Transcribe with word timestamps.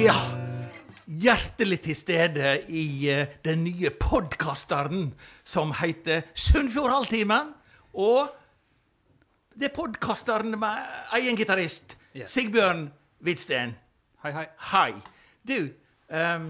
Ja, 0.00 0.16
hjertelig 1.06 1.80
til 1.84 1.96
stede 1.98 2.52
i 2.72 3.08
eh, 3.12 3.26
den 3.44 3.64
nye 3.66 3.90
podkasteren 4.00 5.10
som 5.44 5.74
heter 5.76 6.22
Sunnfjordhalvtimen. 6.34 7.50
Og 8.00 8.30
det 9.60 9.68
er 9.68 9.74
podkasteren 9.76 10.56
med 10.60 10.94
egen 11.20 11.36
gitarist, 11.36 11.96
Yes. 12.16 12.32
Sigbjørn 12.34 12.88
Hvidsten. 13.22 13.76
Hei, 14.24 14.32
hei. 14.34 14.46
Hei. 14.72 14.94
Du, 15.46 15.68
ehm, 16.10 16.48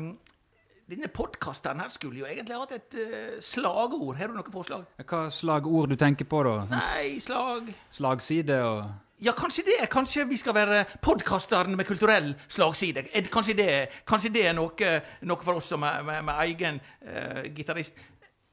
denne 0.89 1.09
podkasteren 1.13 1.83
her 1.83 1.91
skulle 1.93 2.23
jo 2.23 2.25
egentlig 2.31 2.57
hatt 2.57 2.73
et 2.79 2.97
eh, 2.97 3.35
slagord. 3.45 4.15
Har 4.17 4.31
du 4.31 4.39
noe 4.39 4.55
forslag? 4.55 4.87
Hva 5.05 5.27
slagord 5.31 5.93
du 5.93 5.99
tenker 6.01 6.25
på, 6.25 6.41
da? 6.47 6.55
Sånn 6.71 6.79
Nei, 6.81 7.19
slag 7.21 7.69
slagside 7.93 8.57
og 8.65 8.87
Ja, 9.21 9.33
kanskje 9.37 9.65
det. 9.67 9.89
Kanskje 9.93 10.25
vi 10.25 10.39
skal 10.41 10.55
være 10.57 10.85
podkasteren 11.05 11.75
med 11.77 11.85
kulturell 11.85 12.31
slagside. 12.49 13.03
Kanskje 13.29 13.55
det, 13.59 13.73
kanskje 14.09 14.31
det 14.33 14.47
er 14.49 14.55
noe, 14.57 14.93
noe 15.29 15.45
for 15.45 15.61
oss 15.61 15.69
som 15.75 15.85
er 15.85 16.01
med, 16.07 16.23
med 16.25 16.41
egen 16.47 16.79
uh, 16.81 17.43
gitarist. 17.53 18.01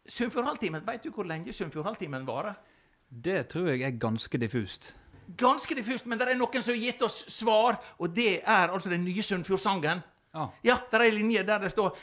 Sunnfjordhalvtimen, 0.07 0.83
veit 0.87 1.03
du 1.03 1.11
hvor 1.15 1.27
lenge 1.27 1.55
Sunnfjordhalvtimen 1.55 2.27
varer? 2.27 2.57
Det 3.07 3.45
tror 3.47 3.69
jeg 3.71 3.85
er 3.87 3.95
ganske 3.95 4.39
diffust. 4.43 4.91
Ganske 5.39 5.75
diffust, 5.75 6.05
men 6.07 6.19
det 6.19 6.27
er 6.33 6.39
noen 6.39 6.63
som 6.63 6.75
har 6.75 6.83
gitt 6.83 7.01
oss 7.07 7.21
svar, 7.31 7.79
og 7.99 8.11
det 8.15 8.41
er 8.43 8.67
altså 8.67 8.91
den 8.91 9.07
nye 9.07 9.23
Sunnfjordsangen. 9.23 10.03
Ah, 10.35 10.51
Ja, 10.67 10.75
det 10.91 10.99
er 10.99 11.07
ei 11.07 11.15
linje 11.15 11.47
der 11.47 11.63
det 11.63 11.71
står 11.71 11.95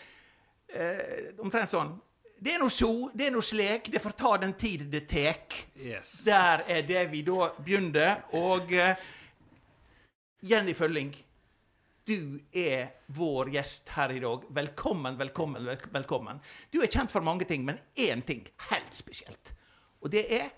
eh, 0.73 1.37
omtrent 1.45 1.69
sånn 1.69 1.93
Det 2.45 2.53
er 2.53 2.61
nå 2.61 2.67
så, 2.69 2.89
det 3.17 3.31
er 3.31 3.33
nå 3.33 3.41
slik, 3.41 3.87
det 3.89 4.01
får 4.05 4.13
ta 4.21 4.35
den 4.43 4.51
tid 4.61 4.83
det 4.93 5.07
tek. 5.09 5.55
yes. 5.81 6.11
Der 6.27 6.61
er 6.69 6.83
det 6.85 7.07
vi 7.09 7.23
da 7.25 7.47
begynner. 7.57 8.27
Og 8.37 8.69
uh, 8.69 8.91
Jenny 10.45 10.75
Følling, 10.77 11.15
du 12.05 12.37
er 12.53 12.91
vår 13.17 13.49
gjest 13.55 13.89
her 13.97 14.13
i 14.13 14.21
dag. 14.21 14.45
Velkommen, 14.61 15.17
velkommen, 15.19 15.71
velkommen. 15.95 16.43
Du 16.69 16.83
er 16.83 16.93
kjent 16.93 17.15
for 17.15 17.25
mange 17.25 17.49
ting, 17.49 17.65
men 17.65 17.81
én 17.97 18.21
ting 18.21 18.45
helt 18.69 18.93
spesielt. 18.93 19.55
Og 20.05 20.13
det 20.13 20.27
er 20.29 20.53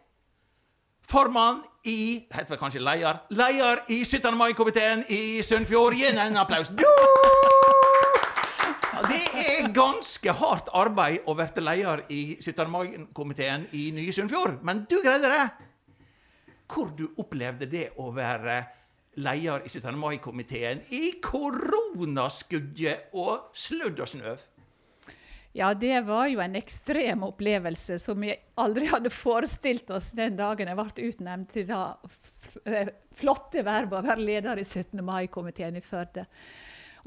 formann 1.07 1.63
i 1.87 2.27
heter 2.35 2.57
vel 2.57 2.65
kanskje 2.65 2.83
leder? 2.83 3.23
Leder 3.31 3.87
i 3.95 4.03
17. 4.03 4.35
mai-komiteen 4.35 5.07
i 5.07 5.39
Sunnfjord. 5.47 5.95
Gi 5.95 6.11
henne 6.11 6.33
en 6.33 6.43
applaus. 6.43 6.75
Du! 6.83 7.46
Det 8.97 9.25
er 9.37 9.67
ganske 9.77 10.33
hardt 10.39 10.71
arbeid 10.73 11.27
å 11.29 11.35
være 11.37 11.61
leder 11.61 12.01
i 12.09 12.39
17. 12.41 12.71
mai-komiteen 12.73 13.67
i 13.77 13.91
nye 13.93 14.13
Sunnfjord, 14.17 14.63
men 14.65 14.87
du 14.89 14.97
greide 15.05 15.29
det. 15.29 15.45
Hvor 16.73 16.89
du 16.97 17.05
opplevde 17.21 17.69
det 17.69 17.91
å 18.01 18.09
være 18.17 18.63
leder 19.21 19.67
i 19.69 19.69
17. 19.69 19.99
mai-komiteen 20.01 20.81
i 20.97 21.21
koronaskuddet 21.21 23.13
og 23.13 23.51
sludd 23.57 24.01
og 24.01 24.09
snø? 24.15 24.33
Ja, 25.57 25.75
det 25.77 26.01
var 26.09 26.27
jo 26.33 26.41
en 26.45 26.57
ekstrem 26.57 27.23
opplevelse 27.29 27.99
som 28.01 28.21
vi 28.25 28.33
aldri 28.61 28.89
hadde 28.91 29.13
forestilt 29.13 29.93
oss 29.93 30.11
den 30.17 30.37
dagen 30.41 30.69
jeg 30.73 30.77
ble 30.81 31.11
utnevnt 31.11 31.53
til 31.53 31.69
det 31.69 31.85
eh, 32.65 32.91
flotte 33.17 33.65
verbet 33.65 34.01
å 34.01 34.05
være 34.09 34.25
leder 34.25 34.61
i 34.61 34.65
17. 34.65 35.05
mai-komiteen 35.05 35.77
i 35.77 35.85
Førde. 35.85 36.27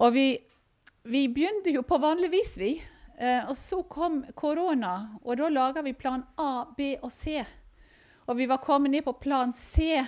Og 0.02 0.14
vi, 0.16 0.28
vi 1.04 1.28
begynte 1.30 1.74
jo 1.74 1.84
på 1.84 1.98
vanlig 1.98 2.32
vis, 2.34 2.56
vi. 2.58 2.74
Eh, 3.20 3.50
og 3.50 3.58
så 3.58 3.82
kom 3.84 4.22
korona, 4.36 5.20
og 5.24 5.38
da 5.40 5.50
laga 5.52 5.84
vi 5.84 5.94
plan 5.98 6.24
A, 6.40 6.66
B 6.78 6.94
og 7.02 7.12
C. 7.12 7.42
Og 8.30 8.38
vi 8.38 8.48
var 8.48 8.62
kommet 8.64 8.94
ned 8.94 9.04
på 9.08 9.16
plan 9.20 9.54
C. 9.54 10.00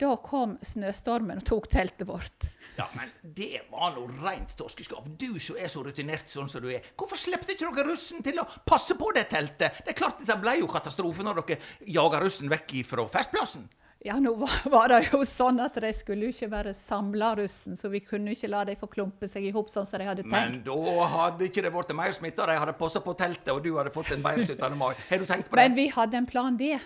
Da 0.00 0.16
kom 0.18 0.56
snøstormen 0.58 1.38
og 1.38 1.46
tok 1.46 1.68
teltet 1.70 2.08
vårt. 2.08 2.48
Ja, 2.74 2.88
men 2.96 3.12
det 3.22 3.60
var 3.70 3.92
nå 3.94 4.08
rent 4.24 4.56
torskeskap. 4.58 5.06
Du 5.20 5.38
som 5.38 5.60
er 5.60 5.70
så 5.70 5.84
rutinert 5.86 6.30
sånn 6.30 6.50
som 6.50 6.64
du 6.64 6.72
er. 6.74 6.82
Hvorfor 6.98 7.20
slepte 7.20 7.54
ikke 7.54 7.70
dere 7.70 7.92
russen 7.92 8.24
til 8.26 8.40
å 8.42 8.48
passe 8.66 8.96
på 8.98 9.12
det 9.14 9.28
teltet? 9.30 9.84
Det 9.84 9.94
er 9.94 10.00
klart 10.00 10.18
dette 10.18 10.40
ble 10.42 10.56
jo 10.58 10.70
katastrofe 10.72 11.22
når 11.22 11.44
dere 11.44 11.60
jaga 11.94 12.24
russen 12.24 12.50
vekk 12.50 12.80
fra 12.88 13.06
festplassen. 13.14 13.68
Ja, 14.04 14.18
nå 14.20 14.34
var, 14.74 14.88
det 14.92 15.10
jo 15.12 15.22
sånn 15.28 15.60
at 15.64 15.78
de 15.80 15.92
skulle 15.96 16.28
jo 16.28 16.34
ikke 16.34 16.50
være 16.52 16.74
samla 16.76 17.30
russen, 17.38 17.78
så 17.80 17.88
vi 17.92 18.02
kunne 18.04 18.34
ikke 18.34 18.50
la 18.52 18.64
dem 18.68 18.76
få 18.80 18.88
klumpe 18.92 19.28
seg 19.30 19.46
i 19.48 19.52
hop 19.54 19.70
sånn 19.72 19.86
som 19.88 20.02
de 20.02 20.08
hadde 20.08 20.26
tenkt. 20.26 20.34
Men 20.34 20.58
da 20.66 21.06
hadde 21.14 21.48
ikke 21.48 21.64
det 21.64 21.72
blitt 21.72 21.94
mer 21.96 22.12
smitta. 22.16 22.48
De 22.50 22.58
hadde 22.60 22.76
passa 22.80 23.00
på 23.04 23.14
teltet, 23.16 23.48
og 23.54 23.62
du 23.64 23.72
hadde 23.78 23.94
fått 23.94 24.12
en 24.16 24.24
bedre 24.24 24.44
17. 24.44 24.76
mai. 24.76 24.92
Har 25.08 25.22
du 25.22 25.26
tenkt 25.30 25.48
på 25.48 25.56
det? 25.56 25.62
Men 25.62 25.78
vi 25.78 25.88
hadde 25.94 26.20
en 26.20 26.28
plan 26.28 26.60
det. 26.60 26.76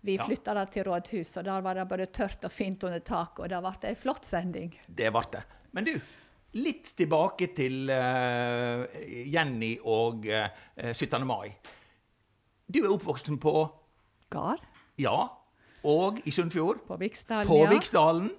Vi 0.00 0.14
Ja. 0.16 0.26
flytta 0.26 0.54
det 0.54 0.70
til 0.72 0.84
rådhus, 0.84 1.36
og 1.38 1.44
der 1.44 1.60
var 1.60 1.74
det 1.74 1.88
bare 1.88 2.06
tørt 2.06 2.44
og 2.44 2.52
fint 2.52 2.84
under 2.84 3.00
taket, 3.00 3.40
og 3.40 3.48
det 3.48 3.58
ble 3.64 3.88
ei 3.90 3.94
flott 3.94 4.24
sending. 4.24 4.70
Det 4.86 5.10
ble 5.12 5.24
det. 5.32 5.42
Men 5.72 5.84
du, 5.84 6.00
litt 6.54 6.92
tilbake 6.96 7.50
til 7.56 7.90
uh, 7.90 8.86
Jenny 9.04 9.78
og 9.84 10.24
uh, 10.28 10.92
17. 10.92 11.26
mai. 11.26 11.56
Du 12.68 12.84
er 12.84 12.92
oppvokst 12.92 13.28
på 13.40 13.52
Gard 14.30 14.60
Ja, 15.00 15.30
og 15.84 16.20
i 16.26 16.30
Sunnfjord. 16.34 16.84
på 16.86 16.96
Viksdalen, 16.98 17.46
På 17.46 17.64
ja. 17.64 17.70
Viksdalen. 17.70 18.30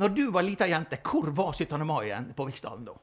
Når 0.00 0.14
du 0.16 0.30
var 0.30 0.42
lita 0.42 0.66
jente, 0.70 0.96
hvor 1.04 1.30
var 1.34 1.52
17. 1.52 1.86
mai 1.86 2.04
igjen 2.06 2.32
på 2.34 2.46
Viksdalen 2.48 2.84
da? 2.86 2.94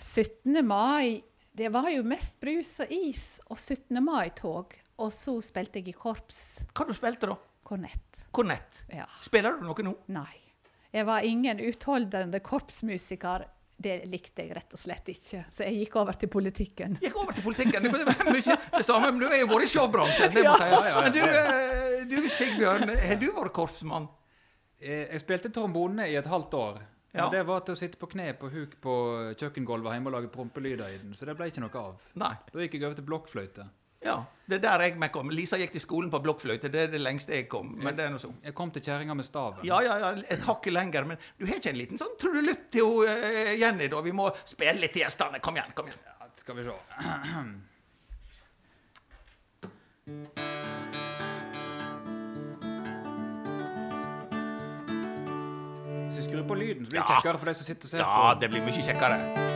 17. 0.00 0.66
mai, 0.66 1.22
det 1.52 1.70
var 1.72 1.88
jo 1.90 2.02
mest 2.06 2.40
brus 2.42 2.80
og 2.82 2.92
is 2.92 3.40
og 3.48 3.58
17. 3.58 4.00
mai-tog. 4.04 4.74
Og 5.02 5.10
så 5.12 5.40
spilte 5.42 5.80
jeg 5.80 5.90
i 5.90 5.96
korps. 5.98 6.40
Hva 6.74 6.86
du 6.86 6.94
spilte 6.94 7.26
da? 7.30 7.34
Kornett. 7.66 8.20
Kornett. 8.34 8.84
Ja. 8.92 9.06
Spiller 9.24 9.56
du 9.58 9.64
noe 9.66 9.86
nå? 9.86 9.94
Nei. 10.14 10.36
Jeg 10.94 11.06
var 11.08 11.26
ingen 11.26 11.58
utholdende 11.58 12.38
korpsmusiker. 12.44 13.48
Det 13.76 14.04
likte 14.06 14.44
jeg 14.44 14.54
rett 14.54 14.72
og 14.76 14.78
slett 14.78 15.08
ikke, 15.10 15.40
så 15.50 15.64
jeg 15.66 15.74
gikk 15.80 15.96
over 15.98 16.12
til 16.18 16.28
politikken. 16.30 16.96
Gikk 17.02 17.16
over 17.18 17.32
til 17.34 17.42
politikken. 17.42 17.82
Det 17.82 18.02
er 18.04 18.30
mye 18.36 18.56
det 18.78 18.84
samme, 18.86 19.10
men 19.10 19.18
du 19.20 19.26
er 19.26 19.40
jo 19.42 19.48
bare 19.50 19.66
i 19.66 19.70
showbransjen. 19.72 20.30
Det 20.34 20.44
må 20.44 20.52
Ja. 20.52 20.54
jeg 20.54 20.62
si. 20.62 20.74
Ja, 20.74 20.80
ja, 20.80 20.92
ja. 20.92 21.02
Men 21.02 21.12
du, 21.12 21.20
eh, 21.24 22.04
du 22.22 22.28
Sigbjørn, 22.30 22.88
har 23.08 23.16
du 23.20 23.26
vært 23.34 23.52
korpsmann? 23.56 24.06
Jeg, 24.80 25.08
jeg 25.10 25.20
spilte 25.24 25.50
trombone 25.54 26.06
i 26.10 26.14
et 26.20 26.26
halvt 26.30 26.54
år. 26.60 26.82
Ja. 27.14 27.28
Men 27.28 27.34
det 27.36 27.42
var 27.46 27.60
til 27.66 27.76
å 27.76 27.78
sitte 27.78 27.98
på 28.00 28.08
kne 28.10 28.32
på 28.38 28.48
huk 28.50 28.72
på 28.82 28.92
kjøkkengulvet 29.38 29.94
hjemme 29.94 30.10
og 30.10 30.16
lage 30.16 30.30
prompelyder 30.34 30.88
i 30.90 30.98
den, 30.98 31.12
så 31.14 31.26
det 31.28 31.36
ble 31.38 31.46
ikke 31.50 31.62
noe 31.62 31.78
av. 31.78 32.00
Nei. 32.18 32.32
Da 32.50 32.62
gikk 32.64 32.74
jeg 32.78 32.86
over 32.88 32.96
til 32.98 33.06
blokkfløyte. 33.06 33.66
Ja, 34.04 34.18
det 34.46 34.58
er 34.58 34.60
der 34.60 34.82
jeg 34.84 34.98
meg 35.00 35.12
kom. 35.14 35.30
Lisa 35.32 35.56
gikk 35.56 35.72
til 35.72 35.80
skolen 35.80 36.10
på 36.12 36.20
blokkfløyte. 36.20 36.68
Det 36.70 36.80
er 36.82 36.86
det 36.92 37.00
lengste 37.00 37.32
jeg 37.32 37.48
kom. 37.48 37.70
Men 37.80 37.96
det 37.96 38.04
er 38.04 38.10
noe 38.12 38.20
sånn. 38.20 38.34
Jeg 38.44 38.54
kom 38.54 38.70
til 38.74 38.82
kjerringa 38.84 39.14
med 39.16 39.24
staven. 39.24 39.64
Ja, 39.64 39.78
ja, 39.80 39.96
ja, 40.02 40.10
et 40.28 40.44
hakk 40.44 40.66
lenger. 40.70 41.06
Men 41.08 41.16
du 41.40 41.46
har 41.48 41.56
ikke 41.56 41.72
en 41.72 41.78
liten 41.80 42.00
sånn 42.00 42.12
trudelutt 42.20 42.66
til 42.74 42.84
hun, 42.84 43.08
eh, 43.08 43.54
Jenny, 43.56 43.88
da? 43.88 44.02
Vi 44.04 44.12
må 44.12 44.28
spille 44.44 44.76
litt 44.84 44.92
til 44.92 45.02
gjestene. 45.06 45.40
Kom 45.40 45.56
igjen, 45.56 45.72
kom 45.74 45.88
igjen. 45.88 45.98
Ja, 46.04 46.28
skal 46.36 46.56
vi 46.60 46.66
se. 46.68 46.76
Hvis 56.06 56.16
vi 56.18 56.22
skrur 56.28 56.44
på 56.48 56.54
lyden, 56.58 56.84
så 56.86 56.90
blir 56.90 57.00
det 57.00 57.06
Ja. 57.08 57.16
kjekkere 57.16 57.38
for 57.38 57.46
de 57.46 57.54
som 57.54 57.64
sitter 57.64 57.86
og 57.86 57.90
ser 57.90 57.98
Ja, 57.98 58.34
på. 58.34 58.40
det 58.40 58.50
blir 58.50 58.60
mye 58.62 58.82
kjekkere. 58.82 59.53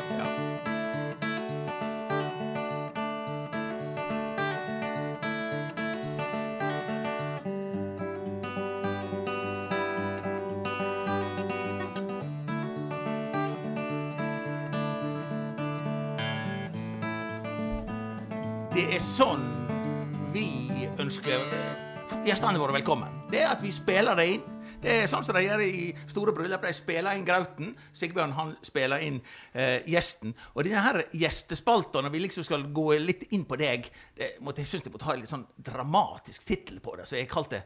Gjestene 22.38 22.60
våre 22.62 22.76
velkommen. 22.76 23.14
Det 23.32 23.40
er 23.42 23.48
at 23.50 23.62
vi 23.64 23.70
spiller 23.74 24.14
det 24.14 24.24
inn. 24.30 24.42
Det 24.78 24.92
er 24.94 25.08
sånn 25.10 25.24
som 25.26 25.34
de 25.34 25.40
gjør 25.42 25.62
i 25.64 25.88
store 26.06 26.30
bryllup. 26.36 26.62
De 26.62 26.70
spiller 26.76 27.16
inn 27.18 27.24
grauten. 27.26 27.72
Sigbjørn 27.98 28.34
han 28.36 28.52
spiller 28.62 29.02
inn 29.02 29.16
eh, 29.58 29.80
gjesten. 29.90 30.36
Og 30.54 30.62
denne 30.62 30.84
her 30.84 31.00
gjestespalta, 31.18 31.98
når 32.04 32.12
vi 32.14 32.20
liksom 32.22 32.44
skal 32.46 32.68
gå 32.70 32.84
litt 33.02 33.24
inn 33.34 33.42
på 33.42 33.58
deg 33.58 33.88
det 34.14 34.28
måtte, 34.38 34.62
Jeg 34.62 34.70
syns 34.70 34.86
jeg 34.86 34.94
måtte 34.94 35.08
ha 35.08 35.16
en 35.16 35.24
litt 35.24 35.32
sånn 35.32 35.42
dramatisk 35.66 36.44
tittel 36.46 36.78
på 36.84 36.94
det, 37.00 37.08
så 37.10 37.16
jeg 37.18 37.30
kalte 37.32 37.58
det 37.58 37.64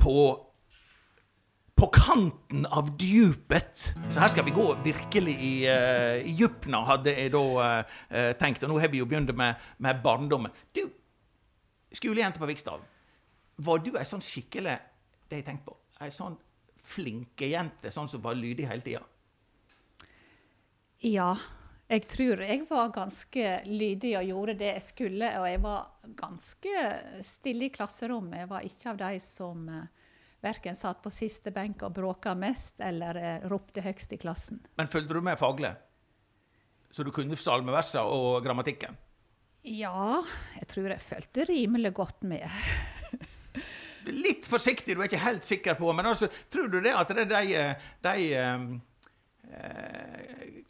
På 0.00 0.14
på 1.80 1.86
kanten 1.92 2.66
av 2.68 2.90
djupet. 3.00 3.82
Så 4.12 4.20
her 4.20 4.32
skal 4.32 4.44
vi 4.44 4.52
gå 4.52 4.66
virkelig 4.84 5.32
i, 5.32 5.52
uh, 5.64 6.20
i 6.20 6.34
djupna, 6.36 6.82
hadde 6.84 7.14
jeg 7.16 7.32
da 7.32 7.44
uh, 7.56 8.32
tenkt. 8.36 8.66
Og 8.66 8.74
nå 8.74 8.80
har 8.82 8.92
vi 8.92 9.00
jo 9.00 9.08
begynt 9.08 9.32
med, 9.32 9.56
med 9.80 10.02
barndommen. 10.04 10.52
Du, 10.76 10.82
skolejente 11.96 12.36
på 12.36 12.50
Viksdalen. 12.52 12.84
Var 13.60 13.82
du 13.84 13.92
ei 13.98 14.06
sånn 14.08 14.24
skikkelig 14.24 14.76
det 15.30 15.40
jeg 15.40 15.46
tenkte 15.46 15.70
på, 15.70 15.76
ei 16.00 16.10
sånn 16.14 16.36
flinke 16.90 17.48
jente, 17.50 17.92
sånn 17.92 18.08
som 18.08 18.22
var 18.24 18.38
lydig 18.38 18.68
hele 18.70 18.84
tida? 18.84 19.02
Ja, 21.04 21.34
jeg 21.90 22.04
tror 22.06 22.42
jeg 22.44 22.66
var 22.68 22.92
ganske 22.94 23.44
lydig 23.66 24.12
og 24.18 24.28
gjorde 24.28 24.54
det 24.60 24.68
jeg 24.76 24.84
skulle. 24.86 25.30
Og 25.40 25.46
jeg 25.48 25.62
var 25.64 25.88
ganske 26.18 26.74
stille 27.26 27.66
i 27.66 27.72
klasserommet. 27.74 28.44
Jeg 28.44 28.50
var 28.52 28.66
ikke 28.68 28.90
av 28.92 29.00
de 29.00 29.22
som 29.24 29.64
eh, 29.74 29.88
verken 30.44 30.78
satt 30.78 31.00
på 31.02 31.10
siste 31.10 31.50
benk 31.54 31.82
og 31.86 31.96
bråka 31.96 32.36
mest, 32.38 32.76
eller 32.84 33.18
eh, 33.18 33.48
ropte 33.50 33.82
høgst 33.82 34.14
i 34.14 34.20
klassen. 34.22 34.62
Men 34.78 34.92
fulgte 34.92 35.18
du 35.18 35.24
med 35.24 35.40
faglig? 35.40 35.72
Så 36.94 37.06
du 37.06 37.10
kunne 37.14 37.38
salmeversa 37.38 38.04
og 38.06 38.38
grammatikken? 38.44 38.94
Ja, 39.66 40.22
jeg 40.60 40.70
tror 40.70 40.94
jeg 40.94 41.04
fulgte 41.04 41.50
rimelig 41.50 41.94
godt 41.98 42.22
med. 42.22 42.46
Litt 44.08 44.46
forsiktig, 44.48 44.96
du 44.96 45.02
er 45.02 45.10
ikke 45.10 45.24
helt 45.24 45.44
sikker 45.46 45.76
på, 45.78 45.90
men 45.96 46.06
altså, 46.12 46.30
tror 46.52 46.70
du 46.72 46.78
det 46.80 46.94
at 46.96 47.10
det 47.12 47.26
er 47.26 47.32
de, 47.32 47.64
de 48.06 48.14
eh, 48.38 48.62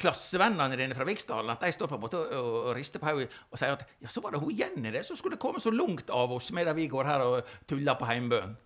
klassevennene 0.01 0.79
dine 0.79 0.97
fra 0.97 1.07
Viksdalen 1.09 1.53
at 1.53 1.63
de 1.63 1.73
står 1.75 1.91
på 1.91 1.99
en 1.99 2.03
måte 2.03 2.23
og, 2.25 2.51
og, 2.65 2.73
rister 2.77 3.03
på 3.03 3.11
hodet 3.11 3.29
og 3.51 3.61
sier 3.61 3.77
at 3.77 3.85
ja, 4.01 4.11
så 4.11 4.23
var 4.25 4.35
det 4.35 4.43
hun 4.43 4.57
Jenny 4.57 4.93
det 4.95 5.05
som 5.07 5.19
skulle 5.19 5.41
komme 5.41 5.63
så 5.63 5.73
langt 5.75 6.11
av 6.15 6.33
oss 6.35 6.51
medan 6.57 6.79
vi 6.79 6.89
går 6.91 7.09
her 7.09 7.25
og 7.27 7.55
tuller 7.71 7.99
på 8.01 8.09
heimbøen? 8.11 8.57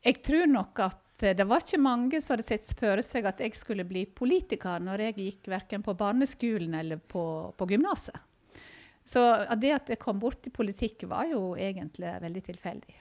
Jeg 0.00 0.22
tror 0.24 0.46
nok 0.48 0.80
at 0.86 1.26
eh, 1.26 1.36
det 1.36 1.46
var 1.48 1.60
ikke 1.64 1.82
mange 1.82 2.22
som 2.22 2.36
hadde 2.36 2.48
sett 2.48 2.72
for 2.78 3.04
seg 3.04 3.28
at 3.28 3.42
jeg 3.44 3.58
skulle 3.58 3.84
bli 3.88 4.06
politiker 4.06 4.80
når 4.80 5.08
jeg 5.08 5.18
gikk 5.20 5.52
verken 5.52 5.84
på 5.84 5.96
barneskolen 5.98 6.78
eller 6.80 7.02
på, 7.02 7.24
på 7.56 7.70
gymnaset. 7.74 8.16
Så 9.10 9.22
det 9.58 9.72
at 9.74 9.90
jeg 9.90 10.00
kom 10.00 10.20
bort 10.22 10.46
i 10.46 10.52
politikk, 10.54 11.08
var 11.10 11.26
jo 11.30 11.54
egentlig 11.58 12.12
veldig 12.22 12.42
tilfeldig. 12.46 12.98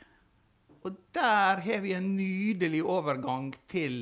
Og 0.86 0.96
der 1.16 1.62
har 1.66 1.84
vi 1.84 1.94
en 1.94 2.14
nydelig 2.16 2.82
overgang 2.84 3.52
til 3.68 4.02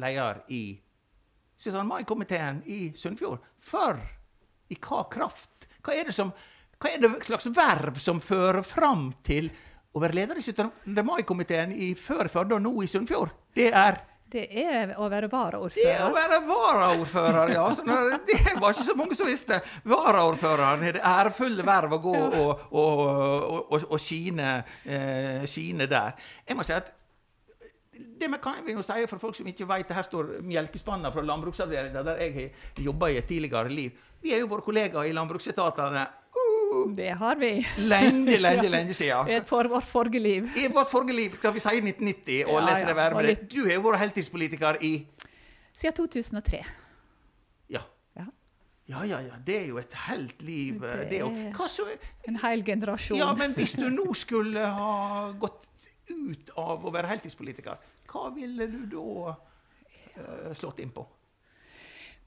leder 0.00 0.42
i 0.48 0.78
17. 1.56 1.86
mai-komiteen 1.88 2.62
i 2.66 2.92
Sunnfjord. 2.96 3.40
For 3.60 4.00
i 4.72 4.78
hva 4.80 5.06
kraft? 5.12 5.68
Hva 5.84 5.94
er 5.94 6.08
det 6.08 6.16
som 6.16 6.32
hva 6.76 6.90
er 6.92 7.00
det 7.00 7.10
slags 7.24 7.46
verv 7.56 7.96
som 8.02 8.18
fører 8.20 8.60
fram 8.66 9.08
til 9.24 9.48
å 9.96 10.00
være 10.02 10.18
leder 10.18 10.36
i 10.36 10.44
17. 10.44 10.92
mai-komiteen 11.06 11.72
i 11.72 11.94
før 11.96 12.28
Førde 12.28 12.58
og 12.58 12.64
nå 12.66 12.72
i 12.84 12.90
Sunnfjord? 12.90 13.32
Det 13.56 13.70
er 13.72 13.96
Det 14.36 14.46
er 14.62 14.92
å 15.00 15.08
være 15.12 15.30
det 15.30 15.86
er 15.94 16.04
å 16.04 16.12
være 16.14 16.40
varaordfører, 16.46 17.54
ja. 17.54 17.64
Så 17.72 17.84
det 17.86 18.56
var 18.60 18.74
ikke 18.74 18.86
så 18.90 18.96
mange 18.98 19.16
som 19.18 19.28
visste. 19.28 19.60
Varaordføreren 19.88 20.84
har 20.84 20.98
det 20.98 21.04
ærefulle 21.06 21.66
verv 21.66 21.96
å 21.96 22.02
gå 22.04 22.14
og, 22.26 22.68
og, 22.70 23.02
og, 23.06 23.88
og, 23.88 23.98
skine, 24.02 24.58
eh, 24.84 25.46
skine 25.48 25.88
der. 25.90 26.16
Jeg 26.46 26.58
må 26.58 26.66
si 26.66 26.76
at 26.76 26.92
det 27.96 28.28
vi 28.28 28.38
kan 28.42 28.60
vi 28.64 28.74
jo 28.76 28.84
si 28.84 29.06
for 29.08 29.20
folk 29.20 29.36
som 29.38 29.48
ikke 29.48 29.68
vet, 29.68 29.94
her 29.96 30.04
står 30.04 30.36
melkespanna 30.44 31.12
fra 31.14 31.24
landbruksavdelinga, 31.24 32.04
der 32.04 32.20
jeg 32.26 32.34
har 32.36 32.84
jobba 32.90 33.08
i 33.12 33.18
et 33.20 33.28
tidligere 33.28 33.72
liv. 33.72 33.96
Vi 34.22 34.34
er 34.34 34.42
jo 34.42 34.50
våre 34.50 34.64
kollegaer 34.66 35.08
i 35.08 35.14
landbruksetatene 35.16 36.04
Det 36.96 37.10
har 37.20 37.38
vi. 37.40 37.50
lenge, 37.78 38.38
lenge, 38.40 38.68
lenge 38.72 38.94
siden. 38.94 39.28
I 39.30 39.36
et 39.40 39.48
for 39.48 39.68
vårt 39.70 39.84
forrige 39.88 40.22
liv. 40.22 40.48
I 40.56 40.66
vårt 40.72 40.90
forrige 40.90 41.16
liv, 41.16 41.36
skal 41.38 41.54
vi 41.54 41.62
si 41.64 41.76
1990, 41.80 42.46
og 42.46 42.58
Ja, 42.60 42.78
ja, 42.78 42.88
det 42.88 42.96
være 42.96 43.14
med 43.14 43.30
det. 43.30 43.36
Du 43.52 43.62
har 43.66 43.82
vært 43.84 44.02
heltidspolitiker 44.04 44.80
i 44.80 44.92
Siden 45.76 45.92
2003. 45.92 46.62
Ja. 47.68 47.82
Ja. 48.16 48.24
Ja, 48.88 49.02
ja, 49.04 49.18
ja. 49.20 49.40
Det 49.46 49.56
er 49.60 49.66
jo 49.68 49.78
et 49.78 49.94
helt 50.06 50.42
liv. 50.42 50.80
Det 51.10 51.22
òg. 51.22 51.98
En 52.28 52.38
hel 52.40 52.64
generasjon. 52.64 53.18
ja, 53.18 53.34
men 53.36 53.52
hvis 53.58 53.76
du 53.76 53.88
nå 53.92 54.14
skulle 54.14 54.64
ha 54.78 55.32
gått 55.40 55.68
ut 56.08 56.50
av 56.56 56.86
å 56.86 56.94
være 56.94 57.10
heltidspolitiker, 57.10 57.76
hva 58.08 58.30
ville 58.32 58.70
du 58.70 58.80
da 58.94 59.34
uh, 59.34 60.54
slått 60.56 60.80
inn 60.80 60.94
på? 60.94 61.04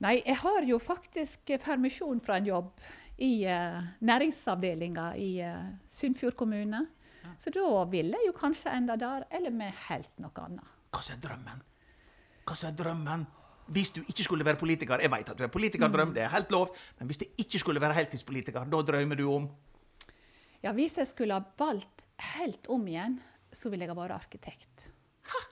Nei, 0.03 0.19
jeg 0.23 0.37
har 0.39 0.63
jo 0.67 0.77
faktisk 0.79 1.51
permisjon 1.63 2.21
fra 2.23 2.37
en 2.39 2.47
jobb 2.47 2.69
i 3.21 3.33
uh, 3.47 3.83
næringsavdelinga 4.05 5.11
i 5.19 5.29
uh, 5.43 5.67
Sunnfjord 5.87 6.37
kommune. 6.39 6.85
Så 7.39 7.51
da 7.55 7.83
ville 7.91 8.17
jeg 8.17 8.27
jo 8.27 8.35
kanskje 8.35 8.71
enda 8.75 8.95
der, 8.99 9.25
eller 9.31 9.53
med 9.53 9.75
helt 9.87 10.11
noe 10.19 10.43
annet. 10.43 10.75
Hva 10.89 11.03
som 11.05 11.15
er 11.15 11.21
drømmen? 11.23 11.61
Hva 12.47 12.57
som 12.57 12.71
er 12.71 12.77
drømmen? 12.79 13.25
Hvis 13.69 13.91
du 13.93 13.99
ikke 14.01 14.25
skulle 14.25 14.45
være 14.45 14.57
politiker 14.57 14.97
Jeg 14.97 15.11
vet 15.13 15.27
at 15.29 15.37
du 15.37 15.43
er 15.45 15.51
politikerdrøm, 15.53 16.13
det 16.15 16.23
er 16.25 16.31
helt 16.33 16.51
lov. 16.51 16.71
Men 16.97 17.09
hvis 17.09 17.21
det 17.21 17.29
ikke 17.37 17.59
skulle 17.61 17.81
være 17.81 17.97
heltidspolitiker, 17.99 18.65
da 18.65 18.81
drømmer 18.81 19.19
du 19.19 19.27
om 19.31 19.49
Ja, 20.63 20.73
hvis 20.75 20.97
jeg 20.97 21.07
skulle 21.07 21.37
ha 21.37 21.43
valgt 21.59 22.03
helt 22.33 22.67
om 22.67 22.87
igjen, 22.87 23.19
så 23.53 23.69
ville 23.69 23.85
jeg 23.85 23.93
ha 23.93 23.95
vært 23.95 24.17
arkitekt. 24.17 24.89
Ha! 25.29 25.45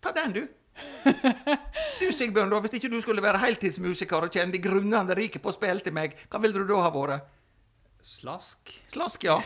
Ta 0.00 0.12
den, 0.16 0.32
du. 0.32 0.46
Du, 2.00 2.10
Sigbjørn, 2.12 2.50
da, 2.52 2.58
hvis 2.64 2.76
ikke 2.76 2.90
du 2.92 2.98
skulle 3.00 3.22
være 3.24 3.40
heltidsmusiker 3.40 4.26
og 4.26 4.34
tjene 4.34 4.52
de 4.52 4.60
grunnende 4.62 5.16
rike 5.16 5.40
på 5.42 5.52
å 5.52 5.54
spille 5.56 5.80
til 5.84 5.94
meg, 5.96 6.16
hva 6.28 6.40
ville 6.42 6.60
du 6.60 6.68
da 6.68 6.82
ha 6.84 6.90
vært? 6.92 7.30
Slask. 8.06 8.74
Slask, 8.92 9.24
ja. 9.26 9.38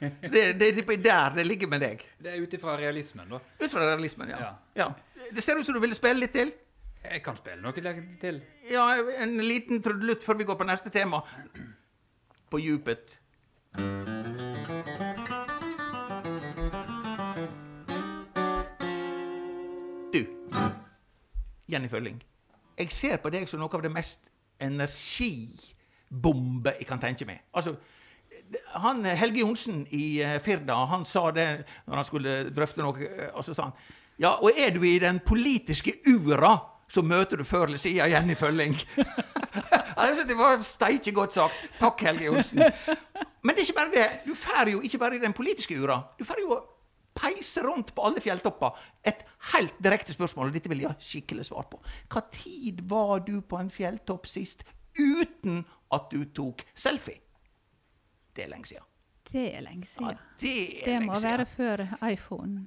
Det, 0.00 0.58
det, 0.60 0.72
det 0.76 0.82
er 0.82 0.98
der 1.00 1.36
det 1.38 1.46
ligger 1.46 1.70
med 1.72 1.80
deg. 1.80 2.02
Det 2.20 2.34
er 2.34 2.42
ut 2.42 2.52
ifra 2.58 2.74
realismen, 2.76 3.30
da. 3.30 3.40
Ut 3.40 3.70
fra 3.72 3.86
realismen, 3.86 4.32
ja. 4.34 4.40
Ja. 4.42 4.52
ja. 4.76 5.28
Det 5.32 5.44
ser 5.44 5.56
ut 5.56 5.66
som 5.66 5.76
du 5.76 5.80
ville 5.80 5.96
spille 5.96 6.20
litt 6.20 6.34
til. 6.36 6.52
Jeg 7.06 7.22
kan 7.24 7.38
spille 7.38 7.62
noe 7.62 7.72
til. 8.20 8.40
Ja, 8.70 8.84
En 9.22 9.38
liten 9.46 9.80
trudelutt 9.82 10.26
før 10.26 10.40
vi 10.40 10.48
går 10.48 10.58
på 10.58 10.66
neste 10.68 10.90
tema. 10.92 11.22
På 12.50 12.60
djupet. 12.60 13.18
Jenny 21.76 21.90
Følling. 21.92 22.16
Jeg 22.76 22.92
ser 22.92 23.16
på 23.20 23.30
deg 23.32 23.48
som 23.48 23.60
noe 23.60 23.72
av 23.76 23.82
det 23.84 23.92
mest 23.92 24.20
energibombe 24.60 26.72
jeg 26.78 26.86
kan 26.88 27.00
tenke 27.02 27.26
meg. 27.28 27.38
Altså, 27.56 27.74
han, 28.80 29.04
Helge 29.04 29.40
Johnsen 29.42 29.86
i 29.96 30.20
eh, 30.24 30.38
Firda 30.44 30.74
han 30.90 31.04
sa 31.08 31.30
det 31.34 31.48
når 31.86 31.96
han 32.00 32.08
skulle 32.08 32.32
drøfte 32.54 32.82
noe. 32.84 32.96
eh, 33.04 33.30
og 33.34 33.44
så 33.44 33.52
sa 33.56 33.62
han, 33.68 33.76
ja, 34.20 34.30
og 34.40 34.50
er 34.56 34.70
du 34.72 34.82
i 34.86 34.98
den 35.02 35.18
politiske 35.20 35.92
ura, 36.08 36.56
så 36.88 37.02
møter 37.02 37.36
du 37.36 37.44
før 37.44 37.64
eller 37.66 37.78
siden 37.82 38.10
Jenny 38.10 38.34
Følling. 38.38 38.76
Det 40.26 40.36
var 40.36 40.60
steike 40.62 41.12
godt 41.12 41.32
sagt. 41.32 41.54
Takk, 41.80 42.00
Helge 42.04 42.24
Johnsen. 42.28 42.58
Men 43.42 43.54
det 43.54 43.62
er 43.62 43.64
ikke 43.64 43.78
bare 43.78 43.90
det. 43.94 44.08
Du 44.26 44.34
får 44.36 44.68
jo 44.70 44.80
ikke 44.84 44.98
bare 44.98 45.16
i 45.16 45.22
den 45.22 45.32
politiske 45.32 45.78
ura. 45.80 46.00
Du 46.18 46.24
fer 46.28 46.34
jo 46.42 46.58
å 47.16 47.20
peise 47.20 47.62
rundt 47.64 47.94
på 47.96 48.04
alle 48.04 48.20
fjelltopper. 48.20 48.76
Et 49.08 49.22
helt 49.54 49.76
direkte 49.82 50.12
spørsmål, 50.12 50.50
og 50.50 50.56
dette 50.58 50.68
vil 50.72 50.82
jeg 50.84 50.90
ha 50.92 50.96
skikkelig 51.00 51.46
svar 51.48 51.66
på. 51.72 51.80
Hva 52.12 52.22
tid 52.34 52.82
var 52.90 53.20
du 53.26 53.38
på 53.40 53.58
en 53.60 53.70
fjelltopp 53.72 54.28
sist 54.28 54.62
uten 55.00 55.62
at 55.92 56.10
du 56.12 56.24
tok 56.36 56.62
selfie? 56.76 57.20
Det 58.36 58.44
er 58.44 58.52
lenge 58.52 58.68
siden. 58.68 58.84
Det 59.26 59.46
er 59.56 59.62
lenge 59.64 59.86
Ja, 59.86 59.90
siden. 59.90 60.18
det 60.38 60.52
er 60.52 60.84
Det 60.84 60.92
lenge 60.92 61.06
må 61.08 61.14
siden. 61.18 61.30
være 61.30 61.46
før 61.56 62.10
iPhone. 62.12 62.66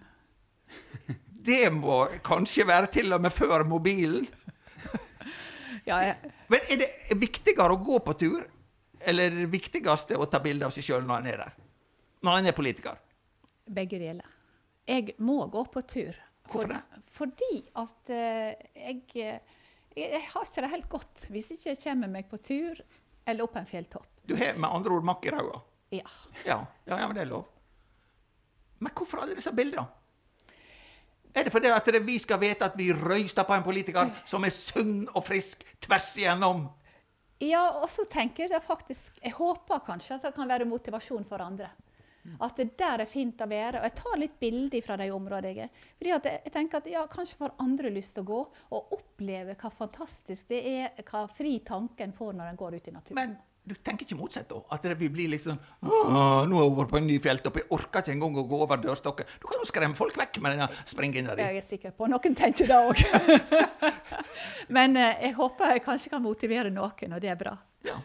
Det 1.50 1.70
må 1.72 2.01
kanskje 2.25 2.65
være 2.68 2.89
til 2.91 3.13
og 3.15 3.22
med 3.24 3.32
før 3.32 3.63
mobilen. 3.63 4.27
Ja, 5.88 5.98
jeg, 6.03 6.18
Men 6.51 6.60
er 6.70 6.77
det 6.82 7.18
viktigere 7.18 7.74
å 7.74 7.79
gå 7.82 7.98
på 8.06 8.13
tur, 8.20 8.44
eller 9.00 9.29
er 9.29 9.38
det 9.39 9.48
viktigste 9.53 10.18
å 10.20 10.27
ta 10.29 10.41
bilde 10.44 10.68
av 10.68 10.74
seg 10.75 10.84
sjøl 10.86 11.06
når 11.08 11.22
en 11.24 11.29
er 11.32 11.38
der? 11.46 11.53
Når 12.27 12.38
en 12.41 12.50
er 12.51 12.58
politiker? 12.58 12.98
begge 13.70 14.00
deler. 14.01 14.25
Jeg 14.89 15.13
må 15.22 15.38
gå 15.53 15.63
på 15.69 15.84
tur. 15.86 16.15
Hvorfor 16.50 16.72
det? 16.72 16.79
Fordi 17.13 17.51
at 17.77 18.10
eh, 18.10 18.69
jeg, 18.74 19.03
eh, 19.15 19.58
jeg 19.96 20.10
Jeg 20.15 20.24
har 20.31 20.46
ikke 20.48 20.62
det 20.65 20.69
helt 20.72 20.89
godt 20.89 21.27
hvis 21.34 21.51
ikke 21.53 21.69
jeg 21.74 21.79
kommer 21.84 22.10
meg 22.10 22.29
på 22.31 22.38
tur 22.41 22.79
eller 23.27 23.43
opp 23.46 23.55
en 23.60 23.67
fjelltopp. 23.69 24.08
Du 24.25 24.36
har 24.38 24.58
med 24.58 24.69
andre 24.69 24.96
ord 24.96 25.05
makk 25.05 25.25
i 25.25 25.34
ræva. 25.34 25.62
Ja. 25.93 26.05
Ja, 26.46 26.60
ja, 26.88 26.98
ja, 26.98 27.05
men 27.08 27.15
det 27.17 27.22
er 27.25 27.29
lov. 27.34 27.46
Men 28.79 28.93
hvorfor 28.96 29.22
alle 29.22 29.36
disse 29.38 29.51
bildene? 29.53 29.86
Er 31.36 31.46
det 31.46 31.51
fordi 31.53 31.69
at 31.69 31.86
det- 31.86 32.01
vi 32.05 32.17
skal 32.19 32.39
vite 32.39 32.65
at 32.65 32.77
vi 32.77 32.91
røyster 32.93 33.43
på 33.46 33.53
en 33.53 33.63
politiker 33.63 34.10
som 34.25 34.43
er 34.46 34.50
sunn 34.50 35.08
og 35.13 35.24
frisk 35.25 35.63
tvers 35.81 36.15
igjennom? 36.17 36.69
Ja, 37.41 37.69
og 37.81 37.89
så 37.89 38.03
tenker 38.10 38.50
jeg 38.50 38.62
faktisk 38.63 39.19
Jeg 39.24 39.31
håper 39.34 39.79
kanskje 39.86 40.15
at 40.15 40.22
det 40.24 40.34
kan 40.36 40.48
være 40.48 40.65
motivasjon 40.65 41.25
for 41.25 41.38
andre. 41.41 41.69
At 42.45 42.62
det 42.62 42.69
der 42.79 43.03
er 43.03 43.09
fint 43.09 43.41
å 43.41 43.50
være. 43.50 43.81
Og 43.81 43.88
jeg 43.89 43.98
tar 44.00 44.21
litt 44.21 44.39
bilder 44.41 44.86
fra 44.86 44.98
de 45.01 45.09
områdene 45.15 45.53
jeg 45.53 45.67
er. 45.67 45.83
Fordi 45.98 46.15
at 46.15 46.31
jeg, 46.31 46.53
tenker 46.55 46.81
at 46.81 46.89
ja, 46.91 47.05
kanskje 47.12 47.41
får 47.41 47.57
andre 47.65 47.93
lyst 47.95 48.17
til 48.17 48.25
å 48.25 48.29
gå 48.29 48.39
og 48.77 48.98
oppleve 49.00 49.57
hva 49.59 49.74
fantastisk 49.74 50.50
det 50.51 50.63
er, 50.69 51.05
hva 51.09 51.27
fri 51.31 51.59
tanken 51.65 52.15
får 52.15 52.36
når 52.39 52.51
en 52.51 52.59
går 52.59 52.79
ut 52.79 52.89
i 52.91 52.95
naturen. 52.95 53.19
Men 53.19 53.38
du 53.69 53.75
tenker 53.86 54.07
ikke 54.07 54.17
motsatt, 54.17 54.48
da? 54.50 54.63
At 54.74 54.86
det 54.88 54.95
vil 54.98 55.12
bli 55.13 55.27
liksom 55.29 55.59
Nå 55.86 56.00
er 56.09 56.48
jeg 56.48 56.63
over 56.63 56.88
på 56.89 56.98
en 56.98 57.05
ny 57.05 57.19
fjelltopp, 57.21 57.59
jeg 57.62 57.67
orker 57.75 58.01
ikke 58.01 58.15
engang 58.15 58.39
å 58.41 58.45
gå 58.50 58.62
over 58.65 58.81
dørstokken. 58.81 59.29
Du 59.41 59.45
kan 59.50 59.62
jo 59.62 59.67
skremme 59.69 59.98
folk 59.98 60.17
vekk 60.17 60.39
med 60.41 60.55
denne 60.55 60.69
springinga 60.89 61.36
di. 61.36 61.43
Det 61.43 61.50
er 61.51 61.59
jeg 61.59 61.67
sikker 61.67 61.93
på 61.98 62.09
noen 62.09 62.38
tenker 62.39 62.69
det 62.69 62.79
òg. 62.79 63.03
Men 64.75 64.98
eh, 64.98 65.21
jeg 65.27 65.38
håper 65.38 65.75
jeg 65.75 65.86
kanskje 65.86 66.13
kan 66.15 66.25
motivere 66.25 66.74
noen, 66.74 67.13
og 67.13 67.21
det 67.21 67.29
er 67.29 67.39
bra. 67.39 67.53
Ja. 67.86 68.00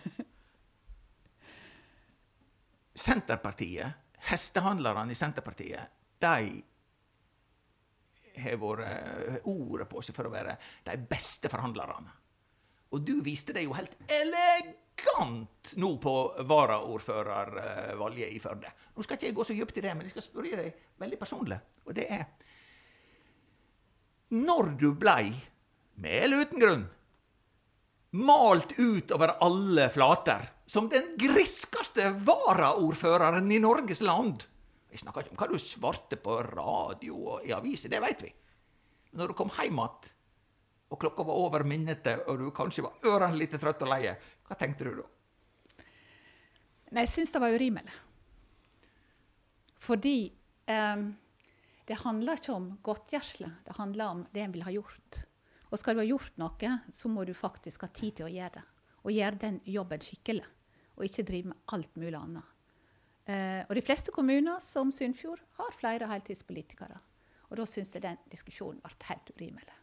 Senterpartiet, 2.94 4.03
hestehandlerne 4.30 5.12
i 5.12 5.18
Senterpartiet, 5.18 5.98
de 6.22 6.62
har 8.42 8.60
vært 8.60 8.86
eh, 8.88 9.50
ordet 9.50 9.88
på 9.90 10.02
seg 10.02 10.16
for 10.16 10.28
å 10.28 10.32
være 10.32 10.56
de 10.86 10.96
beste 11.10 11.50
forhandlerne. 11.52 12.14
Og 12.94 13.02
du 13.02 13.18
viste 13.26 13.54
deg 13.54 13.66
jo 13.66 13.76
helt 13.76 13.96
elegant 14.10 15.74
nå 15.82 15.90
på 16.02 16.14
varaordførervalget 16.46 18.34
i 18.34 18.40
Førde. 18.42 18.70
Nå 18.94 19.04
skal 19.04 19.18
ikke 19.18 19.30
jeg 19.30 19.36
gå 19.38 19.46
så 19.46 19.56
dypt 19.58 19.78
i 19.80 19.84
det, 19.86 19.94
men 19.94 20.06
jeg 20.06 20.14
skal 20.14 20.26
spørre 20.28 20.60
deg 20.62 20.82
veldig 21.02 21.20
personlig. 21.20 21.58
Og 21.84 21.96
det 21.96 22.08
er 22.14 22.26
Når 24.34 24.74
du 24.80 24.88
blei, 24.98 25.30
med 25.94 26.24
eller 26.24 26.42
uten 26.42 26.62
grunn, 26.62 26.84
malt 28.18 28.72
ut 28.78 29.12
over 29.14 29.36
alle 29.42 29.88
flater 29.90 30.53
som 30.66 30.88
den 30.88 31.14
griskeste 31.20 32.08
varaordføreren 32.24 33.50
i 33.52 33.60
Norges 33.60 34.00
land 34.04 34.46
Jeg 34.90 35.02
snakker 35.02 35.26
ikke 35.26 35.34
om 35.34 35.40
hva 35.42 35.48
du 35.50 35.58
svarte 35.58 36.16
på 36.22 36.38
radio 36.46 37.16
og 37.34 37.46
i 37.46 37.52
aviser, 37.52 37.90
det 37.90 37.98
veit 38.02 38.20
vi. 38.22 38.30
Men 39.10 39.24
når 39.24 39.32
du 39.32 39.36
kom 39.40 39.50
hjem 39.56 39.80
igjen, 39.82 40.12
og 40.94 41.00
klokka 41.02 41.24
var 41.26 41.40
over 41.42 41.64
minnete, 41.66 42.14
og 42.30 42.38
du 42.38 42.52
kanskje 42.54 42.84
var 42.86 43.08
ørene 43.10 43.40
litt 43.40 43.56
trøtt 43.58 43.82
og 43.82 43.90
leie, 43.90 44.12
hva 44.46 44.56
tenkte 44.60 44.86
du 44.86 45.00
da? 45.00 45.06
Nei, 46.94 47.02
jeg 47.02 47.10
syns 47.10 47.34
det 47.34 47.42
var 47.42 47.56
urimelig. 47.56 47.96
Fordi 49.82 50.18
um, 50.70 51.08
det 51.88 52.00
handler 52.04 52.38
ikke 52.38 52.54
om 52.54 52.68
godtgjørsle, 52.86 53.50
det 53.66 53.74
handler 53.80 54.12
om 54.12 54.22
det 54.30 54.44
en 54.44 54.54
vil 54.54 54.64
ha 54.68 54.72
gjort. 54.72 55.24
Og 55.72 55.80
skal 55.80 55.96
du 55.96 56.04
ha 56.04 56.06
gjort 56.06 56.38
noe, 56.38 56.76
så 56.94 57.10
må 57.10 57.26
du 57.26 57.34
faktisk 57.34 57.82
ha 57.82 57.90
tid 57.90 58.20
til 58.20 58.28
å 58.28 58.32
gjøre 58.32 58.60
det. 58.60 58.64
Og 59.04 59.12
gjøre 59.12 59.40
den 59.40 59.60
jobben 59.68 60.00
skikkelig, 60.00 60.44
og 60.96 61.04
ikke 61.04 61.26
drive 61.28 61.52
med 61.52 61.72
alt 61.76 61.96
mulig 62.00 62.16
annet. 62.18 62.52
Eh, 63.24 63.62
og 63.68 63.74
de 63.76 63.82
fleste 63.84 64.12
kommuner, 64.12 64.60
som 64.60 64.92
Sunnfjord, 64.92 65.40
har 65.58 65.76
flere 65.78 66.08
heltidspolitikere. 66.08 67.00
Og 67.50 67.58
da 67.60 67.66
syns 67.68 67.92
jeg 67.94 68.04
den 68.04 68.20
diskusjonen 68.32 68.80
ble 68.84 69.08
helt 69.08 69.30
urimelig. 69.36 69.76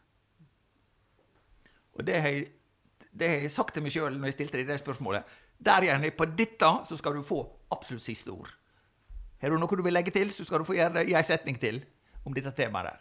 Og 1.92 2.06
det 2.06 2.18
har 2.22 2.34
jeg, 2.34 2.48
det 3.12 3.28
har 3.28 3.44
jeg 3.44 3.54
sagt 3.54 3.74
til 3.76 3.84
meg 3.84 3.94
sjøl 3.94 4.16
når 4.16 4.30
jeg 4.30 4.38
stilte 4.38 4.60
deg 4.60 4.70
det 4.70 4.80
spørsmålet. 4.80 5.38
Der 5.62 5.86
gjerne, 5.86 6.10
på 6.16 6.26
dette 6.26 6.70
så 6.88 6.98
skal 6.98 7.18
du 7.18 7.22
få 7.26 7.42
absolutt 7.70 8.04
siste 8.04 8.32
ord. 8.32 8.50
Har 9.42 9.50
du 9.50 9.58
noe 9.58 9.78
du 9.78 9.82
vil 9.82 9.94
legge 9.94 10.14
til, 10.14 10.30
så 10.30 10.46
skal 10.46 10.62
du 10.62 10.68
få 10.68 10.76
gjøre 10.78 11.00
det 11.00 11.08
i 11.10 11.16
ei 11.18 11.24
setning 11.26 11.58
til 11.60 11.82
om 12.24 12.34
dette 12.34 12.54
temaet 12.54 12.90
der. 12.90 13.00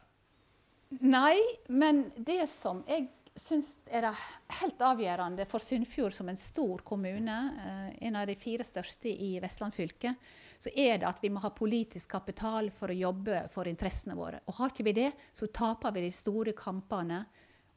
Nei, 1.06 1.38
men 1.70 2.08
det 2.18 2.50
som 2.52 2.82
jeg 2.90 3.08
syns 3.40 3.76
er 3.88 4.04
det 4.06 4.12
helt 4.60 4.82
avgjørende 4.84 5.46
for 5.50 5.64
Sunnfjord 5.64 6.14
som 6.16 6.30
en 6.32 6.40
stor 6.40 6.84
kommune, 6.88 7.38
eh, 7.64 8.08
en 8.08 8.16
av 8.20 8.28
de 8.28 8.36
fire 8.36 8.66
største 8.68 9.10
i 9.12 9.34
Vestland 9.42 9.76
fylke, 9.76 10.16
så 10.62 10.70
er 10.76 11.00
det 11.02 11.08
at 11.08 11.22
vi 11.24 11.32
må 11.34 11.42
ha 11.42 11.50
politisk 11.50 12.12
kapital 12.12 12.70
for 12.76 12.92
å 12.92 12.98
jobbe 12.98 13.48
for 13.54 13.70
interessene 13.72 14.18
våre. 14.18 14.42
Og 14.48 14.60
har 14.60 14.74
ikke 14.74 14.86
vi 14.86 14.98
det, 15.00 15.12
så 15.34 15.48
taper 15.48 15.96
vi 15.96 16.06
de 16.06 16.12
store 16.12 16.54
kampene 16.54 17.24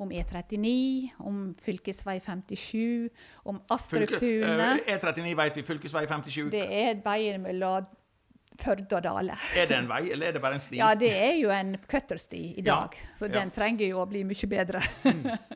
om 0.02 0.10
E39, 0.10 1.12
om 1.22 1.54
fv. 1.54 1.78
57, 1.94 3.10
om 3.44 3.60
Astruptunet. 3.70 4.82
E39 4.90 5.36
vet 5.38 5.60
vi, 5.60 5.62
fylkesvei 5.62 6.06
57. 6.10 6.50
Det 6.50 6.66
er 6.66 6.98
veien 7.04 7.42
mellom 7.44 7.86
Førde 8.62 8.86
og 8.96 9.02
Dale. 9.02 9.34
Er 9.58 9.66
det 9.66 9.76
en 9.80 9.88
vei, 9.90 10.02
eller 10.14 10.28
er 10.28 10.36
det 10.36 10.40
bare 10.44 10.54
en 10.58 10.62
sti? 10.62 10.76
Ja, 10.78 10.92
det 10.94 11.10
er 11.10 11.32
jo 11.40 11.50
en 11.50 11.72
cuttersti 11.90 12.42
i 12.54 12.62
Ja, 12.62 12.76
dag. 12.84 12.94
For 13.18 13.26
ja. 13.26 13.40
den 13.40 13.50
trenger 13.54 13.88
jo 13.88 13.98
å 14.02 14.06
bli 14.06 14.22
mye 14.28 14.46
bedre. 14.50 14.82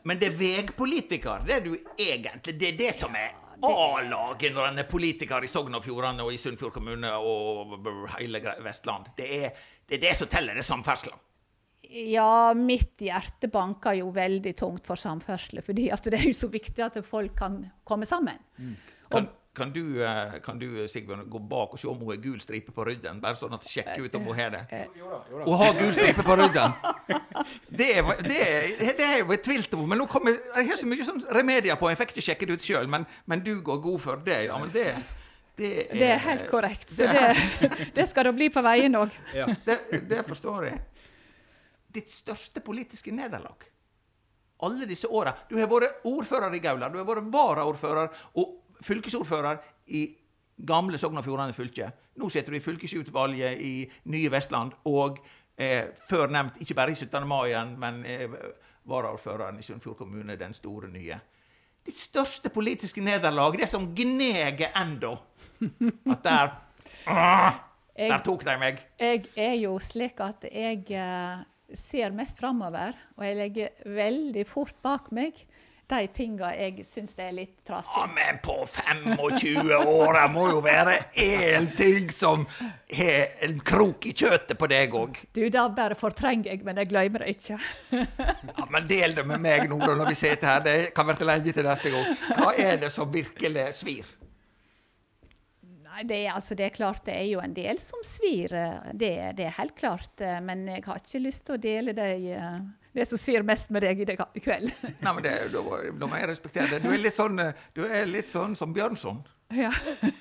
Men 0.02 0.18
det 0.18 0.32
er 0.32 0.38
vegpolitiker, 0.40 1.44
det 1.46 1.54
er 1.60 1.62
du 1.68 1.76
egentlig. 1.94 2.56
Det 2.58 2.72
er 2.72 2.80
det 2.80 2.90
som 2.96 3.14
er 3.18 3.36
A-laget 3.62 4.52
når 4.54 4.68
en 4.72 4.82
er 4.82 4.86
politiker 4.90 5.42
i 5.42 5.48
Sogn 5.50 5.74
og 5.78 5.82
Fjordane 5.82 6.22
og 6.26 6.34
i 6.34 6.38
Sunnfjord 6.38 6.74
kommune 6.76 7.10
og 7.18 7.78
hele 8.18 8.42
Vestland. 8.62 9.08
Det 9.18 9.30
er, 9.44 9.56
det 9.88 9.98
er 9.98 10.04
det 10.08 10.14
som 10.18 10.30
teller, 10.30 10.54
det 10.58 10.62
er 10.66 10.68
samferdsla. 10.68 11.16
Ja, 11.88 12.52
mitt 12.54 13.00
hjerte 13.00 13.48
banker 13.48 13.96
jo 13.96 14.10
veldig 14.12 14.52
tungt 14.58 14.86
for 14.86 15.00
samferdsel, 15.00 15.62
fordi 15.64 15.86
det 15.88 16.18
er 16.18 16.26
jo 16.28 16.36
så 16.36 16.50
viktig 16.52 16.84
at 16.84 16.98
folk 17.06 17.34
kan 17.38 17.62
komme 17.88 18.06
sammen. 18.06 18.42
Kan, 19.08 19.30
kan, 19.58 19.72
du, 19.74 19.82
eh, 20.04 20.38
kan 20.44 20.58
du, 20.60 20.66
Sigbjørn, 20.88 21.26
gå 21.30 21.40
bak 21.50 21.74
og 21.74 21.80
se 21.82 21.88
om 21.90 21.98
hun 22.00 22.12
har 22.12 22.20
gul 22.22 22.38
stripe 22.40 22.72
på 22.74 22.84
ryggen? 22.88 23.18
Bare 23.22 23.36
sånn 23.40 23.52
at 23.56 23.66
sjekke 23.68 23.98
ut 24.06 24.14
om 24.18 24.28
hun 24.30 24.38
har 24.38 24.54
det. 24.54 24.62
Jo. 24.98 25.18
Hun 25.44 25.58
har 25.60 25.76
gul 25.78 25.92
stripe 25.96 26.24
på 26.26 26.36
ryggen! 26.40 26.74
Det, 27.68 27.90
er- 27.98 28.22
det, 28.24 28.38
er- 28.38 28.96
det 28.98 29.04
er 29.10 29.18
jo 29.24 29.32
et 29.36 29.44
tvilt 29.44 29.74
om, 29.76 29.84
men 29.90 30.00
nå 30.02 30.06
kommer, 30.10 30.34
jeg 30.56 30.70
har 30.70 30.80
så 30.80 30.88
mye 30.90 31.04
sånn 31.06 31.22
remedier 31.36 31.76
på, 31.80 31.90
jeg 31.92 32.00
fikk 32.02 32.14
ikke 32.16 32.26
sjekket 32.30 32.50
det 32.52 32.58
ut 32.60 32.66
sjøl, 32.70 32.88
men, 32.90 33.06
men 33.30 33.44
du 33.44 33.52
går 33.64 33.80
god 33.84 34.00
for 34.06 34.22
det. 34.26 34.40
Ja, 34.48 34.58
men 34.62 34.70
det, 34.74 34.86
det, 35.58 35.72
er, 35.84 35.94
Det 35.98 36.10
er 36.16 36.22
helt 36.26 36.46
korrekt. 36.50 36.90
Så 36.94 37.06
det, 37.10 37.90
det 37.96 38.08
skal 38.10 38.28
da 38.30 38.34
bli 38.36 38.48
på 38.54 38.62
veien 38.64 38.94
òg. 38.98 39.14
Ja. 39.36 39.48
Det, 39.66 39.78
det 40.10 40.22
forstår 40.28 40.68
jeg. 40.70 40.80
Ditt 41.98 42.10
største 42.12 42.60
politiske 42.64 43.10
nederlag 43.14 43.66
alle 44.66 44.88
disse 44.90 45.06
åra. 45.14 45.30
Du 45.46 45.52
har 45.54 45.68
vært 45.70 46.00
ordfører 46.10 46.50
i 46.56 46.58
Gaular, 46.58 46.90
du 46.90 46.96
har 46.98 47.04
vært 47.06 47.28
varaordfører 47.30 48.08
og 48.42 48.56
fylkesordfører 48.84 49.60
i 49.86 50.04
gamle 50.66 50.98
Sogn 50.98 51.18
og 51.18 51.24
Fjordane 51.24 51.54
fylke. 51.54 51.90
Nå 52.18 52.28
sitter 52.32 52.54
du 52.54 52.58
i 52.58 52.62
fylkesutvalget 52.62 53.60
i 53.62 53.74
nye 54.10 54.30
Vestland, 54.32 54.74
og 54.90 55.20
eh, 55.56 55.90
før 56.10 56.30
nevnt 56.34 56.58
ikke 56.62 56.76
bare 56.78 56.94
i 56.94 56.98
17. 56.98 57.26
mai, 57.28 57.54
men 57.78 58.02
eh, 58.06 58.38
varaordføreren 58.88 59.58
i 59.58 59.66
Sunnfjord 59.66 60.00
kommune, 60.00 60.36
den 60.36 60.54
store 60.56 60.90
nye. 60.90 61.18
Ditt 61.86 61.98
største 61.98 62.50
politiske 62.52 63.00
nederlag, 63.00 63.54
det 63.58 63.68
som 63.70 63.90
gneger 63.96 64.74
ennå, 64.76 65.14
at 66.12 66.24
der 66.24 66.50
ah, 67.06 67.64
Der 67.98 68.20
tok 68.22 68.44
de 68.46 68.54
meg. 68.60 68.82
jeg 69.00 69.24
er 69.36 69.54
jo 69.58 69.78
slik 69.82 70.20
at 70.22 70.44
jeg 70.52 70.84
eh, 70.94 71.40
ser 71.74 72.12
mest 72.14 72.38
framover, 72.38 72.92
og 73.16 73.24
jeg 73.26 73.36
legger 73.36 73.68
veldig 73.84 74.44
fort 74.46 74.76
bak 74.82 75.10
meg 75.12 75.40
de 75.88 76.08
tinga 76.12 76.50
jeg 76.52 76.84
syns 76.84 77.14
er 77.16 77.30
litt 77.32 77.70
Ja, 77.70 78.04
men 78.12 78.40
på 78.44 78.56
25 78.66 79.70
år 79.78 80.18
det 80.18 80.24
må 80.34 80.44
jo 80.50 80.60
være 80.64 80.96
én 81.16 81.70
ting 81.78 82.10
som 82.12 82.44
har 82.92 83.32
en 83.46 83.60
krok 83.64 84.08
i 84.08 84.12
kjøttet 84.12 84.58
på 84.60 84.68
deg 84.70 84.94
òg. 84.96 85.16
Du, 85.36 85.42
da 85.52 85.66
bare 85.72 85.96
fortrenger 85.98 86.52
jeg, 86.52 86.62
men 86.66 86.80
jeg 86.82 86.90
glemmer 86.92 87.24
det 87.24 87.36
ikke. 87.36 87.58
Ja, 88.58 88.66
men 88.70 88.86
del 88.88 89.14
det 89.16 89.24
med 89.28 89.40
meg 89.40 89.68
nå 89.70 89.78
når 89.78 90.10
vi 90.10 90.16
sitter 90.18 90.48
her. 90.50 90.62
Det 90.64 90.76
kan 90.96 91.06
være 91.08 91.22
til 91.22 91.30
lenge 91.30 91.52
til 91.54 91.66
neste 91.66 91.92
gang. 91.92 92.08
Hva 92.38 92.52
er 92.58 92.80
det 92.82 92.90
som 92.92 93.10
virkelig 93.12 93.66
svir? 93.78 94.08
Nei, 95.88 96.04
det 96.08 96.18
altså, 96.30 96.54
det 96.58 96.66
er 96.68 96.74
klart 96.74 97.06
det 97.06 97.14
er 97.16 97.26
jo 97.30 97.40
en 97.42 97.54
del 97.56 97.80
som 97.82 98.02
svir. 98.06 98.52
Det, 98.92 99.12
det 99.38 99.46
er 99.48 99.56
helt 99.56 99.76
klart. 99.78 100.20
Men 100.44 100.66
jeg 100.68 100.84
har 100.86 101.00
ikke 101.00 101.22
lyst 101.24 101.46
til 101.46 101.56
å 101.56 101.62
dele 101.62 101.94
det, 101.96 102.10
eh, 102.36 102.60
det 102.98 103.06
som 103.08 103.20
svir 103.20 103.44
mest 103.46 103.70
med 103.74 103.84
deg 103.86 104.02
i, 104.02 104.16
kveld. 104.42 104.70
Nei, 105.04 105.12
men 105.12 105.24
det, 105.24 105.34
da, 105.54 105.62
da 105.62 106.10
må 106.10 106.20
jeg 106.20 106.30
respektere 106.32 106.70
det. 106.74 106.84
Du 106.84 106.90
er 106.92 107.02
litt 107.02 107.16
sånn, 107.16 107.38
eh, 107.42 107.66
du 107.76 107.84
er 107.86 108.08
litt 108.10 108.30
sånn 108.30 108.56
som 108.58 108.74
Bjørnson. 108.74 109.20
Ja. 109.54 109.70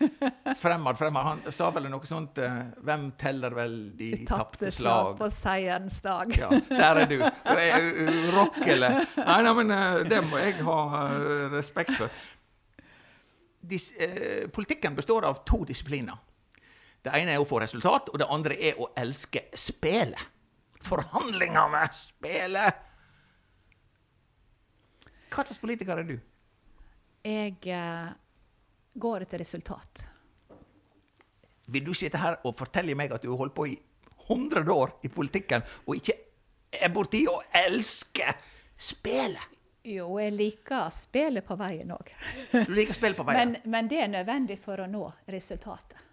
fremad, 0.63 0.97
fremad. 0.99 1.25
Han 1.25 1.41
sa 1.51 1.67
vel 1.75 1.89
noe 1.91 2.07
sånt 2.07 2.37
uh, 2.39 2.61
Hvem 2.87 3.09
teller 3.19 3.51
vel 3.57 3.73
de 3.99 4.21
tapte 4.29 4.71
slag? 4.71 5.17
på 5.19 5.27
seierens 5.33 5.99
dag. 6.05 6.31
Ja, 6.37 6.47
der 6.69 7.01
er 7.01 7.09
du. 7.11 7.17
Du 7.49 7.59
er 7.59 7.89
urokkelig. 8.29 8.93
Nei, 9.17 9.41
nei, 9.43 9.53
men 9.59 9.75
uh, 9.75 9.99
det 10.07 10.21
må 10.29 10.39
jeg 10.39 10.55
ha 10.63 10.79
uh, 10.87 11.49
respekt 11.57 11.97
for. 11.99 12.23
Dis, 13.67 13.89
politikken 14.55 14.95
består 14.95 15.25
av 15.27 15.41
to 15.43 15.65
disipliner. 15.67 16.15
Det 17.03 17.11
ene 17.19 17.33
er 17.35 17.41
å 17.43 17.47
få 17.47 17.59
resultat, 17.59 18.07
og 18.13 18.21
det 18.21 18.29
andre 18.31 18.55
er 18.69 18.79
å 18.79 18.87
elske 18.95 19.43
spelet. 19.59 20.36
Forhandlingene, 20.87 21.83
spelet. 21.91 22.83
Hva 25.27 25.43
slags 25.43 25.59
politiker 25.59 25.99
er 25.99 26.07
du? 26.07 26.15
Jeg 27.27 27.57
uh, 27.75 28.13
går 28.95 29.25
etter 29.25 29.43
resultat. 29.43 30.05
Vil 31.67 31.83
du 31.83 31.91
sitte 31.97 32.21
her 32.21 32.39
og 32.47 32.55
fortelle 32.55 32.95
meg 32.95 33.11
at 33.11 33.25
du 33.25 33.33
har 33.33 33.41
holdt 33.41 33.55
på 33.57 33.67
i 33.67 33.75
100 34.29 34.71
år 34.71 34.95
i 35.03 35.11
politikken, 35.11 35.63
og 35.87 35.99
ikke 35.99 36.15
er 36.79 36.91
borti 36.95 37.25
å 37.27 37.41
elske 37.65 38.31
spelet? 38.79 39.55
Jo, 39.87 40.09
jeg 40.19 40.33
liker 40.35 40.89
spillet 40.91 41.45
på 41.47 41.55
veien 41.59 41.93
òg. 41.95 42.09
Du 42.51 42.73
liker 42.75 42.95
spill 42.95 43.15
på 43.15 43.23
veien. 43.27 43.53
Men, 43.55 43.71
men 43.71 43.87
det 43.87 44.01
er 44.03 44.09
nødvendig 44.11 44.57
for 44.59 44.83
å 44.83 44.87
nå 44.91 45.05
resultatet. 45.31 46.06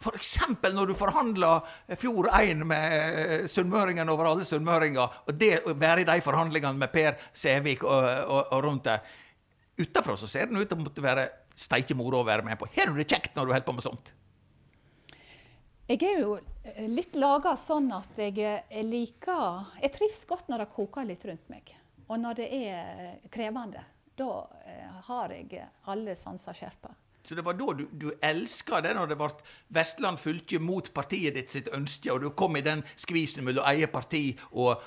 F.eks. 0.00 0.38
når 0.72 0.86
du 0.88 0.94
forhandla 0.96 1.58
Fjord 2.00 2.30
1 2.32 2.62
med 2.64 2.92
eh, 2.96 3.42
sunnmøringen 3.52 4.08
over 4.08 4.30
alle 4.30 4.46
sunnmøringer, 4.48 5.18
og 5.28 5.34
det 5.36 5.58
å 5.68 5.74
være 5.76 6.06
i 6.06 6.08
de 6.08 6.22
forhandlingene 6.24 6.80
med 6.80 6.92
Per 6.94 7.18
Sævik 7.36 7.84
og, 7.84 8.06
og, 8.24 8.40
og 8.56 8.62
rundt 8.64 8.88
der. 8.88 9.02
Utafra 9.80 10.16
så 10.16 10.28
ser 10.28 10.48
den 10.48 10.56
ut 10.56 10.64
til 10.70 10.78
å 10.78 10.86
måtte 10.86 11.04
være 11.04 11.26
steike 11.52 11.96
moro 11.98 12.22
å 12.22 12.28
være 12.28 12.46
med 12.46 12.56
på. 12.56 12.70
Har 12.78 12.88
du 12.88 12.96
det 12.96 13.10
kjekt 13.12 13.36
når 13.36 13.50
du 13.50 13.52
holder 13.52 13.66
på 13.66 13.76
med 13.76 13.84
sånt? 13.84 14.14
Jeg 15.90 16.00
er 16.06 16.22
jo 16.22 16.32
eh, 16.38 16.88
litt 16.88 17.20
laga 17.20 17.52
sånn 17.60 17.92
at 17.92 18.16
jeg, 18.24 18.40
eh, 18.40 18.80
liker 18.86 19.76
Jeg 19.82 19.94
trives 19.98 20.24
godt 20.32 20.48
når 20.48 20.64
det 20.64 20.70
koker 20.78 21.08
litt 21.12 21.28
rundt 21.28 21.52
meg. 21.52 21.74
Og 22.08 22.24
når 22.24 22.40
det 22.40 22.48
er 22.56 23.20
krevende, 23.30 23.84
da 24.16 24.32
har 25.06 25.30
jeg 25.36 25.60
alle 25.92 26.16
sanser 26.18 26.56
skjerpa. 26.56 26.90
Så 27.22 27.36
det 27.36 27.44
var 27.44 27.58
da 27.58 27.72
du, 27.76 27.84
du 27.92 28.08
elska 28.24 28.80
det, 28.84 28.94
når 28.96 29.10
det 29.10 29.18
ble 29.20 29.28
Vestland 29.76 30.20
fylke 30.22 30.60
mot 30.62 30.86
partiet 30.94 31.36
ditt 31.36 31.52
sitt 31.52 31.68
ønske, 31.76 32.12
og 32.12 32.24
du 32.24 32.30
kom 32.36 32.56
i 32.56 32.64
den 32.64 32.84
skvisen 32.96 33.44
mellom 33.44 33.66
eget 33.70 33.92
parti 33.92 34.22
og, 34.50 34.80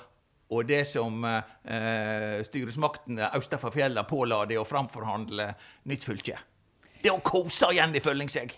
og 0.50 0.66
det 0.66 0.82
som 0.90 1.22
eh, 1.28 2.40
styresmaktene 2.48 3.30
østafor 3.38 3.74
fjella 3.74 4.02
påla 4.08 4.42
deg 4.50 4.58
å 4.58 4.66
framforhandle 4.68 5.52
nytt 5.90 6.10
fylke? 6.10 6.40
det 7.04 7.12
å 7.12 7.20
kose 7.24 7.68
igjen 7.74 7.94
i 7.94 8.02
føling 8.02 8.30
seg? 8.32 8.54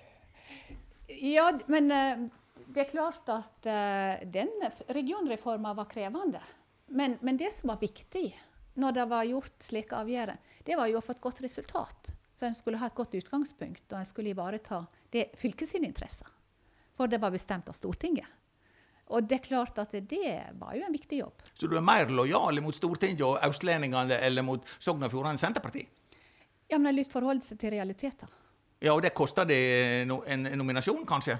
Ja, 1.10 1.48
men 1.72 1.90
eh, 1.94 2.26
det 2.66 2.84
er 2.84 2.90
klart 2.90 3.30
at 3.32 3.66
uh, 3.66 4.22
den 4.30 4.52
regionreforma 4.92 5.72
var 5.78 5.88
krevende. 5.90 6.42
Men, 6.86 7.16
men, 7.24 7.38
det 7.40 7.52
som 7.56 7.72
var 7.72 7.80
viktig 7.82 8.28
når 8.78 8.98
det 8.98 9.06
var 9.10 9.26
gjort 9.26 9.64
slike 9.64 9.96
avgjørelser, 9.96 10.54
det 10.66 10.76
var 10.78 10.90
jo 10.90 10.98
å 10.98 11.04
få 11.04 11.14
et 11.14 11.22
godt 11.22 11.40
resultat. 11.44 12.10
Så 12.36 12.46
en 12.46 12.54
skulle 12.54 12.76
ha 12.76 12.88
et 12.90 12.96
godt 12.96 13.14
utgangspunkt, 13.16 13.86
og 13.92 13.98
en 13.98 14.08
skulle 14.08 14.34
ivareta 14.34 14.82
det 15.12 15.30
fylkets 15.40 15.74
interesser. 15.78 16.28
For 16.96 17.08
det 17.08 17.20
var 17.22 17.32
bestemt 17.32 17.68
av 17.72 17.76
Stortinget. 17.76 18.28
Og 19.14 19.24
det 19.24 19.38
er 19.38 19.44
klart 19.44 19.78
at 19.78 19.92
det 20.10 20.32
var 20.58 20.74
jo 20.74 20.84
en 20.84 20.92
viktig 20.92 21.20
jobb. 21.20 21.44
Så 21.54 21.68
du 21.70 21.76
er 21.78 21.84
mer 21.84 22.10
lojal 22.10 22.58
mot 22.64 22.74
Stortinget 22.74 23.22
og 23.24 23.38
østlendingene 23.46 24.18
eller 24.18 24.44
mot 24.44 24.64
Sogn 24.82 25.06
og 25.06 25.12
Fjordane 25.12 25.40
Senterparti? 25.40 25.84
Ja, 26.68 26.80
men 26.82 26.96
lyst 26.96 27.12
til 27.12 27.20
forholde 27.20 27.46
seg 27.46 27.60
til 27.62 27.72
realiteter. 27.76 28.32
Ja, 28.82 28.92
og 28.92 29.04
det 29.04 29.14
koster 29.16 29.46
det 29.48 29.60
en 30.04 30.48
nominasjon, 30.58 31.06
kanskje? 31.08 31.38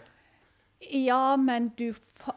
Ja, 0.93 1.37
men 1.41 1.71
du, 1.77 1.91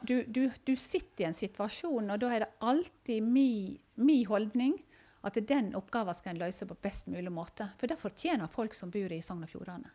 du, 0.08 0.24
du, 0.28 0.50
du, 0.68 0.74
sitter 0.76 1.26
i 1.26 1.30
en 1.30 1.38
situasjon, 1.38 2.10
og 2.10 2.20
da 2.20 2.32
er 2.34 2.46
det 2.46 2.52
alltid 2.66 3.24
min 3.24 4.26
holdning 4.28 4.76
at 5.22 5.40
den 5.48 5.74
oppgaven 5.76 6.16
skal 6.16 6.36
en 6.36 6.44
løse 6.44 6.68
på 6.68 6.78
best 6.82 7.10
mulig 7.12 7.32
måte. 7.32 7.68
For 7.80 7.92
det 7.92 8.00
fortjener 8.00 8.52
folk 8.52 8.78
som 8.78 8.92
bor 8.94 9.12
i 9.12 9.22
Sogn 9.22 9.44
og 9.44 9.52
Fjordane. 9.52 9.92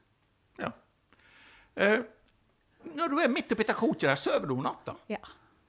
Ja. 0.61 0.71
Eh, 1.75 2.01
når 2.95 3.15
du 3.15 3.23
er 3.23 3.33
midt 3.33 3.53
oppi 3.53 3.65
dette 3.65 3.79
koket 3.79 4.11
der, 4.11 4.21
sover 4.21 4.51
du 4.51 4.59
om 4.59 4.67
natta? 4.67 4.97
Ja, 5.11 5.23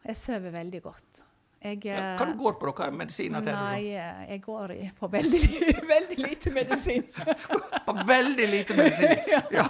jeg 0.03 0.19
sover 0.19 0.51
veldig 0.53 0.81
godt. 0.83 1.23
Jeg, 1.65 1.79
ja, 1.87 2.11
hva 2.19 2.27
du 2.29 2.35
går 2.37 2.57
på 2.61 2.67
da? 2.67 2.73
Hva 2.77 2.87
er 2.91 2.97
medisiner 2.99 3.41
til? 3.41 3.55
Nei, 3.57 3.95
eh, 3.97 4.19
jeg 4.35 4.41
går 4.43 4.73
på 4.99 5.07
veldig, 5.09 5.39
veldig, 5.95 6.17
lite 6.21 6.53
medisin. 6.53 7.07
på 7.87 7.95
veldig 8.05 8.49
lite 8.51 8.77
medisin? 8.77 9.15
Ja. 9.31 9.41
ja. 9.57 9.65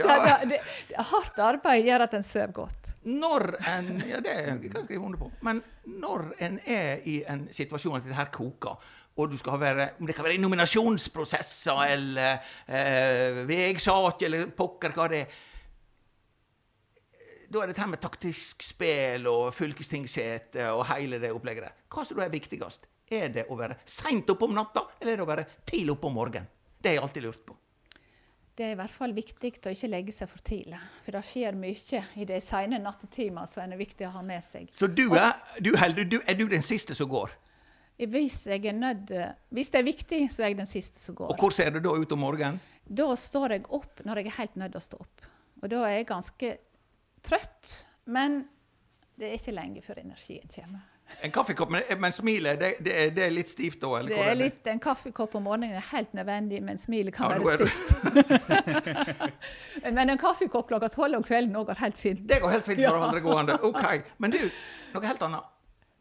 ja. 0.00 0.16
Det, 0.42 0.58
det, 0.88 1.04
hardt 1.12 1.38
arbeid 1.44 1.86
gjør 1.86 2.06
at 2.08 2.18
en 2.18 2.26
sover 2.26 2.56
godt. 2.56 2.92
Når 3.06 3.46
en 3.70 3.92
Ja, 4.08 4.18
det 4.18 4.34
kan 4.34 4.80
jeg 4.80 4.88
skrive 4.88 5.04
under 5.06 5.20
på. 5.20 5.30
Men 5.46 5.62
når 5.86 6.32
en 6.42 6.58
er 6.66 7.04
i 7.06 7.20
en 7.30 7.46
situasjon 7.54 8.00
at 8.00 8.08
dette 8.08 8.18
her 8.18 8.32
koker, 8.34 8.82
og 9.16 9.30
du 9.32 9.36
skal 9.40 9.60
være, 9.60 9.88
om 10.00 10.06
det 10.08 10.14
kan 10.16 10.26
være 10.26 10.40
nominasjonsprosesser 10.42 11.82
eller 11.94 12.38
eh, 12.68 13.42
veisak 13.48 14.26
eller 14.28 14.50
pokker 14.56 14.96
hva 14.96 15.10
det 15.12 15.20
er 15.24 15.42
da 17.46 17.62
er 17.62 17.70
det 17.70 17.76
dette 17.76 17.86
med 17.86 18.02
taktisk 18.02 18.64
spill 18.66 19.28
og 19.30 19.52
fylkestingsete 19.54 20.66
og 20.74 20.82
hele 20.90 21.20
det 21.22 21.30
opplegget 21.34 21.68
der. 21.68 21.76
Hva 21.92 22.02
som 22.06 22.18
er 22.18 22.32
viktigst? 22.32 22.88
Er 23.06 23.30
det 23.30 23.44
å 23.46 23.58
være 23.58 23.78
seint 23.86 24.26
oppe 24.32 24.48
om 24.48 24.56
natta, 24.56 24.82
eller 24.98 25.12
er 25.12 25.20
det 25.20 25.26
å 25.26 25.30
være 25.30 25.46
tidlig 25.62 25.94
oppe 25.94 26.10
om 26.10 26.18
morgenen? 26.18 26.50
Det 26.82 26.90
har 26.90 26.96
jeg 26.96 27.04
alltid 27.06 27.26
lurt 27.26 27.44
på. 27.46 27.54
Det 28.56 28.64
er 28.64 28.72
i 28.72 28.78
hvert 28.78 28.94
fall 28.96 29.12
viktig 29.12 29.50
å 29.68 29.72
ikke 29.74 29.90
legge 29.92 30.12
seg 30.16 30.30
for 30.32 30.42
tidlig. 30.42 30.78
For 31.04 31.14
det 31.14 31.22
skjer 31.28 31.58
mye 31.60 32.02
i 32.16 32.26
de 32.26 32.38
sene 32.42 32.80
nattetimene 32.82 33.46
som 33.50 33.62
er 33.62 33.78
viktig 33.78 34.08
å 34.08 34.14
ha 34.16 34.22
med 34.26 34.42
seg. 34.44 34.70
Så 34.74 34.88
du 34.88 35.04
er, 35.12 35.34
du, 35.60 35.70
du, 36.02 36.18
er 36.24 36.38
du 36.38 36.46
den 36.50 36.64
siste 36.64 36.96
som 36.96 37.10
går? 37.12 37.34
Hvis, 37.96 38.42
jeg 38.46 38.66
er 38.68 38.76
nødt, 38.76 39.12
hvis 39.56 39.70
det 39.72 39.78
er 39.80 39.86
viktig, 39.86 40.18
så 40.32 40.44
er 40.44 40.52
jeg 40.52 40.58
den 40.58 40.68
siste 40.68 41.00
som 41.00 41.16
går. 41.16 41.30
Og 41.32 41.38
Hvor 41.40 41.54
ser 41.54 41.70
du 41.72 41.80
da 41.80 41.94
ut 41.96 42.12
om 42.12 42.20
morgenen? 42.20 42.60
Da 42.86 43.08
står 43.16 43.56
jeg 43.56 43.64
opp 43.72 44.02
når 44.04 44.20
jeg 44.20 44.30
er 44.30 44.36
helt 44.42 44.58
nødt 44.60 44.76
til 44.76 44.82
å 44.82 44.84
stå 44.84 44.98
opp. 45.00 45.30
Og 45.62 45.70
da 45.72 45.80
er 45.88 45.96
jeg 45.96 46.10
ganske 46.10 46.50
trøtt, 47.24 47.72
men 48.12 48.42
det 49.16 49.30
er 49.30 49.40
ikke 49.40 49.56
lenge 49.56 49.82
før 49.82 50.02
energien 50.04 50.44
kommer. 50.52 50.84
En 51.22 51.30
kaffekopp, 51.32 51.70
men, 51.70 51.82
men 52.02 52.12
smilet 52.12 52.58
det, 52.60 52.70
det, 52.82 52.92
er, 52.92 53.10
det, 53.14 53.22
er, 53.24 53.30
litt 53.32 53.48
stivt 53.48 53.78
da? 53.80 53.92
det 54.04 54.16
er 54.20 54.34
litt, 54.36 54.66
En 54.68 54.80
kaffekopp 54.82 55.36
om 55.38 55.44
morgenen 55.46 55.78
er 55.78 55.84
helt 55.92 56.12
nødvendig, 56.18 56.58
men 56.66 56.80
smilet 56.82 57.14
kan 57.14 57.30
ja, 57.30 57.38
være 57.46 57.68
stivt. 57.70 57.94
men 59.96 60.12
en 60.12 60.20
kaffekopp 60.20 60.68
klokka 60.68 60.90
tolv 60.92 61.20
om 61.20 61.24
kvelden 61.24 61.54
går 61.56 61.78
helt 61.80 62.00
fint. 62.00 62.24
Det 62.28 62.40
går 62.42 62.56
helt 62.58 62.66
fint 62.66 62.82
for 62.82 62.90
ja. 62.90 63.04
andre 63.06 63.22
gående. 63.24 63.58
Ok, 63.64 64.10
Men 64.18 64.34
du, 64.34 64.40
noe 64.96 65.06
helt 65.06 65.22
annet. 65.30 65.52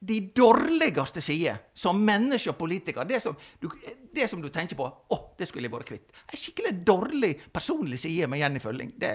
De 0.06 0.20
dårligste 0.38 1.22
sider 1.24 1.62
som 1.74 1.98
menneske 1.98 2.52
og 2.52 2.60
politiker, 2.60 3.08
det 3.10 3.22
som, 3.24 3.38
du, 3.62 3.70
det 4.14 4.28
som 4.30 4.42
du 4.42 4.50
tenker 4.54 4.78
på 4.78 4.86
'Å, 4.86 5.18
det 5.40 5.48
skulle 5.50 5.66
jeg 5.66 5.74
vært 5.74 5.90
kvitt'. 5.90 6.12
En 6.30 6.42
skikkelig 6.42 6.74
dårlig 6.86 7.32
personlig 7.54 8.00
side 8.00 8.28
med 8.28 8.40
Jenny 8.40 8.60
Følling. 8.60 8.94
Det, 9.00 9.14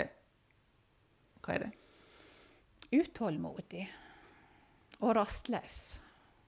hva 1.44 1.55
er 1.55 1.66
det? 1.66 1.70
utålmodig 2.90 3.85
og 5.00 5.16
rastløs. 5.16 6.00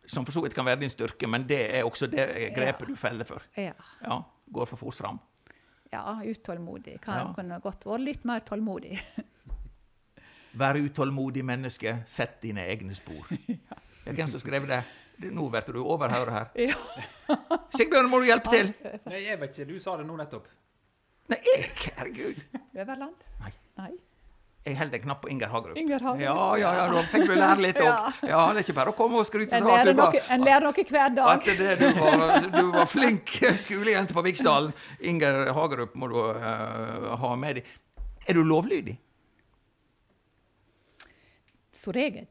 Som 0.05 0.26
for 0.26 0.35
så 0.35 0.42
vidt 0.42 0.55
kan 0.55 0.66
være 0.66 0.83
din 0.83 0.90
styrke, 0.90 1.28
men 1.31 1.46
det 1.48 1.61
er 1.78 1.87
også 1.87 2.09
det 2.11 2.24
grepet 2.57 2.88
ja. 2.88 2.88
du 2.88 2.96
feller 2.98 3.28
for. 3.28 3.44
Ja. 3.57 3.74
ja. 4.02 4.18
Går 4.52 4.66
for 4.72 4.76
fort 4.76 4.98
fram. 4.98 5.20
Ja, 5.92 6.18
utålmodig. 6.24 6.98
Kan 7.05 7.20
ja. 7.20 7.28
kunne 7.37 7.61
godt 7.62 7.87
vært 7.87 8.02
litt 8.02 8.26
mer 8.26 8.42
tålmodig. 8.46 8.98
Vær 10.59 10.76
utålmodig 10.76 11.44
menneske, 11.46 11.94
sett 12.09 12.40
dine 12.42 12.66
egne 12.68 12.96
spor. 12.98 13.31
ja. 13.46 13.78
Hvem 14.05 14.29
som 14.29 14.43
skrev 14.43 14.67
det? 14.69 14.83
Nå 15.31 15.49
blir 15.51 15.73
du 15.73 15.83
overhørt 15.85 16.33
her. 16.33 16.47
Ja. 17.33 17.38
Sigbjørn, 17.73 18.11
må 18.11 18.19
du 18.21 18.27
hjelpe 18.29 18.51
til? 18.53 18.73
Nei, 19.09 19.23
jeg 19.25 19.38
vet 19.41 19.53
ikke. 19.55 19.69
Du 19.71 19.79
sa 19.81 19.95
det 19.97 20.05
nå 20.05 20.17
nettopp. 20.19 20.49
Nei, 21.33 21.38
jeg, 21.47 21.69
herregud. 21.97 22.41
Øverland? 22.75 23.15
Nei. 23.41 23.53
Nei. 23.79 23.93
Jeg 24.67 24.77
holder 24.79 24.99
en 24.99 25.03
knapp 25.03 25.23
på 25.25 25.29
Inger 25.33 25.49
Hagerup. 25.51 25.79
Inger 25.79 26.03
Hagerup. 26.05 26.21
Ja, 26.23 26.57
ja, 26.61 26.73
ja, 26.77 26.83
da 26.93 27.01
fikk 27.11 27.25
du 27.27 27.33
lære 27.35 27.62
litt 27.65 27.79
òg. 27.83 27.88
ja. 27.88 28.11
ja, 28.31 28.43
det 28.53 28.61
er 28.61 28.67
ikke 28.67 28.77
bare 28.77 28.93
å 28.93 28.97
komme 28.99 29.19
og 29.19 29.27
skryte 29.27 29.59
av 29.59 29.71
at 29.73 29.88
du 29.88 29.95
var 29.99 30.19
En 30.23 30.45
lærer 30.47 30.67
noe 30.69 30.85
hver 30.91 31.17
dag. 31.17 31.31
At 31.33 31.49
det, 31.62 31.73
du, 31.81 31.87
var, 31.97 32.47
du 32.53 32.69
var 32.77 32.91
flink 32.91 33.33
skolejente 33.59 34.15
på 34.15 34.23
Viksdalen. 34.29 34.71
Inger 35.01 35.51
Hagerup 35.57 35.97
må 35.99 36.11
du 36.12 36.21
uh, 36.21 37.09
ha 37.25 37.33
med 37.43 37.59
deg. 37.59 37.73
Er 38.29 38.38
du 38.38 38.45
lovlydig? 38.47 38.95
Som 41.83 41.97
regel. 41.97 42.29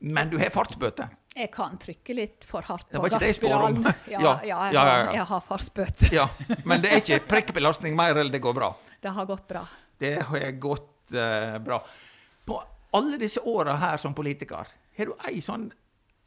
Men 0.00 0.30
du 0.30 0.38
har 0.40 0.50
fartsbøte? 0.52 1.08
Jeg 1.36 1.50
kan 1.54 1.76
trykke 1.78 2.14
litt 2.16 2.44
for 2.48 2.66
hardt 2.66 2.88
på 2.90 3.02
gasspedalen. 3.12 3.84
Ja, 4.10 4.20
ja, 4.20 4.34
ja, 4.48 4.60
ja, 4.74 4.94
jeg 5.14 5.26
har 5.28 5.42
fartsbøte. 5.46 6.08
ja, 6.18 6.26
Men 6.64 6.82
det 6.82 6.90
er 6.90 7.02
ikke 7.04 7.20
prikkbelastning 7.28 7.94
mer, 7.96 8.16
eller 8.16 8.32
det 8.32 8.42
går 8.42 8.56
bra? 8.56 8.72
Det 9.00 9.08
har 9.16 9.24
gått 9.24 9.46
bra. 9.48 9.62
Det 9.96 10.16
har 10.28 10.50
gått 10.60 11.14
uh, 11.16 11.56
bra. 11.64 11.78
På 12.44 12.58
alle 12.92 13.16
disse 13.16 13.40
åra 13.40 13.78
her 13.80 13.96
som 13.96 14.12
politiker, 14.12 14.68
har 14.98 15.08
du 15.08 15.14
ei 15.24 15.40
sånn 15.40 15.70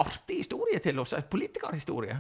artig 0.02 0.40
historie 0.40 0.80
til 0.82 0.98
oss? 1.04 1.14
En 1.14 1.28
politikerhistorie? 1.30 2.16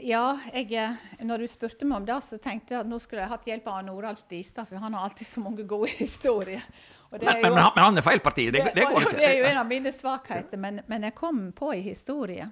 Ja, 0.00 0.38
jeg, 0.54 0.96
når 1.20 1.44
du 1.44 1.48
spurte 1.50 1.84
meg 1.84 2.00
om 2.00 2.06
det, 2.08 2.16
så 2.24 2.38
tenkte 2.40 2.74
jeg 2.74 2.80
at 2.80 2.88
nå 2.88 2.96
skulle 3.02 3.24
jeg 3.24 3.32
hatt 3.32 3.48
hjelp 3.50 3.68
av 3.68 3.82
Noralf 3.84 4.22
Distad, 4.30 4.64
for 4.70 4.80
han 4.80 4.96
har 4.96 5.04
alltid 5.04 5.28
så 5.28 5.42
mange 5.44 5.66
gode 5.68 5.90
historier. 6.02 6.64
Jo, 7.12 7.18
men, 7.20 7.42
men, 7.44 7.60
han 7.76 8.00
er 8.00 8.04
feil 8.06 8.22
parti, 8.24 8.46
det, 8.48 8.62
det, 8.64 8.72
det, 8.78 8.88
går 8.88 9.04
ikke. 9.04 9.18
Det 9.18 9.28
er 9.28 9.36
jo 9.36 9.48
en 9.50 9.60
av 9.60 9.68
mine 9.68 9.92
svakheter, 9.92 10.60
men, 10.60 10.80
men 10.88 11.04
jeg 11.10 11.16
kom 11.18 11.42
på 11.52 11.74
en 11.74 11.84
historie. 11.84 12.48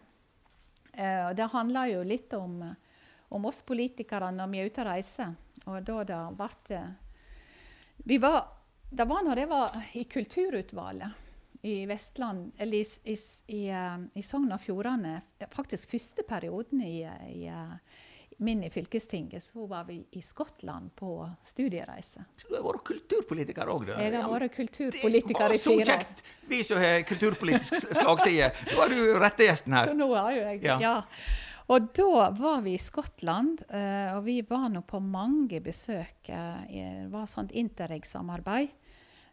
Uh, 0.92 1.30
det 1.36 1.48
handler 1.54 1.94
jo 1.94 2.02
litt 2.04 2.34
om, 2.36 2.58
om, 3.30 3.46
oss 3.48 3.62
politikere 3.64 4.28
når 4.36 4.52
vi 4.52 4.60
er 4.60 4.68
ute 4.68 4.84
og 4.84 4.90
reiser. 4.90 5.32
Og 5.64 5.80
da 5.86 6.02
det 6.08 6.20
ble 6.36 6.80
Vi 8.10 8.16
var 8.20 8.40
det 8.90 9.06
var 9.06 9.22
når 9.22 9.38
jeg 9.38 9.48
var 9.48 9.76
i 9.94 10.04
kulturutvalget 10.10 11.29
i 11.62 11.86
Vestland, 11.86 12.52
eller 12.58 12.76
i, 12.76 12.86
i, 13.04 13.16
i, 13.46 13.68
eh, 13.68 13.98
i 14.14 14.22
Sogn 14.22 14.52
og 14.52 14.62
Fjordane. 14.64 15.20
Faktisk 15.52 15.90
første 15.92 16.24
perioden 16.24 16.80
i, 16.84 17.02
i 17.28 17.42
eh, 17.52 17.74
min 18.40 18.62
i 18.64 18.70
fylkestinget, 18.72 19.42
så 19.44 19.66
var 19.68 19.84
vi 19.84 19.98
i 20.16 20.22
Skottland 20.24 20.94
på 20.96 21.28
studiereise. 21.44 22.24
Så 22.40 22.48
du 22.48 22.56
har 22.56 22.64
vært 22.64 22.86
kulturpolitiker 22.88 23.68
òg? 23.68 23.92
Jeg 23.92 24.16
har 24.16 24.32
vært 24.32 24.56
kulturpolitiker 24.56 25.52
i 25.52 25.60
fire 25.60 25.76
år. 25.76 25.84
Så 25.84 25.92
kjekt! 25.92 26.24
Vi 26.48 26.62
som 26.64 26.80
har 26.80 27.04
kulturpolitisk 27.08 27.92
slagside. 28.00 28.50
Nå 28.72 28.80
er 28.86 28.94
du 28.96 29.14
rette 29.20 29.50
gjesten 29.50 29.76
her. 29.76 29.92
Så 29.92 29.98
nå 29.98 30.08
er 30.16 30.32
jo 30.38 30.46
jeg, 30.48 30.62
ja. 30.64 30.78
ja. 30.80 30.96
Og 31.70 31.92
da 31.94 32.30
var 32.34 32.64
vi 32.64 32.72
i 32.74 32.80
Skottland, 32.82 33.60
og 33.68 34.24
vi 34.24 34.40
var 34.48 34.64
nå 34.72 34.80
på 34.88 34.98
mange 35.04 35.60
besøk. 35.62 36.24
Det 36.26 37.10
var 37.12 37.28
sånt 37.30 37.52
interreg-samarbeid. 37.54 38.72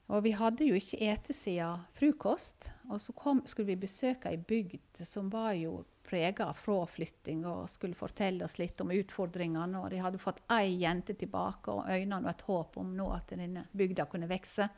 Og 0.08 0.24
vi 0.24 0.32
hadde 0.40 0.68
jo 0.70 0.78
ikke 0.78 1.00
ete 1.04 1.36
siden 1.36 1.84
frokost. 1.98 2.70
Og 2.88 3.02
så 3.04 3.14
kom, 3.18 3.42
skulle 3.46 3.74
vi 3.74 3.82
besøke 3.88 4.32
ei 4.32 4.40
bygd 4.40 5.04
som 5.04 5.32
var 5.32 5.52
jo 5.60 5.82
prega 6.08 6.46
av 6.48 6.56
fraflytting, 6.56 7.42
og 7.44 7.68
skulle 7.68 7.98
fortelle 7.98 8.46
oss 8.46 8.56
litt 8.62 8.80
om 8.80 8.94
utfordringene. 8.96 9.82
Og 9.82 9.92
de 9.92 10.00
hadde 10.00 10.22
fått 10.22 10.46
ei 10.56 10.78
jente 10.80 11.18
tilbake 11.20 11.74
og 11.74 11.92
øynene 11.92 12.24
og 12.24 12.32
et 12.32 12.48
håp 12.48 12.80
om 12.80 12.96
nå 12.96 13.10
at 13.18 13.36
denne 13.36 13.66
bygda 13.76 14.08
kunne 14.08 14.32
vokse. 14.32 14.70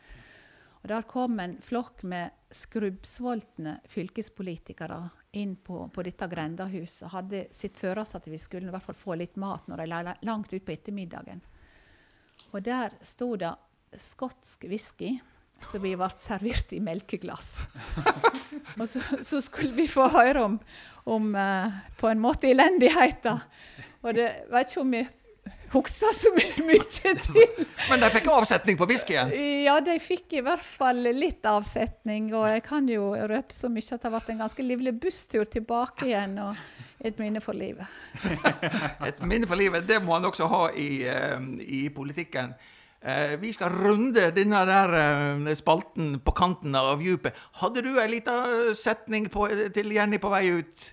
Og 0.79 0.87
Der 0.87 1.05
kom 1.05 1.39
en 1.43 1.57
flokk 1.61 2.03
med 2.07 2.31
skrubbsultne 2.55 3.81
fylkespolitikere 3.85 5.01
inn 5.37 5.57
på, 5.61 5.83
på 5.93 6.03
dette 6.07 6.27
grendahuset. 6.27 7.11
Hadde 7.11 7.45
sitt 7.51 7.77
for 7.77 7.99
oss 7.99 8.15
at 8.15 8.27
vi 8.27 8.39
skulle 8.41 8.71
i 8.71 8.73
hvert 8.73 8.87
fall 8.87 8.97
få 8.97 9.17
litt 9.19 9.35
mat 9.37 9.67
når 9.67 9.83
de 9.83 9.89
la 9.91 10.15
langt 10.25 10.53
utpå 10.55 10.73
ettermiddagen. 10.73 11.43
Og 12.49 12.63
der 12.65 12.95
sto 13.05 13.35
det 13.37 13.51
skotsk 13.97 14.67
whisky 14.69 15.17
som 15.65 15.83
vi 15.83 15.95
ble 15.99 16.07
servert 16.15 16.73
i 16.75 16.79
melkeglass. 16.83 17.55
og 18.79 18.85
så, 18.87 19.01
så, 19.21 19.41
skulle 19.43 19.73
vi 19.75 19.89
få 19.91 20.07
høre 20.13 20.45
om, 20.47 20.59
om 21.09 21.31
uh, 21.35 21.79
på 21.99 22.11
en 22.11 22.21
måte 22.23 22.51
elendigheten. 22.51 23.41
Og 23.99 24.13
det 24.15 24.29
vet 24.51 24.71
ikke 24.71 24.85
om 24.85 24.93
vi 24.95 25.05
husker 25.73 26.15
så 26.15 26.31
my- 26.33 26.65
mye 26.65 26.85
til. 26.89 27.19
Men 27.89 28.01
de 28.01 28.09
fikk 28.13 28.29
avsetning 28.33 28.79
på 28.79 28.87
whiskyen. 28.89 29.33
Ja, 29.65 29.77
de 29.83 29.97
fikk 30.01 30.39
i 30.39 30.43
hvert 30.45 30.65
fall 30.65 31.03
litt 31.13 31.45
avsetning, 31.45 32.31
og 32.33 32.47
jeg 32.49 32.63
kan 32.65 32.89
jo 32.89 33.11
røpe 33.13 33.55
så 33.55 33.69
mye 33.71 33.85
at 33.85 34.05
det 34.05 34.13
ble 34.15 34.23
en 34.33 34.43
ganske 34.45 34.65
livlig 34.65 34.95
busstur 35.01 35.45
tilbake 35.45 36.09
igjen, 36.09 36.39
og 36.41 37.05
et 37.05 37.19
minne 37.21 37.43
for 37.43 37.57
livet. 37.57 37.87
Et 39.07 39.21
minne 39.23 39.47
for 39.47 39.59
livet, 39.59 39.85
det 39.87 40.01
må 40.03 40.17
han 40.17 40.27
også 40.27 40.49
ha 40.51 40.65
i, 40.75 41.05
eh, 41.07 41.39
i 41.63 41.85
politikken. 41.95 42.51
Eh, 42.99 43.37
vi 43.39 43.53
skal 43.55 43.71
runde 43.71 44.25
denne 44.35 44.59
der 44.67 44.93
eh, 44.99 45.55
spalten 45.55 46.17
på 46.19 46.33
kanten 46.35 46.75
av 46.75 46.99
djupet. 47.01 47.37
Hadde 47.61 47.83
du 47.85 47.93
ei 47.95 48.09
lita 48.11 48.73
setning 48.75 49.29
på, 49.31 49.47
til 49.75 49.93
Jenny 49.95 50.19
på 50.19 50.31
vei 50.33 50.49
ut? 50.59 50.89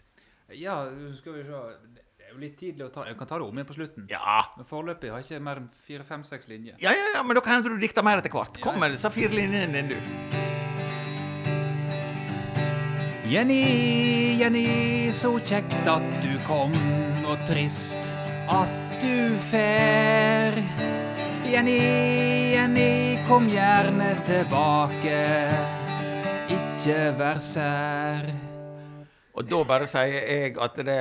Ja, 0.54 0.84
skal 1.18 1.40
vi 1.40 1.42
se. 1.48 1.62
Det 1.96 2.28
er 2.28 2.30
jo 2.30 2.38
litt 2.38 2.54
tidlig 2.60 2.86
å 2.86 2.92
ta 2.94 3.06
Jeg 3.08 3.18
kan 3.18 3.26
ta 3.26 3.40
det 3.40 3.48
om 3.48 3.58
igjen 3.58 3.66
på 3.66 3.74
slutten. 3.74 4.06
Ja. 4.10 4.38
Men 4.54 4.70
foreløpig 4.70 5.10
har 5.10 5.18
jeg 5.24 5.26
ikke 5.32 5.46
mer 5.48 5.64
enn 5.64 5.70
fire, 5.88 6.06
fem, 6.06 6.22
seks 6.26 6.46
linjer. 6.50 6.78
Ja, 6.78 6.94
ja, 6.94 7.10
ja, 7.16 7.26
men 7.26 7.34
da 7.34 7.42
kan 7.42 7.58
hende 7.58 7.74
du 7.74 7.82
dikter 7.82 8.06
mer 8.06 8.22
etter 8.22 8.30
hvert. 8.30 8.62
Kom 8.62 8.78
med 8.78 8.94
disse 8.94 9.10
fire 9.10 9.34
linjene 9.34 9.66
dine, 9.74 9.88
du. 9.90 9.98
Jenny, 13.26 14.38
Jenny, 14.38 15.10
så 15.10 15.34
kjekt 15.42 15.90
at 15.90 16.06
du 16.22 16.30
kom, 16.46 16.70
og 17.26 17.42
trist 17.50 17.98
at 18.46 18.70
du 19.02 19.34
fer. 19.50 20.35
Jenny, 21.46 21.78
Jenny, 22.52 23.18
kom 23.28 23.46
gjerne 23.46 24.08
tilbake, 24.26 25.18
ikke 26.50 26.96
vær 27.18 27.38
sær. 27.42 28.26
Og 29.36 29.46
da 29.46 29.60
bare 29.68 29.86
sier 29.86 30.16
jeg 30.16 30.54
at 30.64 30.78
det 30.86 30.96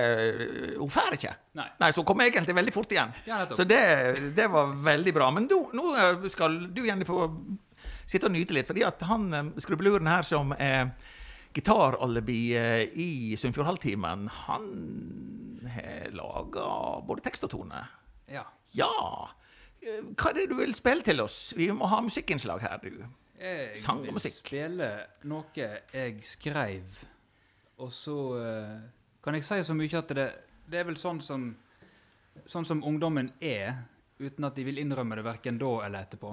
Hun 0.76 0.92
får 0.92 1.16
ikke. 1.18 1.32
Nei. 1.58 1.68
Nei, 1.82 1.90
så 1.92 2.04
hun 2.04 2.08
kom 2.12 2.22
egentlig 2.22 2.56
veldig 2.58 2.74
fort 2.76 2.92
igjen. 2.94 3.14
Ja, 3.26 3.46
så 3.50 3.66
det, 3.66 3.82
det 4.38 4.48
var 4.52 4.74
veldig 4.86 5.14
bra. 5.16 5.30
Men 5.34 5.48
nå, 5.50 5.60
nå 5.74 5.94
eh, 5.96 6.28
skal 6.32 6.60
du 6.76 6.84
Jenny 6.86 7.08
få 7.08 7.30
sitte 8.06 8.28
og 8.30 8.36
nyte 8.36 8.58
litt, 8.58 8.68
fordi 8.70 8.84
at 8.86 9.02
han 9.10 9.30
eh, 9.34 9.54
skrubbeluren 9.64 10.12
her 10.12 10.28
som 10.28 10.54
er 10.60 10.92
gitaralibi 11.56 12.42
eh, 12.60 12.84
i 12.92 13.40
Sunnfjordhalvtimen, 13.40 14.28
han 14.44 14.70
har 15.74 16.14
laga 16.14 16.68
både 17.08 17.26
tekst 17.26 17.48
og 17.48 17.56
tone. 17.56 17.82
Ja. 18.30 18.44
Ja. 18.76 18.92
Hva 19.86 20.32
er 20.32 20.40
det 20.40 20.48
du 20.50 20.56
vil 20.58 20.74
spille 20.78 21.06
til 21.06 21.22
oss? 21.22 21.54
Vi 21.58 21.68
må 21.76 21.88
ha 21.90 22.02
musikkinnslag 22.02 22.64
her, 22.64 22.80
du. 22.82 23.06
Jeg 23.40 23.76
Sang 23.78 24.02
og 24.02 24.16
vil 24.16 24.32
spille 24.32 24.90
noe 25.28 25.68
jeg 25.94 26.24
skreiv, 26.24 27.00
og 27.84 27.92
så 27.94 28.16
uh, 28.40 28.78
kan 29.24 29.36
jeg 29.36 29.46
si 29.46 29.60
så 29.68 29.76
mye 29.76 30.00
at 30.00 30.14
det, 30.16 30.28
det 30.72 30.80
er 30.80 30.88
vel 30.88 30.98
sånn 30.98 31.20
som, 31.22 31.50
sånn 32.48 32.66
som 32.66 32.84
ungdommen 32.88 33.34
er, 33.44 33.84
uten 34.24 34.48
at 34.48 34.56
de 34.56 34.64
vil 34.66 34.80
innrømme 34.82 35.20
det 35.20 35.26
verken 35.28 35.60
da 35.62 35.74
eller 35.86 36.08
etterpå. 36.08 36.32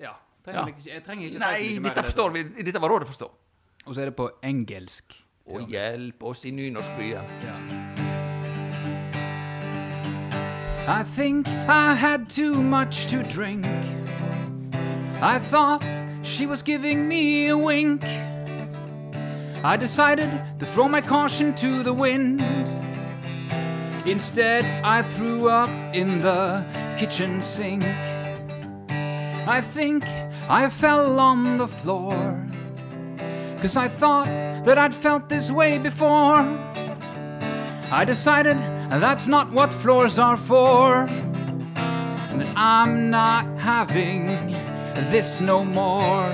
Ja. 0.00 0.16
Trenger 0.44 0.60
Ja. 0.60 0.66
Jeg, 0.72 0.86
jeg 0.88 1.04
trenger 1.04 1.28
ikke 1.28 1.38
si 1.38 1.44
Nei, 1.44 1.78
mer 1.80 1.92
dette 1.92 2.08
forstår 2.08 2.34
vi. 2.34 2.46
Dette 2.64 2.82
var 2.82 2.92
rådet 2.92 3.08
å 3.08 3.12
forstå. 3.12 3.30
Og 3.84 3.92
så 3.92 4.00
er 4.00 4.10
det 4.10 4.16
på 4.18 4.30
engelsk. 4.44 5.20
Og 5.52 5.68
hjelp 5.68 6.24
oss 6.24 6.46
i 6.48 6.54
nynorskbyen. 6.56 7.32
Ja. 7.44 8.12
I 10.86 11.02
think 11.02 11.48
I 11.48 11.94
had 11.94 12.28
too 12.28 12.62
much 12.62 13.06
to 13.06 13.22
drink. 13.22 13.64
I 15.22 15.38
thought 15.38 15.82
she 16.22 16.46
was 16.46 16.60
giving 16.60 17.08
me 17.08 17.48
a 17.48 17.56
wink. 17.56 18.04
I 19.64 19.78
decided 19.78 20.30
to 20.58 20.66
throw 20.66 20.86
my 20.86 21.00
caution 21.00 21.54
to 21.54 21.82
the 21.82 21.94
wind. 21.94 22.42
Instead, 24.04 24.66
I 24.84 25.00
threw 25.00 25.48
up 25.48 25.70
in 25.94 26.20
the 26.20 26.66
kitchen 26.98 27.40
sink. 27.40 27.82
I 29.46 29.62
think 29.62 30.04
I 30.50 30.68
fell 30.68 31.18
on 31.18 31.56
the 31.56 31.66
floor. 31.66 32.12
Cause 33.62 33.78
I 33.78 33.88
thought 33.88 34.26
that 34.66 34.76
I'd 34.76 34.94
felt 34.94 35.30
this 35.30 35.50
way 35.50 35.78
before. 35.78 36.73
I 37.90 38.04
decided 38.04 38.56
that's 38.90 39.26
not 39.26 39.52
what 39.52 39.72
floors 39.72 40.18
are 40.18 40.36
for. 40.36 41.06
And 41.06 42.40
that 42.40 42.52
I'm 42.56 43.10
not 43.10 43.46
having 43.58 44.26
this 45.10 45.40
no 45.40 45.64
more. 45.64 46.30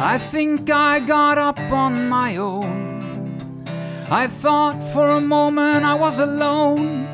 I 0.00 0.16
think 0.16 0.70
I 0.70 1.00
got 1.00 1.38
up 1.38 1.58
on 1.72 2.08
my 2.08 2.36
own. 2.36 3.64
I 4.10 4.28
thought 4.28 4.82
for 4.92 5.08
a 5.08 5.20
moment 5.20 5.84
I 5.84 5.94
was 5.94 6.20
alone. 6.20 7.07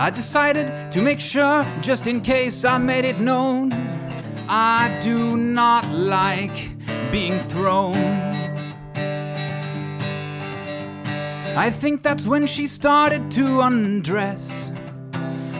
I 0.00 0.08
decided 0.08 0.90
to 0.92 1.02
make 1.02 1.20
sure, 1.20 1.62
just 1.82 2.06
in 2.06 2.22
case 2.22 2.64
I 2.64 2.78
made 2.78 3.04
it 3.04 3.20
known, 3.20 3.70
I 4.48 4.98
do 5.02 5.36
not 5.36 5.86
like 5.90 6.70
being 7.12 7.38
thrown. 7.38 7.94
I 11.54 11.68
think 11.70 12.02
that's 12.02 12.26
when 12.26 12.46
she 12.46 12.66
started 12.66 13.30
to 13.32 13.60
undress. 13.60 14.72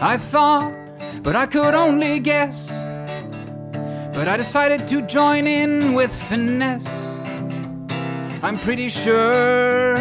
I 0.01 0.17
thought, 0.17 0.73
but 1.21 1.35
I 1.35 1.45
could 1.45 1.75
only 1.75 2.19
guess. 2.19 2.83
But 4.15 4.27
I 4.27 4.37
decided 4.37 4.87
to 4.87 5.03
join 5.03 5.45
in 5.45 5.93
with 5.93 6.11
finesse. 6.15 7.19
I'm 8.41 8.57
pretty 8.57 8.89
sure 8.89 9.93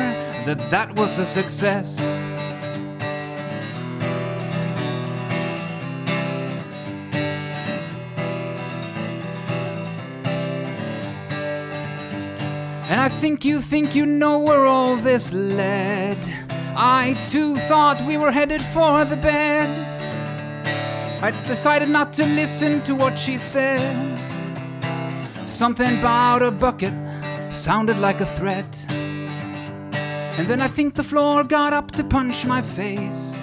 that 0.47 0.71
that 0.71 0.97
was 0.97 1.19
a 1.19 1.27
success. 1.27 2.10
Think 13.21 13.45
you 13.45 13.61
think 13.61 13.95
you 13.95 14.07
know 14.07 14.39
where 14.39 14.65
all 14.65 14.97
this 14.97 15.31
led. 15.31 16.17
I 16.75 17.15
too 17.29 17.55
thought 17.69 18.01
we 18.07 18.17
were 18.17 18.33
headed 18.33 18.63
for 18.63 19.05
the 19.05 19.17
bed. 19.19 19.69
I 21.23 21.31
decided 21.47 21.91
not 21.91 22.15
to 22.15 22.25
listen 22.25 22.83
to 22.85 22.95
what 22.95 23.19
she 23.19 23.37
said. 23.37 23.79
Something 25.47 25.99
about 25.99 26.43
a 26.43 26.51
bucket 26.51 26.95
sounded 27.53 27.99
like 27.99 28.23
a 28.23 28.27
threat. 28.39 28.87
And 30.39 30.49
then 30.49 30.63
I 30.63 30.69
think 30.69 30.95
the 30.95 31.05
floor 31.05 31.45
got 31.45 31.75
up 31.75 31.91
to 31.93 32.05
punch 32.05 32.47
my 32.47 32.63
face. 32.63 33.37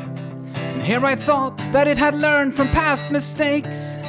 And 0.55 0.81
here 0.81 1.05
I 1.05 1.13
thought 1.13 1.55
that 1.71 1.87
it 1.87 1.99
had 1.99 2.15
learned 2.15 2.55
from 2.55 2.67
past 2.69 3.11
mistakes. 3.11 3.99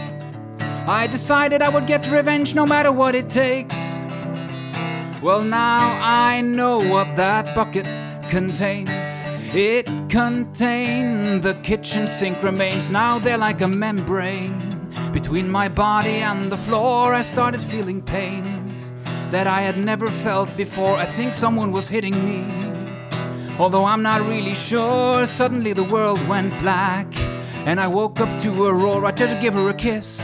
I 0.86 1.06
decided 1.10 1.60
I 1.60 1.68
would 1.68 1.86
get 1.86 2.10
revenge 2.10 2.54
no 2.54 2.64
matter 2.64 2.90
what 2.90 3.14
it 3.14 3.28
takes. 3.28 3.87
Well, 5.20 5.42
now 5.42 5.98
I 6.00 6.42
know 6.42 6.78
what 6.78 7.16
that 7.16 7.52
bucket 7.52 7.86
contains. 8.30 8.90
It 9.52 9.86
contained 10.08 11.42
the 11.42 11.54
kitchen 11.54 12.06
sink 12.06 12.40
remains. 12.40 12.88
Now 12.88 13.18
they're 13.18 13.36
like 13.36 13.60
a 13.60 13.66
membrane. 13.66 14.56
Between 15.12 15.50
my 15.50 15.68
body 15.68 16.18
and 16.22 16.52
the 16.52 16.56
floor, 16.56 17.14
I 17.14 17.22
started 17.22 17.60
feeling 17.60 18.00
pains 18.00 18.92
that 19.32 19.48
I 19.48 19.62
had 19.62 19.76
never 19.76 20.06
felt 20.06 20.56
before. 20.56 20.94
I 20.94 21.06
think 21.06 21.34
someone 21.34 21.72
was 21.72 21.88
hitting 21.88 22.14
me. 22.24 22.46
Although 23.58 23.86
I'm 23.86 24.02
not 24.02 24.20
really 24.20 24.54
sure, 24.54 25.26
suddenly 25.26 25.72
the 25.72 25.82
world 25.82 26.24
went 26.28 26.56
black. 26.60 27.06
And 27.66 27.80
I 27.80 27.88
woke 27.88 28.20
up 28.20 28.40
to 28.42 28.66
a 28.66 28.72
roar. 28.72 29.04
I 29.04 29.10
tried 29.10 29.34
to 29.34 29.42
give 29.42 29.54
her 29.54 29.68
a 29.68 29.74
kiss, 29.74 30.20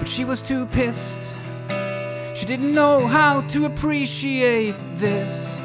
but 0.00 0.08
she 0.08 0.24
was 0.24 0.42
too 0.42 0.66
pissed. 0.66 1.25
She 2.36 2.44
didn't 2.44 2.74
know 2.74 3.06
how 3.06 3.40
to 3.52 3.64
appreciate 3.64 4.74
this. 4.96 5.56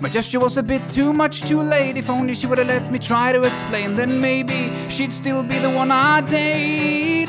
My 0.00 0.08
gesture 0.08 0.40
was 0.40 0.56
a 0.56 0.62
bit 0.62 0.82
too 0.90 1.12
much 1.12 1.42
too 1.42 1.62
late. 1.62 1.96
If 1.96 2.10
only 2.10 2.34
she 2.34 2.48
would 2.48 2.58
have 2.58 2.66
let 2.66 2.90
me 2.90 2.98
try 2.98 3.30
to 3.30 3.42
explain, 3.42 3.94
then 3.94 4.20
maybe 4.20 4.72
she'd 4.90 5.12
still 5.12 5.44
be 5.44 5.56
the 5.60 5.70
one 5.70 5.92
I 5.92 6.20
dated. 6.22 7.28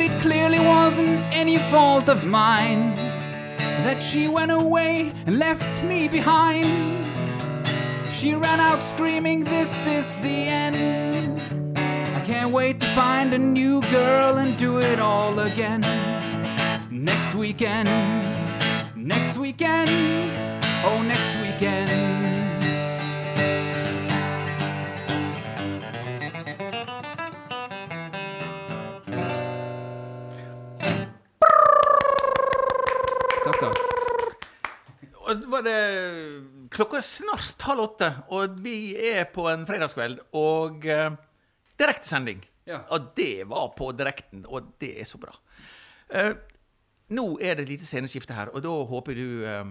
It 0.00 0.20
clearly 0.20 0.60
wasn't 0.60 1.18
any 1.34 1.58
fault 1.58 2.08
of 2.08 2.24
mine 2.24 2.94
that 3.82 4.00
she 4.00 4.28
went 4.28 4.52
away 4.52 5.12
and 5.26 5.40
left 5.40 5.82
me 5.82 6.06
behind. 6.06 6.66
She 8.12 8.32
ran 8.34 8.60
out 8.60 8.80
screaming, 8.80 9.42
This 9.42 9.72
is 9.88 10.16
the 10.20 10.46
end. 10.62 11.40
I 11.76 12.20
can't 12.24 12.52
wait 12.52 12.78
to 12.78 12.86
find 12.86 13.34
a 13.34 13.38
new 13.38 13.80
girl 13.90 14.36
and 14.36 14.56
do 14.56 14.78
it 14.78 15.00
all 15.00 15.40
again. 15.40 15.82
Next 17.06 17.34
weekend, 17.36 17.88
next 18.96 19.36
weekend, 19.38 19.90
oh, 20.82 21.02
next 21.06 21.36
weekend. 21.38 21.90
Takk, 33.44 33.60
takk. 33.60 33.76
Var 35.46 35.62
det 35.62 35.76
Klokka 36.74 36.98
er 36.98 37.06
snart 37.06 37.62
halv 37.68 37.84
åtte, 37.84 38.10
og 38.34 38.58
vi 38.66 38.96
er 38.98 39.30
på 39.30 39.46
en 39.52 39.62
fredagskveld. 39.70 40.18
Og 40.34 40.82
uh, 40.90 41.14
direktesending. 41.78 42.42
Ja. 42.66 42.82
Og 42.90 43.14
det 43.14 43.46
var 43.46 43.70
på 43.78 43.94
direkten, 43.94 44.42
og 44.50 44.74
det 44.82 44.96
er 44.98 45.06
så 45.06 45.22
bra. 45.22 45.38
Eh 46.10 46.34
nå 47.14 47.26
er 47.38 47.54
det 47.54 47.66
et 47.66 47.74
lite 47.76 47.86
sceneskifte 47.86 48.34
her, 48.34 48.50
og 48.54 48.62
da 48.64 48.72
håper 48.90 49.18
du 49.18 49.28
eh, 49.46 49.66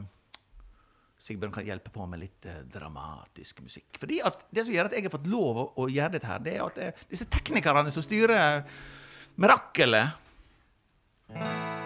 Sigbjørn 1.26 1.54
kan 1.56 1.66
hjelpe 1.66 1.90
på 1.94 2.06
med 2.10 2.22
litt 2.22 2.46
eh, 2.48 2.62
dramatisk 2.70 3.64
musikk. 3.66 3.98
Fordi 4.00 4.22
at 4.26 4.46
Det 4.52 4.66
som 4.66 4.76
gjør 4.76 4.90
at 4.90 4.96
jeg 4.98 5.08
har 5.08 5.16
fått 5.16 5.32
lov 5.32 5.58
å, 5.58 5.66
å 5.82 5.90
gjøre 5.90 6.18
dette, 6.18 6.30
her, 6.30 6.44
det 6.46 6.56
er 6.56 6.64
at 6.68 6.78
eh, 6.84 7.04
disse 7.10 7.28
teknikerne 7.32 7.92
som 7.92 8.06
styrer 8.06 8.64
mirakelet 9.42 10.22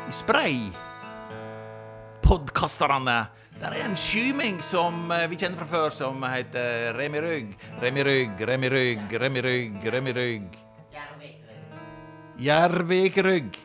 i 0.09 0.13
spray 0.13 0.69
podkasterne. 2.25 3.19
Der 3.59 3.73
er 3.73 3.88
en 3.88 3.95
skyming 3.97 4.59
som 4.63 5.09
eh, 5.12 5.25
vi 5.31 5.39
kjenner 5.39 5.63
fra 5.63 5.69
før, 5.71 5.89
som 5.95 6.21
heter 6.29 6.93
Remi 6.97 7.23
Rygg. 7.23 7.55
Remi 7.81 8.05
Rygg, 8.05 8.43
Remi 8.51 8.69
Rygg, 8.69 9.15
Remi 9.23 9.41
Rygg, 9.45 9.88
Remi 9.95 10.13
Rygg. 10.13 10.59
Gjervik 12.39 13.17
Rygg. 13.25 13.57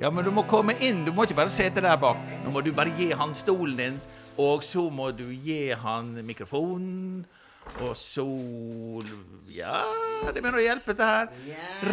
Ja, 0.00 0.08
men 0.08 0.24
du 0.24 0.30
må 0.32 0.46
komme 0.48 0.72
inn. 0.80 1.02
Du 1.04 1.12
må 1.12 1.26
ikke 1.26 1.36
bare 1.42 1.52
sitte 1.52 1.82
der 1.84 1.98
bak. 2.00 2.16
Nå 2.40 2.54
må 2.54 2.62
du 2.64 2.70
bare 2.72 2.92
gi 2.96 3.10
han 3.12 3.34
stolen 3.36 3.76
din, 3.76 3.98
og 4.40 4.64
så 4.64 4.86
må 4.88 5.10
du 5.12 5.26
gi 5.28 5.74
han 5.76 6.14
mikrofonen. 6.24 7.26
Og 7.84 7.92
så 7.94 8.24
Ja, 9.52 9.84
det 10.32 10.40
begynner 10.40 10.56
å 10.56 10.64
hjelpe, 10.64 10.94
dette 10.96 11.04
her. 11.04 11.28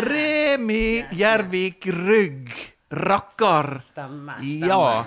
Remi 0.07 1.03
Gjervik 1.11 1.89
Rygg. 1.91 2.53
Rakkar. 2.87 3.81
Stemmer, 3.89 4.39
Ja. 4.41 5.03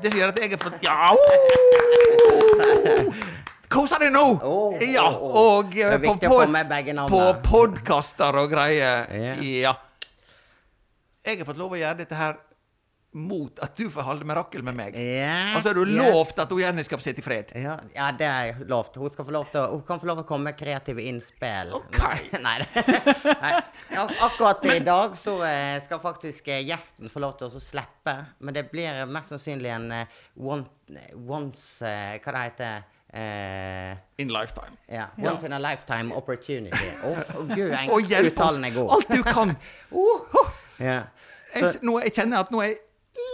Det 0.00 0.10
som 0.12 0.18
gjør 0.20 0.28
at 0.28 0.38
jeg 0.38 0.50
har 0.50 0.58
fått 0.62 0.82
Ja! 0.84 1.10
oh! 1.16 3.14
Koser 3.68 3.98
deg 3.98 4.12
nå! 4.14 4.38
Oh, 4.46 4.76
ja, 4.78 5.08
oh, 5.08 5.16
oh. 5.18 5.36
og 5.40 5.72
Det 5.72 5.82
eh, 5.82 5.94
er 5.96 5.98
viktig 6.04 6.28
å 6.30 6.36
få 6.36 6.46
med 6.52 6.68
begge 6.70 6.94
på 7.10 7.22
podkaster 7.42 8.38
og 8.38 8.52
greier. 8.52 9.10
Yeah. 9.10 9.42
Ja. 9.66 9.74
Jeg 11.26 11.40
har 11.40 11.48
fått 11.48 11.58
lov 11.58 11.74
å 11.74 11.78
gjøre 11.80 11.98
dette 12.04 12.14
her 12.18 12.36
mot 13.16 13.58
at 13.64 13.72
du 13.78 13.88
får 13.90 14.04
holde 14.04 14.26
mirakel 14.28 14.62
med 14.66 14.76
meg. 14.76 14.96
Yes, 15.00 15.54
Og 15.56 15.62
så 15.64 15.70
har 15.70 15.78
du 15.78 15.88
yes. 15.88 16.10
lovt 16.12 16.40
at 16.42 16.50
hun 16.52 16.60
Jenny 16.60 16.84
skal 16.84 17.00
få 17.00 17.06
sitte 17.06 17.22
i 17.22 17.24
fred. 17.24 17.52
Ja, 17.56 17.78
ja, 17.96 18.10
det 18.12 18.28
har 18.28 18.48
jeg 18.50 18.66
lovt. 18.68 18.98
Hun, 19.00 19.08
skal 19.12 19.24
få 19.24 19.32
lov 19.34 19.46
til 19.52 19.62
å, 19.62 19.70
hun 19.72 19.84
kan 19.88 20.02
få 20.02 20.10
lov 20.10 20.20
til 20.20 20.26
å 20.26 20.28
komme 20.28 20.50
med 20.50 20.58
kreative 20.58 21.04
innspill. 21.08 21.72
Ok. 21.78 21.96
Nei, 22.46 22.58
Nei. 23.44 23.52
Ja, 23.94 24.04
akkurat 24.28 24.66
i 24.68 24.78
dag 24.84 25.16
så 25.18 25.38
eh, 25.48 25.78
skal 25.84 26.02
faktisk 26.02 26.50
eh, 26.52 26.60
gjesten 26.68 27.08
få 27.12 27.24
lov 27.24 27.38
til 27.40 27.48
å 27.48 27.54
så 27.56 27.62
slippe. 27.64 28.18
Men 28.44 28.58
det 28.58 28.66
blir 28.74 29.06
mest 29.08 29.32
sannsynlig 29.32 29.72
en 29.78 29.88
eh, 30.02 30.20
one, 30.36 30.68
once 31.16 31.96
Hva 32.20 32.36
det 32.36 32.44
heter 32.50 32.92
Uh, 33.16 33.96
In 34.20 34.28
lifetime. 34.28 34.74
ja, 34.90 35.06
Once 35.16 35.46
in 35.46 35.52
a 35.54 35.58
lifetime 35.62 36.12
opportunity. 36.12 36.88
Å, 37.00 37.12
oh, 37.38 37.46
gud, 37.48 37.70
en- 37.72 38.26
uttalen 38.28 38.66
er 38.66 38.74
god. 38.74 38.90
Alt 38.92 39.12
du 39.14 39.22
kan. 39.24 39.54
Oh, 39.94 40.26
oh. 40.42 40.50
Ja. 40.78 41.02
Jeg, 41.54 41.62
Så- 41.62 41.72
jeg, 41.72 41.82
nå, 41.86 41.98
jeg 42.02 42.12
kjenner 42.18 42.42
at 42.44 42.50
nå 42.52 42.60
er 42.64 42.72
jeg 42.74 42.82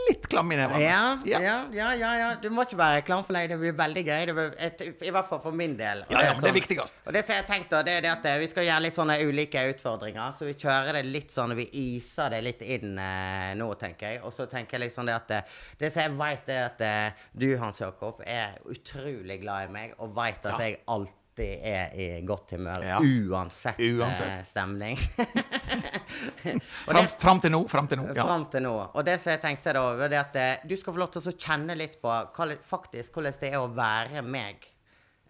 litt 0.09 0.27
klam 0.31 0.51
i 0.53 0.57
nevene. 0.59 0.79
Ja, 0.83 1.19
ja, 1.27 1.39
ja, 1.75 1.89
ja, 1.99 2.11
ja. 2.19 2.29
Du 2.43 2.49
må 2.55 2.63
ikke 2.67 2.77
være 2.79 3.03
klam 3.07 3.25
for 3.27 3.35
deg. 3.35 3.49
Det 3.51 3.59
blir 3.59 3.73
veldig 3.79 4.03
gøy. 4.07 4.27
Det 4.29 4.35
blir 4.37 4.53
et, 4.67 4.83
I 5.07 5.11
hvert 5.15 5.29
fall 5.31 5.41
for 5.43 5.55
min 5.59 5.77
del. 5.79 6.03
Og 6.07 6.13
Ja, 6.15 6.23
ja, 6.27 6.33
men 6.35 6.43
det 6.45 6.51
er 6.51 6.57
viktigast 6.57 6.93
viktigst. 6.95 7.07
Og 7.07 7.17
det 7.17 7.23
som 7.27 7.35
jeg 7.37 7.47
tenkte, 7.49 7.81
det 7.87 7.95
er 7.97 8.05
det 8.07 8.11
at 8.13 8.27
eh, 8.31 8.39
vi 8.43 8.49
skal 8.51 8.67
gjøre 8.69 8.83
litt 8.87 8.99
sånne 8.99 9.17
ulike 9.27 9.65
utfordringer. 9.73 10.35
Så 10.39 10.47
vi 10.47 10.55
kjører 10.59 10.99
det 10.99 11.05
litt 11.07 11.35
sånn, 11.35 11.55
vi 11.59 11.67
iser 11.83 12.31
det 12.35 12.43
litt 12.47 12.63
inn 12.63 12.95
eh, 12.99 13.55
nå, 13.59 13.71
tenker 13.81 14.15
jeg. 14.17 14.23
Og 14.27 14.35
så 14.35 14.47
tenker 14.51 14.79
jeg 14.79 14.89
liksom 14.89 15.07
det 15.11 15.17
at 15.19 15.35
eh, 15.39 15.57
Det 15.83 15.93
som 15.95 16.03
jeg 16.07 16.19
vet, 16.19 16.53
er 16.59 16.69
at 16.69 16.87
eh, 16.87 17.27
du, 17.35 17.49
Hans 17.63 17.83
Jakob, 17.83 18.23
er 18.27 18.59
utrolig 18.71 19.41
glad 19.43 19.69
i 19.69 19.73
meg, 19.73 19.95
og 19.99 20.15
veit 20.19 20.47
at 20.47 20.61
jeg 20.63 20.79
alltid 20.87 21.19
er 21.41 21.95
i 21.97 22.07
godt 22.27 22.53
humør. 22.57 22.85
Ja. 22.85 22.99
Uansett, 23.01 23.81
Uansett. 23.81 24.29
Eh, 24.29 24.45
stemning. 24.45 24.99
Og 26.87 26.93
Fram, 26.93 27.09
fram 27.25 27.41
til 27.41 27.55
nå. 27.55 27.63
Fram 27.73 27.89
til 27.89 28.03
nå. 28.03 28.07
Ja. 28.13 28.27
Fram 28.27 28.47
til 28.53 28.67
nå. 28.67 28.75
Og 28.93 29.07
det 29.07 29.17
som 29.23 29.33
jeg 29.33 29.43
tenkte 29.45 29.75
da, 29.79 29.85
var 29.97 30.13
det 30.13 30.21
at 30.21 30.39
eh, 30.43 30.69
du 30.69 30.77
skal 30.77 30.97
få 30.97 31.03
lov 31.05 31.13
til 31.15 31.33
å 31.33 31.37
kjenne 31.37 31.79
litt 31.79 31.99
på 32.03 32.13
hva, 32.13 32.49
faktisk 32.69 33.17
hvordan 33.17 33.41
det 33.41 33.53
er 33.53 33.61
å 33.63 33.71
være 33.73 34.25
meg 34.27 34.67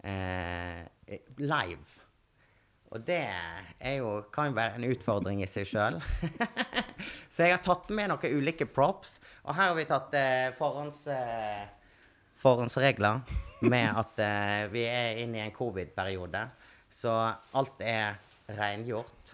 eh, 0.03 0.83
live. 1.39 2.03
Og 2.93 3.01
det 3.01 3.23
jo, 3.97 4.09
kan 4.33 4.51
jo 4.51 4.57
være 4.57 4.77
en 4.77 4.85
utfordring 4.85 5.39
i 5.41 5.49
seg 5.49 5.65
sjøl. 5.65 5.95
så 7.33 7.47
jeg 7.47 7.55
har 7.55 7.63
tatt 7.65 7.89
med 7.89 8.11
noen 8.11 8.35
ulike 8.37 8.67
props. 8.69 9.15
Og 9.47 9.55
her 9.57 9.71
har 9.71 9.77
vi 9.79 9.87
tatt 9.89 10.13
eh, 10.19 10.51
forhånds, 10.59 10.99
eh, 11.09 11.63
forhåndsregler 12.43 13.21
med 13.63 13.95
at 13.99 14.19
eh, 14.19 14.71
vi 14.73 14.83
er 14.87 15.17
inne 15.23 15.37
i 15.39 15.45
en 15.45 15.55
covid-periode. 15.55 16.49
Så 16.91 17.31
alt 17.55 17.79
er 17.79 18.15
rengjort. 18.59 19.33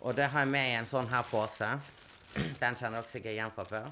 Og 0.00 0.16
det 0.16 0.24
har 0.32 0.40
jeg 0.44 0.52
med 0.52 0.70
i 0.70 0.76
en 0.78 0.88
sånn 0.88 1.08
her 1.10 1.22
pose. 1.28 1.68
Den 2.60 2.76
kjenner 2.78 3.00
dere 3.00 3.10
sikkert 3.10 3.34
igjen 3.34 3.52
fra 3.56 3.64
før. 3.68 3.86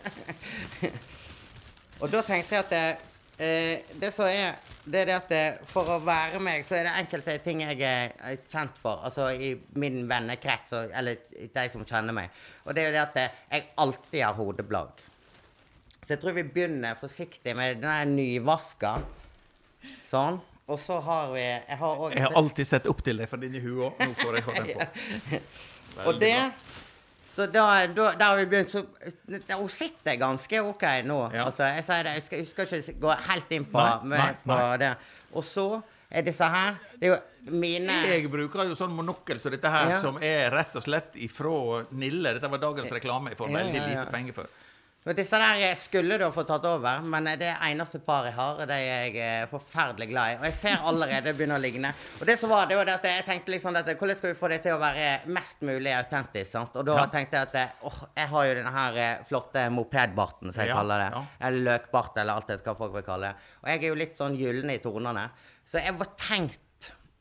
og 2.00 2.06
da 2.10 2.20
tenkte 2.26 2.54
jeg 2.56 2.64
at 2.64 2.72
det, 2.74 2.86
eh, 3.38 3.76
det 4.00 4.10
som 4.16 4.26
er 4.28 4.58
det 4.90 4.98
er 5.02 5.06
det 5.10 5.14
at 5.14 5.28
det, 5.30 5.58
For 5.70 5.84
å 5.92 5.98
være 6.02 6.40
meg, 6.42 6.64
så 6.66 6.74
er 6.78 6.84
det 6.88 6.94
enkelte 7.02 7.36
ting 7.44 7.58
jeg 7.62 7.78
er 7.84 8.36
kjent 8.50 8.76
for. 8.80 8.96
Altså 9.06 9.24
i 9.30 9.52
min 9.78 10.08
vennekrets, 10.08 10.72
eller 10.88 11.14
de 11.30 11.64
som 11.72 11.84
kjenner 11.86 12.12
meg. 12.16 12.28
Og 12.64 12.74
det 12.74 12.82
er 12.82 12.86
jo 12.90 12.96
det 12.96 13.04
at 13.04 13.16
eh, 13.20 13.38
jeg 13.52 13.68
alltid 13.84 14.20
har 14.24 14.34
hodeplagg. 14.40 14.92
Så 16.10 16.16
jeg 16.16 16.22
tror 16.24 16.34
vi 16.34 16.42
begynner 16.42 16.96
forsiktig 16.98 17.52
med 17.54 17.76
den 17.84 18.16
nyvaska. 18.18 18.96
Sånn. 20.02 20.40
Og 20.66 20.78
så 20.82 20.96
har 21.06 21.28
vi 21.30 21.44
Jeg 21.44 21.76
har 21.78 22.00
Jeg 22.10 22.22
har 22.24 22.34
alltid 22.40 22.66
sett 22.66 22.86
opp 22.90 23.04
til 23.06 23.22
deg 23.22 23.28
for 23.30 23.38
denne 23.38 23.60
hua. 23.62 23.92
Nå 23.94 24.16
får 24.18 24.38
jeg 24.38 24.42
ha 24.48 24.54
den 24.56 24.72
på. 24.74 25.38
Og 26.10 26.18
det 26.18 26.32
Så 27.30 27.46
da, 27.46 27.86
da, 27.94 28.08
da 28.18 28.32
har 28.32 28.40
vi 28.40 28.48
begynt 28.50 28.74
Så 28.74 28.82
hun 29.54 29.70
sitter 29.70 30.18
ganske 30.18 30.64
OK 30.66 30.82
nå. 31.06 31.20
Ja. 31.30 31.44
Altså, 31.46 31.68
jeg 31.76 31.86
sier 31.86 32.02
det, 32.08 32.14
jeg 32.18 32.26
skal, 32.26 32.42
jeg 32.42 32.50
skal 32.50 32.74
ikke 32.80 32.98
gå 33.06 33.16
helt 33.28 33.54
inn 33.54 33.66
på, 33.70 33.78
Nei, 33.78 34.10
med, 34.10 34.18
nei, 34.18 34.30
på 34.42 34.56
nei. 34.58 34.78
det. 34.82 34.92
Og 35.30 35.46
så 35.46 35.66
er 36.10 36.26
disse 36.26 36.48
her 36.56 36.80
Det 36.98 37.06
er 37.06 37.14
jo 37.14 37.54
mine 37.54 38.00
Jeg 38.10 38.26
bruker 38.34 38.66
jo 38.66 38.74
sånn 38.82 38.98
monokkel 38.98 39.38
som 39.38 39.54
dette 39.54 39.70
her, 39.70 39.94
Ja. 39.94 40.02
som 40.02 40.18
er 40.18 40.50
rett 40.58 40.74
og 40.74 40.82
slett 40.90 41.14
ifra 41.22 41.84
Nille. 41.94 42.34
Dette 42.34 42.50
var 42.50 42.66
dagens 42.66 42.90
reklame. 42.98 43.30
Jeg 43.30 43.38
får 43.44 43.54
veldig 43.54 43.78
ja. 43.78 43.86
lite 43.92 44.10
penger 44.10 44.42
for. 44.42 44.50
Og 45.08 45.16
disse 45.16 45.38
der 45.40 45.62
skulle 45.80 46.18
du 46.20 46.26
fått 46.30 46.50
tatt 46.50 46.64
over, 46.68 47.00
men 47.08 47.24
det 47.40 47.48
eneste 47.64 48.02
par 48.04 48.26
jeg 48.28 48.34
har, 48.36 48.58
og 48.60 48.66
det 48.68 48.76
er 48.76 48.88
jeg 49.08 49.14
eh, 49.16 49.46
forferdelig 49.48 50.08
glad 50.10 50.34
i. 50.34 50.36
Og 50.36 50.44
jeg 50.44 50.56
ser 50.58 50.84
allerede 50.90 51.22
det 51.30 51.32
begynner 51.38 51.56
å 51.56 51.62
ligne. 51.64 51.92
Og 52.20 52.26
det 52.28 52.36
som 52.38 52.52
var, 52.52 52.66
det 52.68 52.76
var 52.76 52.90
at 52.92 53.06
jeg 53.08 53.24
tenkte 53.24 53.54
liksom 53.54 53.72
dette, 53.78 53.94
hvordan 53.96 54.18
skal 54.18 54.34
vi 54.34 54.38
få 54.42 54.50
det 54.52 54.58
til 54.66 54.76
å 54.76 54.82
være 54.82 55.06
mest 55.32 55.64
mulig 55.64 55.94
autentisk, 55.96 56.50
sant? 56.52 56.76
Og 56.76 56.84
da 56.90 56.98
Ja. 57.00 57.06
tenkte 57.16 57.40
jeg 57.40 57.48
at 57.48 57.56
eh, 57.62 57.72
åh, 57.88 57.98
jeg 58.20 58.28
har 58.34 58.44
jo 58.50 58.54
denne 58.60 58.74
her 58.76 59.00
eh, 59.06 59.24
flotte 59.30 59.64
mopedbarten, 59.72 60.52
som 60.52 60.60
jeg 60.66 60.68
Ja, 60.74 60.76
kaller 60.82 60.98
det. 61.06 61.10
ja. 61.16 61.24
Eller 61.48 61.64
løkbart, 61.70 62.16
eller 62.20 62.34
alt 62.36 62.52
det 62.52 62.60
hva 62.68 62.76
folk 62.76 62.92
vil 63.00 63.08
kalle 63.08 63.32
det. 63.32 63.48
Og 63.64 63.68
jeg 63.72 63.80
er 63.82 63.88
jo 63.88 64.00
litt 64.04 64.20
sånn 64.20 64.36
gyllen 64.36 64.70
i 64.76 64.78
tonene. 64.84 65.30
Så 65.64 65.80
jeg 65.80 65.96
var 65.96 66.12
tenkt 66.20 66.60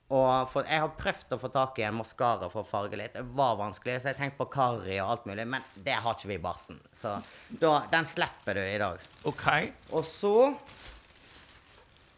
og 0.10 0.50
for, 0.50 0.65
jeg 0.65 0.82
har 0.82 0.93
prøvd 0.98 1.36
å 1.36 1.38
få 1.38 1.50
tak 1.54 1.78
i 1.78 1.86
en 1.86 2.00
maskara 2.00 2.48
for 2.50 2.63
å 2.63 2.67
farge 2.67 2.98
litt. 2.98 3.13
Det 3.13 3.38
var 3.38 3.60
vanskelig, 3.60 4.00
så 4.02 4.10
jeg 4.10 4.17
tenkte 4.17 4.39
på 4.39 4.48
Karri 4.56 4.95
og 5.04 5.12
alt 5.13 5.28
mulig. 5.30 5.45
Men 5.54 5.65
det 5.78 6.00
har 6.02 6.15
ikke 6.17 6.32
vi 6.32 6.38
i 6.39 6.41
barten. 6.41 6.80
Så 6.98 7.12
da, 7.62 7.74
den 7.91 8.08
slipper 8.10 8.58
du 8.58 8.63
i 8.63 8.80
dag. 8.82 9.04
OK. 9.30 9.45
Og 9.93 10.08
så 10.10 10.34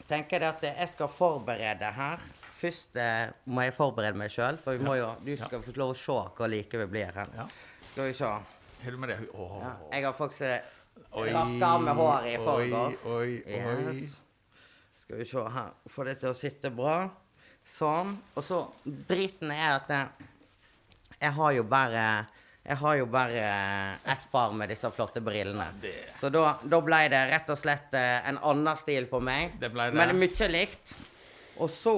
tenker 0.08 0.40
jeg 0.40 0.54
at 0.54 0.64
jeg 0.70 0.94
skal 0.94 1.12
forberede 1.12 1.92
her. 1.98 2.24
Først 2.62 2.96
eh, 3.02 3.34
må 3.52 3.66
jeg 3.66 3.76
forberede 3.76 4.22
meg 4.22 4.32
sjøl, 4.32 4.60
for 4.62 4.78
vi 4.78 4.86
må 4.86 4.96
jo, 4.96 5.12
du 5.26 5.34
skal 5.40 5.64
få 5.66 5.74
lov 5.82 5.92
å 5.92 5.98
se 5.98 6.18
hvor 6.38 6.52
like 6.52 6.80
vi 6.84 6.88
blir 6.94 7.12
her. 7.16 7.32
Ja. 7.36 7.48
Skal 7.92 8.08
vi 8.08 8.16
se. 8.16 8.30
Du 8.86 8.98
med 9.02 9.12
det? 9.12 9.20
Åh. 9.34 9.58
Ja, 9.62 9.72
jeg 9.92 10.06
har 10.08 10.16
faktisk 10.16 11.12
raska 11.12 11.68
av 11.68 11.84
med 11.84 12.00
håret 12.00 12.30
i 12.32 12.38
oi, 12.38 12.46
forgårs. 12.46 13.04
oi, 13.12 13.34
oi. 13.52 13.98
Yes. 14.00 14.16
Skal 15.04 15.20
vi 15.20 15.28
se 15.28 15.44
her. 15.58 15.76
Få 15.92 16.08
det 16.08 16.16
til 16.22 16.32
å 16.32 16.38
sitte 16.38 16.72
bra. 16.72 16.96
Sånn. 17.66 18.18
Og 18.36 18.44
så 18.44 18.62
Driten 18.86 19.52
er 19.52 19.76
at 19.80 19.90
jeg, 19.90 20.28
jeg 21.22 21.32
har 21.38 21.52
jo 21.58 21.64
bare 21.64 22.06
jeg 22.62 22.78
har 22.78 22.96
jo 23.00 23.06
bare 23.10 23.44
ett 24.06 24.26
par 24.32 24.52
med 24.54 24.70
disse 24.70 24.90
flotte 24.94 25.22
brillene. 25.22 25.66
det- 25.82 26.12
Så 26.20 26.30
da, 26.30 26.60
da 26.64 26.80
ble 26.82 27.08
det 27.10 27.22
rett 27.32 27.50
og 27.50 27.58
slett 27.58 27.94
eh, 27.98 28.28
en 28.30 28.38
annen 28.38 28.78
stil 28.78 29.08
på 29.10 29.20
meg. 29.20 29.56
Det 29.60 29.72
ble 29.74 29.88
det. 29.90 29.98
Men 29.98 30.20
mye 30.20 30.48
likt. 30.52 30.94
Og 31.58 31.70
så 31.70 31.96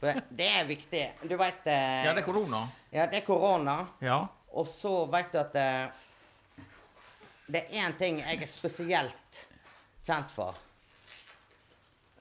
det- 0.00 0.48
er 0.58 0.64
viktig. 0.66 1.04
Du 1.28 1.36
veit 1.36 1.64
Ja, 1.66 2.12
det 2.14 2.18
er 2.18 2.26
korona. 2.26 2.68
Ja, 2.90 3.06
det 3.06 3.22
er 3.22 3.26
korona. 3.26 3.86
Ja. 4.00 4.26
Og 4.52 4.66
så 4.66 5.06
vet 5.10 5.30
du 5.32 5.38
at 5.38 5.54
eh, 5.54 5.86
det 7.48 7.62
er 7.70 7.86
én 7.86 7.96
ting 7.98 8.18
jeg 8.18 8.42
er 8.42 8.46
spesielt 8.50 9.46
kjent 10.04 10.30
for. 10.34 10.54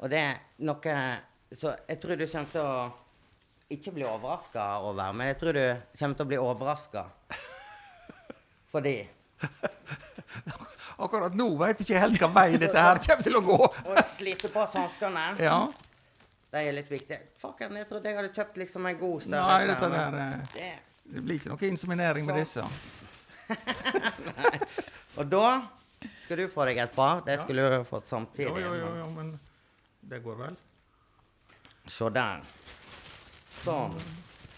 Og 0.01 0.09
det 0.09 0.17
er 0.19 0.39
noe 0.65 0.95
Så 1.53 1.73
jeg 1.87 1.99
tror 2.01 2.15
du 2.17 2.25
kommer 2.27 2.51
til 2.51 2.61
å 2.61 2.91
ikke 3.71 3.91
bli 3.95 4.03
overraska 4.03 4.63
over, 4.83 5.13
men 5.15 5.27
jeg 5.29 5.37
tror 5.39 5.53
du 5.55 5.63
kommer 5.99 6.15
til 6.19 6.25
å 6.25 6.27
bli 6.27 6.37
overraska. 6.41 7.03
Fordi 8.71 8.95
Akkurat 11.01 11.33
nå 11.35 11.47
veit 11.59 11.79
jeg 11.81 11.87
ikke 11.87 12.01
helt 12.03 12.19
hva 12.21 12.29
vei 12.35 12.57
dette 12.61 12.77
her 12.83 12.99
kommer 13.05 13.23
til 13.25 13.37
å 13.39 13.41
gå. 13.45 13.57
Og 13.89 14.01
slite 14.11 14.51
på 14.53 14.59
oss 14.63 14.75
hanskene. 14.77 15.23
Ja. 15.41 15.55
De 16.51 16.59
er 16.67 16.75
litt 16.75 16.89
viktige. 16.91 17.21
Fucken, 17.41 17.77
jeg 17.79 17.87
trodde 17.89 18.11
jeg 18.11 18.17
hadde 18.19 18.33
kjøpt 18.35 18.59
liksom 18.59 18.85
en 18.89 18.97
god 18.99 19.27
Nei, 19.31 19.61
dette 19.71 19.89
der 19.93 20.17
eh, 20.19 20.41
det- 20.53 20.79
Det 21.15 21.21
blir 21.25 21.39
ikke 21.39 21.49
noe 21.53 21.67
inseminering 21.71 22.25
med 22.27 22.35
disse. 22.39 22.63
Og 25.19 25.25
da 25.31 25.47
skal 26.23 26.37
du 26.39 26.45
få 26.51 26.65
deg 26.69 26.77
et 26.83 26.93
par. 26.95 27.21
Det 27.25 27.37
Ja. 27.39 27.41
skulle 27.43 27.69
du 27.71 27.83
fått 27.87 28.07
samtidig. 28.07 28.47
Jo, 28.47 28.57
jo, 28.59 28.73
jo, 28.75 28.91
jo, 28.99 29.07
men 29.15 29.39
det 30.01 30.19
går 30.23 30.35
vel. 30.39 30.57
Så 31.87 32.09
der. 32.13 32.41
Sånn. 33.61 33.95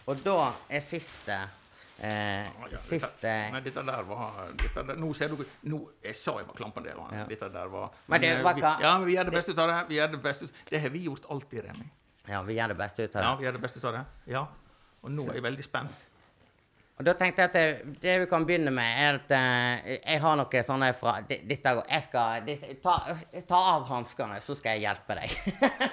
Og 0.07 0.19
da 0.23 0.37
er 0.71 0.83
siste 0.83 1.35
eh, 2.03 2.43
Ja, 2.43 2.67
ja, 2.71 2.79
Siste 2.79 3.31
Nei, 3.53 3.61
dette 3.63 3.83
der 3.87 4.07
var 4.07 4.49
dette 4.59 4.83
der, 4.83 4.97
Nå 4.99 5.13
ser 5.15 5.31
du 5.31 5.43
nå, 5.71 5.79
Jeg 6.03 6.17
sa 6.19 6.33
jeg 6.41 6.47
var 6.49 6.57
klampen 6.57 6.83
der. 6.83 6.99
Ja. 7.15 7.23
Dette 7.29 7.47
der 7.51 7.71
var 7.71 7.93
Men 8.11 8.23
det 8.23 8.33
eh, 8.35 8.43
var 8.43 8.57
vi, 8.59 8.63
Ja, 8.63 8.97
men 8.99 9.07
vi 9.07 9.15
gjør 9.15 9.29
det 9.31 9.35
beste 9.37 9.55
ut 9.55 9.61
av 9.63 9.71
det. 9.71 9.77
Vi 9.91 9.99
gjør 9.99 10.11
Det 10.15 10.21
beste 10.23 10.47
ut 10.49 10.63
Det 10.71 10.81
har 10.83 10.91
vi 10.93 11.03
gjort 11.07 11.29
alltid, 11.31 11.63
Remi. 11.69 11.87
Ja, 12.27 12.41
vi 12.47 12.57
gjør 12.59 12.71
det 12.71 12.79
beste 12.79 13.03
ut 13.03 13.15
av 13.15 13.19
det. 13.19 13.27
Ja, 13.27 13.35
vi 13.39 13.47
gjør 13.47 13.55
det 13.57 13.61
beste 13.63 13.79
ut 13.79 13.87
av 13.89 13.95
det. 13.97 14.03
Ja. 14.31 14.43
Og 15.03 15.11
nå 15.11 15.27
er 15.27 15.39
jeg 15.39 15.43
veldig 15.43 15.65
spent. 15.65 16.03
Og 16.93 17.05
da 17.07 17.15
tenkte 17.17 17.41
jeg 17.41 17.49
at 17.49 17.55
det, 17.57 17.93
det 18.03 18.17
vi 18.21 18.27
kan 18.29 18.43
begynne 18.45 18.71
med, 18.73 18.97
er 19.01 19.17
at 19.17 19.31
eh, 19.33 19.93
jeg 19.97 20.21
har 20.21 20.37
noe 20.37 20.61
sånne 20.67 20.91
fra 20.97 21.15
Dette 21.25 21.73
går 21.79 21.87
Jeg 21.89 22.05
skal 22.05 22.43
dette, 22.45 22.75
ta, 22.83 22.99
ta 23.49 23.61
av 23.71 23.87
hanskene, 23.89 24.37
så 24.45 24.53
skal 24.57 24.77
jeg 24.77 24.85
hjelpe 24.85 25.17
deg. 25.17 25.33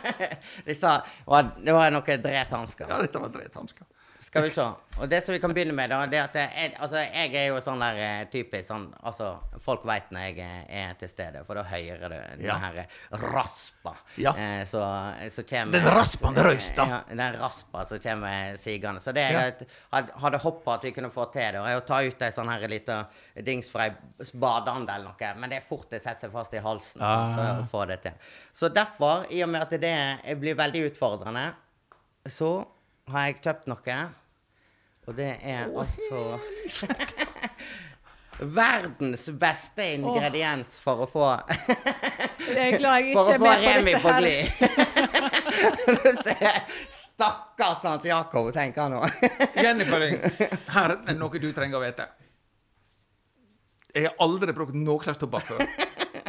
Det 0.68 0.76
var, 0.84 1.54
Det 1.56 1.72
var 1.74 1.96
noen 1.96 2.26
drethansker. 2.26 2.90
Ja, 2.90 3.00
dette 3.00 3.22
var 3.22 3.32
drethansker. 3.32 3.88
Skal 4.30 4.44
vi 4.46 4.50
se. 4.54 4.62
Og 5.02 5.08
det 5.10 5.18
som 5.24 5.32
vi 5.34 5.40
kan 5.42 5.50
begynne 5.50 5.74
med, 5.74 5.90
da, 5.90 6.04
det 6.06 6.18
er 6.20 6.26
at 6.28 6.36
jeg, 6.38 6.74
altså, 6.78 7.00
jeg 7.02 7.32
er 7.34 7.48
jo 7.50 7.56
sånn 7.66 7.80
der 7.82 7.96
eh, 7.98 8.20
typisk 8.30 8.68
sånn 8.68 8.84
Altså, 9.02 9.32
folk 9.64 9.82
veit 9.88 10.12
når 10.14 10.20
jeg 10.28 10.38
er- 10.44 10.66
er 10.70 10.94
til 11.00 11.08
stede, 11.10 11.42
for 11.48 11.58
da 11.58 11.64
hører 11.64 11.98
du 12.04 12.14
den 12.38 12.44
Ja. 12.46 12.58
her 12.62 12.86
raspa 13.12 13.96
Ja. 14.16 14.30
eh, 14.36 14.62
så, 14.64 14.84
så 15.34 15.42
kommer 15.42 15.72
Den 15.72 15.84
raspende 15.90 16.44
røysta. 16.46 16.86
Ja, 16.86 17.00
den 17.08 17.34
raspa 17.40 17.84
som 17.86 17.98
kommer 17.98 18.56
sigende. 18.56 19.00
Så 19.02 19.12
det 19.12 19.32
jeg 19.32 19.66
ja. 19.66 20.02
hadde 20.22 20.38
håpa 20.38 20.74
at 20.74 20.82
vi 20.84 20.92
kunne 20.92 21.10
få 21.10 21.26
til, 21.32 21.50
det, 21.52 21.66
er 21.66 21.80
å 21.80 21.84
ta 21.86 21.98
ut 22.06 22.22
ei 22.22 22.30
sånn 22.30 22.48
her 22.54 22.68
lita 22.68 23.06
dings 23.42 23.68
fra 23.70 23.88
ei 23.88 23.94
badeande 24.34 24.94
eller 24.94 25.10
noe, 25.10 25.34
men 25.40 25.50
det 25.50 25.56
er 25.64 25.68
fort 25.68 25.90
det 25.90 26.02
setter 26.02 26.28
seg 26.28 26.32
fast 26.32 26.54
i 26.54 26.58
halsen 26.62 27.00
sant, 27.02 27.34
for 27.34 27.42
Ah. 27.42 27.62
å 27.64 27.68
få 27.68 27.86
det 27.88 28.02
til. 28.02 28.12
Så 28.54 28.68
derfor, 28.72 29.26
i 29.32 29.42
og 29.42 29.48
med 29.48 29.62
at 29.62 29.70
det 29.70 30.38
blir 30.38 30.54
veldig 30.54 30.92
utfordrende, 30.92 31.52
så 32.28 32.64
har 33.12 33.28
jeg 33.28 33.40
kjøpt 33.44 33.66
noe, 33.70 33.98
og 35.08 35.16
det 35.18 35.30
er 35.42 35.68
altså 35.70 36.20
Verdens 38.40 39.26
beste 39.36 39.84
ingrediens 39.98 40.78
for 40.80 41.02
å 41.04 41.06
få 41.10 41.26
Jeg 42.46 42.70
er 42.70 42.78
glad 42.80 43.02
jeg 43.02 43.10
ikke 43.12 43.34
er 43.36 43.64
Remi 43.66 43.94
på 44.00 44.08
dette 44.08 44.14
her. 44.14 44.20
glid. 44.24 44.46
Stakkars 47.00 47.82
Hans 47.84 48.06
Jakob, 48.08 48.48
tenker 48.56 48.86
han 48.86 48.96
nå. 48.96 49.02
Jennifer, 49.60 50.06
her 50.72 50.94
er 50.96 51.18
noe 51.20 51.42
du 51.42 51.50
trenger 51.52 51.76
å 51.76 51.84
vite. 51.84 52.06
Jeg 53.92 54.06
har 54.06 54.16
aldri 54.24 54.54
brukt 54.56 54.72
noe 54.78 55.04
slags 55.04 55.20
tobakk 55.20 55.50
før. 55.50 55.60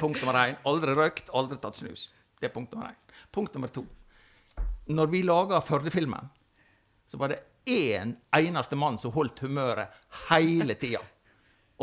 Punkt 0.01 0.19
nummer 0.19 0.35
én. 0.41 0.59
Aldri 0.67 0.91
røykt, 0.97 1.31
aldri 1.37 1.61
tatt 1.63 1.79
snus. 1.79 2.09
Det 2.41 2.49
er 2.49 2.53
punkt 2.55 2.73
nummer 2.75 2.91
én. 2.91 2.99
Punkt 3.31 3.55
nummer 3.55 3.71
to. 3.71 3.85
Når 4.91 5.11
vi 5.13 5.21
laga 5.23 5.61
Førde-filmen, 5.63 6.27
så 7.11 7.17
var 7.17 7.33
det 7.33 7.39
én 7.65 8.15
eneste 8.37 8.75
mann 8.79 8.95
som 8.99 9.11
holdt 9.11 9.41
humøret 9.43 9.91
hele 10.29 10.77
tida. 10.79 11.01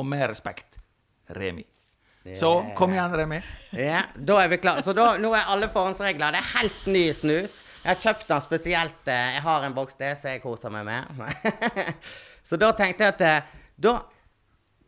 Og 0.01 0.07
med 0.07 0.25
respekt 0.31 0.79
Remi. 1.37 1.67
Så 2.37 2.51
kom 2.77 2.95
igjen, 2.95 3.13
Remi. 3.17 3.43
Ja, 3.77 4.07
da 4.17 4.39
er 4.41 4.49
vi 4.49 4.59
klare. 4.63 4.81
Så 4.85 4.95
da, 4.97 5.11
nå 5.21 5.35
er 5.37 5.51
alle 5.53 5.69
forhåndsregler. 5.73 6.33
Det 6.33 6.41
er 6.41 6.53
helt 6.55 6.87
ny 6.89 7.03
snus. 7.13 7.59
Jeg 7.83 7.91
har 7.91 8.01
kjøpt 8.07 8.31
den 8.31 8.45
spesielt 8.45 9.11
eh, 9.13 9.35
Jeg 9.37 9.45
har 9.45 9.67
en 9.67 9.77
boks 9.77 9.99
det, 10.01 10.15
så 10.17 10.33
jeg 10.33 10.43
koser 10.43 10.73
meg 10.73 10.89
med. 10.89 11.29
så 12.49 12.57
da 12.61 12.73
tenkte 12.77 13.05
jeg 13.05 13.17
at 13.19 13.27
eh, 13.29 13.53
da 13.77 13.95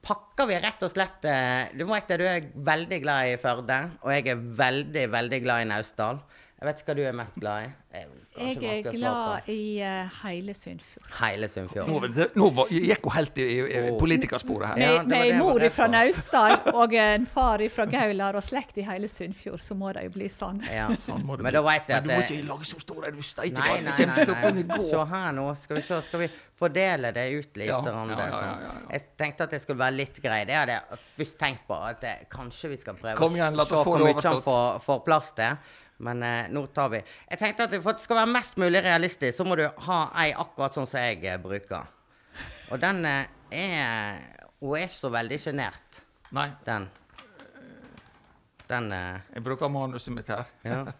pakker 0.00 0.48
vi 0.48 0.59
rett 0.64 0.88
og 0.88 0.92
slett 0.94 1.29
eh, 1.29 1.68
Du 1.76 1.85
det, 1.85 2.16
du 2.16 2.24
er 2.24 2.48
veldig 2.72 3.03
glad 3.05 3.29
i 3.29 3.38
Førde, 3.40 3.81
og 4.00 4.16
jeg 4.16 4.33
er 4.33 4.44
veldig, 4.64 5.07
veldig 5.12 5.42
glad 5.44 5.66
i 5.66 5.70
Naustdal. 5.74 6.24
Jeg 6.61 6.68
vet 6.68 6.81
ikke 6.83 6.90
hva 6.90 6.94
du 6.99 7.07
er 7.09 7.14
mest 7.16 7.37
glad 7.40 7.62
i. 7.64 7.68
Er 7.96 8.09
Jeg 8.37 8.81
er 8.85 8.92
glad 8.92 9.46
i 9.49 9.62
uh, 9.81 10.18
hele 10.27 10.53
Sunnfjord. 10.53 11.07
Hele 11.16 11.49
Sunnfjord. 11.49 11.88
Nå, 11.88 12.27
nå 12.37 12.49
var- 12.59 12.68
gikk 12.68 13.07
hun 13.09 13.14
helt 13.14 13.38
i, 13.40 13.46
i, 13.64 13.81
politikersporet 13.96 14.68
her. 14.68 14.83
Ja, 14.83 14.90
Med, 14.90 14.99
det 14.99 15.09
med 15.09 15.25
det 15.25 15.31
ei 15.33 15.38
mor 15.38 15.64
fra. 15.73 15.87
Naustdal 15.88 16.59
og 16.83 16.92
en 17.01 17.25
far 17.33 17.64
fra 17.73 17.87
Gaular 17.88 18.37
og 18.37 18.44
slekt 18.44 18.77
i 18.77 18.85
hele 18.85 19.09
Sunnfjord, 19.09 19.64
så 19.64 19.79
må 19.81 19.94
det 19.96 20.05
jo 20.11 20.12
bli 20.18 20.29
sånn. 20.29 20.61
Ja. 20.68 20.90
Sånn 21.07 21.25
må 21.25 21.40
det 21.40 21.49
Men 21.49 21.55
bli. 21.55 21.57
da 21.57 21.64
vet 21.70 21.90
jeg 21.94 22.05
Men 22.05 22.11
du 22.11 22.12
må 22.12 22.20
ikke 22.29 22.53
lage 22.53 22.70
så 22.75 22.85
store 22.85 23.16
du 23.16 23.25
steike 23.25 23.57
Nei, 23.57 23.81
nei, 23.88 23.96
nei. 24.12 24.31
kunne 24.44 24.68
nei. 24.68 24.81
Se 24.92 25.09
her 25.16 25.35
nå. 25.40 25.49
Skal 25.64 25.81
vi 25.81 25.88
se, 25.88 26.05
skal 26.12 26.27
vi 26.27 26.33
fordele 26.61 27.16
det 27.16 27.29
ut 27.40 27.57
litt? 27.57 27.73
Ja, 27.73 27.81
ja, 27.81 27.88
ja, 27.88 27.92
sånn. 27.96 28.16
ja, 28.20 28.31
ja, 28.37 28.55
ja. 28.68 28.79
Jeg 28.99 29.09
tenkte 29.16 29.49
at 29.49 29.57
det 29.57 29.64
skulle 29.64 29.81
være 29.81 29.96
litt 29.96 30.20
grei. 30.20 30.44
Det 30.44 30.61
hadde 30.61 30.77
jeg 30.77 31.05
først 31.16 31.40
tenkt 31.40 31.64
på. 31.73 31.81
At 31.88 32.05
det, 32.05 32.18
kanskje 32.29 32.77
vi 32.77 32.85
skal 32.85 33.01
prøve 33.01 33.16
å 33.16 33.64
se 33.64 33.87
hvor 33.88 34.05
mye 34.05 34.20
han 34.20 34.83
får 34.85 35.07
plass 35.09 35.33
til. 35.40 35.79
Men 36.00 36.22
eh, 36.24 36.46
nå 36.48 36.62
tar 36.72 36.88
vi 36.94 37.00
Jeg 37.30 37.38
tenkte 37.38 37.66
at 37.68 37.74
for 37.82 37.90
at 37.92 37.98
det 38.00 38.04
skal 38.06 38.16
være 38.22 38.32
mest 38.32 38.56
mulig 38.56 38.80
realistisk, 38.84 39.36
så 39.36 39.44
må 39.44 39.56
du 39.60 39.66
ha 39.86 39.98
ei 40.22 40.30
akkurat 40.32 40.72
sånn 40.76 40.86
som 40.88 41.00
jeg 41.02 41.24
eh, 41.28 41.36
bruker. 41.42 41.84
Og 42.72 42.80
den 42.80 43.04
eh, 43.04 43.26
er 43.52 44.22
Hun 44.60 44.76
er 44.78 44.88
så 44.92 45.10
veldig 45.12 45.38
sjenert, 45.40 46.00
Nei, 46.36 46.48
den. 46.64 46.88
Den 48.70 48.92
eh, 48.94 49.20
jeg 49.34 49.42
bruker 49.44 49.68
manuset 49.72 50.14
mitt 50.14 50.28
her. 50.30 50.44
Ja. 50.64 50.84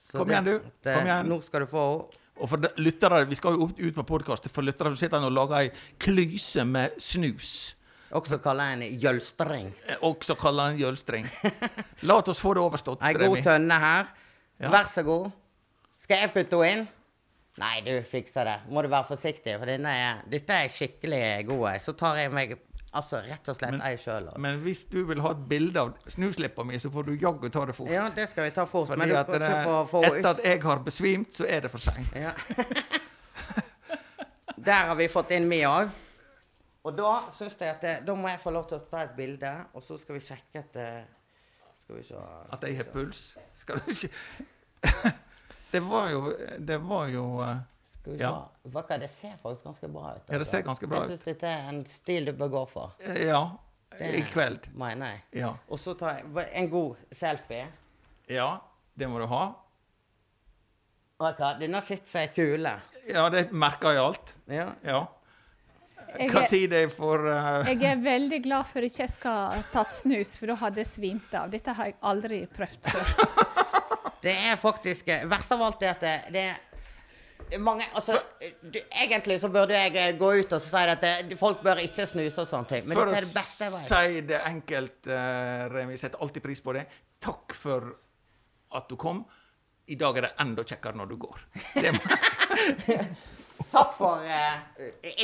Så 0.00 0.18
Kom 0.18 0.30
igjen, 0.32 0.44
du. 0.46 0.54
det- 0.82 0.94
Kom 0.96 1.06
igjen. 1.06 1.28
Nå 1.30 1.40
skal 1.46 1.64
du 1.64 1.70
få 1.70 1.84
henne. 1.90 2.16
Og 2.40 2.48
for 2.48 2.56
de- 2.62 2.70
lyttere, 2.80 3.24
Vi 3.28 3.36
skal 3.36 3.52
jo 3.58 3.66
opp- 3.66 3.78
ut 3.80 3.94
på 3.94 4.02
podkast. 4.08 4.46
For 4.54 4.62
lyttere 4.64 4.94
så 4.94 4.96
sitter 5.02 5.18
han 5.20 5.26
og 5.28 5.34
lager 5.36 5.58
ei 5.58 5.70
klyse 6.00 6.64
med 6.64 6.94
snus. 7.02 7.74
Også 8.10 8.40
kalla 8.42 8.72
en 8.74 8.82
jølstring. 8.82 9.68
Eh, 9.86 10.00
Også 10.02 10.34
kaller 10.38 10.72
en 10.72 10.78
jølstreng. 10.80 11.28
La 12.08 12.16
oss 12.18 12.40
få 12.42 12.54
det 12.58 12.62
overstått, 12.64 13.04
Ei 13.06 13.14
god 13.14 13.42
tønne 13.46 13.76
her. 13.78 14.08
Ja. 14.60 14.70
Vær 14.72 14.88
så 14.90 15.04
god. 15.06 15.28
Skal 16.00 16.24
jeg 16.24 16.32
putte 16.34 16.58
henne 16.64 16.80
inn? 16.80 16.88
Nei, 17.60 17.76
du 17.84 17.92
fikser 18.08 18.46
det. 18.48 18.56
Må 18.72 18.82
du 18.82 18.88
være 18.90 19.06
forsiktig, 19.10 19.54
for 19.58 19.68
denne 19.68 19.92
er, 19.92 20.20
dette 20.30 20.56
er 20.64 20.70
skikkelig 20.72 21.22
god. 21.48 21.70
Så 21.82 21.94
tar 21.98 22.18
jeg 22.22 22.32
meg 22.34 22.56
altså 22.96 23.20
rett 23.22 23.50
og 23.50 23.58
slett 23.58 23.82
ei 23.86 23.94
sjøl. 24.00 24.30
Men 24.42 24.58
hvis 24.64 24.84
du 24.90 25.00
vil 25.06 25.20
ha 25.22 25.32
et 25.36 25.42
bilde 25.50 25.82
av 25.82 26.10
snusleppa 26.10 26.64
mi, 26.66 26.78
så 26.82 26.90
får 26.90 27.10
du 27.10 27.12
jaggu 27.20 27.46
ta 27.52 27.66
det 27.68 27.76
fort. 27.76 27.90
Ja, 27.92 28.08
det 28.14 28.26
skal 28.32 28.48
vi 28.48 28.54
ta 28.56 28.66
fort. 28.70 28.90
Fordi 28.90 29.02
Men 29.04 29.16
at 29.18 29.30
det, 29.30 29.50
få, 29.66 29.76
få 29.92 30.02
etter 30.08 30.30
at 30.32 30.44
jeg 30.46 30.62
har 30.66 30.82
besvimt, 30.86 31.34
så 31.36 31.46
er 31.46 31.66
det 31.66 31.72
for 31.74 31.82
seint. 31.82 32.10
ja. 32.18 32.34
Der 34.60 34.90
har 34.90 34.96
vi 34.98 35.06
fått 35.08 35.30
inn 35.32 35.46
mi 35.48 35.62
òg. 35.64 35.88
Og 36.84 36.94
da 36.96 37.08
syns 37.36 37.56
jeg 37.60 37.68
at 37.74 37.82
det, 37.84 37.94
da 38.06 38.14
må 38.16 38.30
jeg 38.30 38.40
få 38.40 38.52
lov 38.54 38.68
til 38.70 38.78
å 38.78 38.84
ta 38.88 39.02
et 39.04 39.16
bilde, 39.16 39.50
og 39.76 39.82
så 39.84 39.98
skal 40.00 40.16
vi 40.16 40.22
sjekke 40.24 40.62
at 40.62 40.78
eh, 40.80 41.02
Skal 41.82 41.98
vi 41.98 42.04
se 42.08 42.20
At 42.52 42.62
jeg 42.64 42.78
har 42.78 42.88
puls. 42.92 43.24
Skal 43.58 43.82
du 43.82 43.90
ikke 43.92 44.08
Det 45.72 45.82
var 45.86 46.08
jo 46.10 46.22
Det 46.58 46.78
var 46.82 47.10
jo 47.12 47.24
eh, 47.44 47.60
Skal 47.86 48.12
vi 48.14 48.18
se. 48.18 48.24
Ja. 48.24 48.80
Kan 48.88 49.00
det 49.04 49.10
ser 49.12 49.36
faktisk 49.42 49.64
ganske 49.68 49.88
bra 49.92 50.14
ut. 50.16 50.22
Ja, 50.32 50.38
det 50.38 50.48
ser 50.48 50.64
ganske 50.64 50.88
bra 50.88 51.02
ut. 51.04 51.10
Jeg 51.10 51.18
syns 51.18 51.26
dette 51.28 51.52
er 51.52 51.68
en 51.68 51.82
stil 51.86 52.30
du 52.30 52.32
bør 52.32 52.54
gå 52.56 52.64
for. 52.70 52.96
Ja. 53.18 53.42
Det 53.98 54.10
I 54.16 54.24
kveld. 54.30 54.70
Mener 54.78 55.12
jeg. 55.12 55.22
Ja. 55.42 55.54
Og 55.68 55.78
så 55.82 55.92
tar 55.98 56.20
jeg 56.20 56.48
en 56.56 56.70
god 56.72 56.96
selfie. 57.12 57.68
ja. 58.28 58.50
Det 59.00 59.06
må 59.08 59.20
du 59.22 59.24
ha. 59.30 59.44
Vakka, 61.20 61.54
Denne 61.60 61.80
sitter 61.84 62.10
seg 62.10 62.34
kule. 62.36 62.72
Ja, 63.08 63.22
det 63.32 63.46
merker 63.52 63.94
jeg 63.94 64.02
alt. 64.02 64.32
Ja. 64.50 64.66
Ja. 64.84 64.98
Jeg 66.18 66.32
Hva 66.32 66.42
er, 66.42 66.48
tid 66.50 66.72
det 66.72 66.80
er 66.86 66.92
for 66.92 67.26
eh, 67.30 67.70
jeg 67.70 67.84
er 67.92 68.00
veldig 68.02 68.40
glad 68.44 68.66
for 68.72 68.86
ikke 68.86 69.04
jeg 69.04 69.12
skal 69.12 69.54
ha 69.54 69.60
tatt 69.72 69.94
snus, 69.94 70.34
for 70.40 70.50
da 70.50 70.58
hadde 70.64 70.82
jeg 70.82 70.90
svimt 70.90 71.36
av. 71.38 71.50
Dette 71.52 71.74
har 71.76 71.92
jeg 71.92 71.98
aldri 72.10 72.42
prøvd 72.50 72.90
før. 72.90 73.14
Det 74.20 74.34
er 74.36 74.58
faktisk 74.60 75.06
eh, 75.08 75.22
Verst 75.24 75.54
av 75.54 75.62
alt 75.64 75.80
er 75.80 75.94
at 75.94 76.02
det, 76.04 76.16
det 76.34 76.42
er 76.50 77.62
mange 77.64 77.86
Altså, 77.96 78.18
du, 78.60 78.78
egentlig 79.02 79.40
så 79.40 79.48
burde 79.48 79.74
jeg 79.74 79.96
eh, 79.96 80.12
gå 80.18 80.28
ut 80.42 80.52
og 80.52 80.62
si 80.62 80.82
at 80.82 81.02
det, 81.02 81.38
folk 81.40 81.62
bør 81.64 81.80
ikke 81.82 82.06
snuse 82.06 82.44
og 82.44 82.48
sånne 82.48 82.70
ting. 82.70 82.86
Men 82.86 82.98
For 82.98 83.08
å 83.08 83.14
dette 83.14 83.22
er 83.22 83.26
det 83.26 83.34
beste 83.34 83.66
jeg 83.66 83.74
vet. 83.74 83.88
si 83.88 84.22
det 84.28 84.40
enkelt, 84.50 85.10
uh, 85.10 85.64
Remi, 85.72 85.98
setter 86.00 86.22
alltid 86.22 86.44
pris 86.44 86.62
på 86.62 86.76
det. 86.76 86.86
Takk 87.20 87.56
for 87.56 87.90
at 88.78 88.88
du 88.90 88.96
kom. 89.00 89.24
I 89.90 89.96
dag 89.98 90.20
er 90.20 90.28
det 90.28 90.34
enda 90.44 90.62
kjekkere 90.62 91.00
når 91.00 91.10
du 91.10 91.16
går. 91.24 91.42
Det 91.74 91.94
må, 91.96 92.02
Takk 93.70 93.94
for 93.96 94.14
uh, 94.24 94.56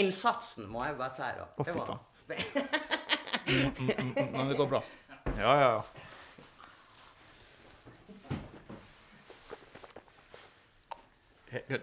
innsatsen, 0.00 0.66
må 0.70 0.84
jeg 0.84 0.96
bare 0.98 1.10
si, 1.14 1.22
da. 1.38 1.44
Å, 1.46 1.48
Det 1.64 1.72
fy 1.72 1.78
faen. 1.80 1.98
men 4.36 4.48
det 4.50 4.56
går 4.58 4.68
bra. 4.70 4.80
Ja, 5.38 5.52
ja, 5.60 5.68
ja. 5.76 5.82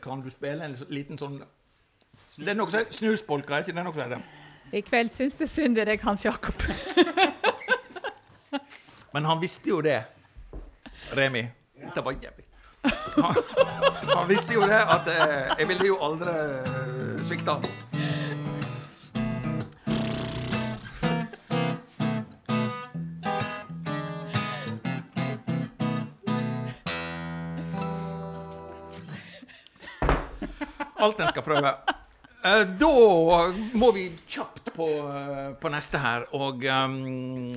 Kan 0.03 0.21
du 0.21 0.29
spille 0.29 0.65
en 0.65 0.75
liten 0.93 1.17
sånn 1.17 1.43
Det 2.35 2.49
er 2.51 2.55
noe 2.57 2.69
som 2.69 2.79
heter 2.81 2.93
snusbolker, 2.97 3.53
er 3.55 3.59
ikke 3.63 3.73
det 3.73 3.83
noe 3.85 3.93
som 3.95 4.03
heter? 4.05 4.21
I 4.73 4.81
kveld 4.81 5.11
syns 5.13 5.35
det 5.37 5.47
synd 5.51 5.77
i 5.77 5.85
deg, 5.85 6.01
Hans 6.01 6.25
Jakob. 6.25 6.63
Men 9.13 9.25
han 9.29 9.41
visste 9.41 9.69
jo 9.69 9.81
det, 9.85 10.01
Remi. 11.13 11.43
Dette 11.77 12.01
var 12.01 12.11
jævlig. 12.17 12.42
Han, 13.17 14.27
visste 14.29 14.53
jo 14.55 14.65
det 14.67 14.79
at 14.79 15.09
eh, 15.11 15.53
jeg 15.59 15.67
ville 15.69 15.87
jo 15.87 15.97
aldri 16.01 16.33
eh, 16.33 17.23
svikte. 17.25 17.57
Alt 31.03 31.19
en 31.19 31.33
skal 31.33 31.43
prøve. 31.43 31.73
Eh, 32.43 32.63
Da 32.79 32.93
må 33.79 33.91
vi 33.95 34.09
kjapt 34.27 34.73
på, 34.75 34.87
eh, 35.11 35.53
på 35.59 35.69
neste 35.69 35.99
her. 35.99 36.25
Og 36.33 36.63
um, 36.63 37.53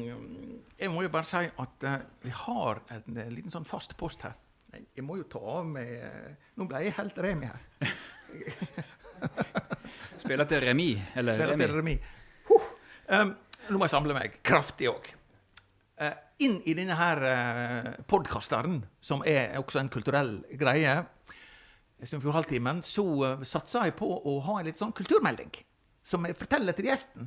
jeg 0.78 0.90
må 0.90 1.02
jo 1.02 1.08
bare 1.12 1.24
si 1.26 1.44
at 1.46 1.86
eh, 1.86 2.02
vi 2.22 2.30
har 2.34 2.82
en 2.90 3.18
en 3.18 3.32
liten 3.34 3.50
sånn 3.54 3.64
fast 3.64 3.96
post 3.96 4.22
her. 4.26 4.34
Jeg, 4.76 5.04
må 5.04 5.16
jo 5.20 5.26
ta 5.30 5.40
av 5.40 5.64
meg 5.68 5.88
eh, 5.96 6.32
Nå 6.56 6.62
ble 6.68 6.78
jeg 6.84 6.96
helt 6.98 7.16
Remi 7.24 7.46
her. 7.50 7.62
Spiller 10.22 10.46
til 10.48 10.60
remis. 10.64 10.98
Eller 11.16 11.34
Spiller 11.38 11.56
til 11.60 11.70
remis. 11.72 11.76
Remi. 11.76 11.96
Huh. 12.50 12.64
Um, 13.08 13.28
nå 13.70 13.74
må 13.78 13.84
jeg 13.86 13.94
samle 13.94 14.14
meg 14.16 14.28
kraftig 14.46 14.86
òg. 14.90 15.04
inn 16.44 16.56
i 16.68 16.74
denne 16.76 16.94
her 16.98 17.18
uh, 17.24 17.86
podkasteren, 18.08 18.84
som 19.00 19.22
er 19.24 19.56
også 19.56 19.78
en 19.80 19.92
kulturell 19.92 20.44
greie, 20.60 21.04
som 22.04 22.20
Fjordhalvtimen, 22.20 22.82
så 22.84 23.04
uh, 23.24 23.44
satser 23.46 23.84
jeg 23.88 23.94
på 23.96 24.06
å 24.06 24.40
ha 24.44 24.54
en 24.60 24.66
litt 24.68 24.80
sånn 24.82 24.96
kulturmelding. 24.96 25.52
Som 26.06 26.26
jeg 26.28 26.36
forteller 26.38 26.72
til 26.76 26.86
gjesten. 26.90 27.22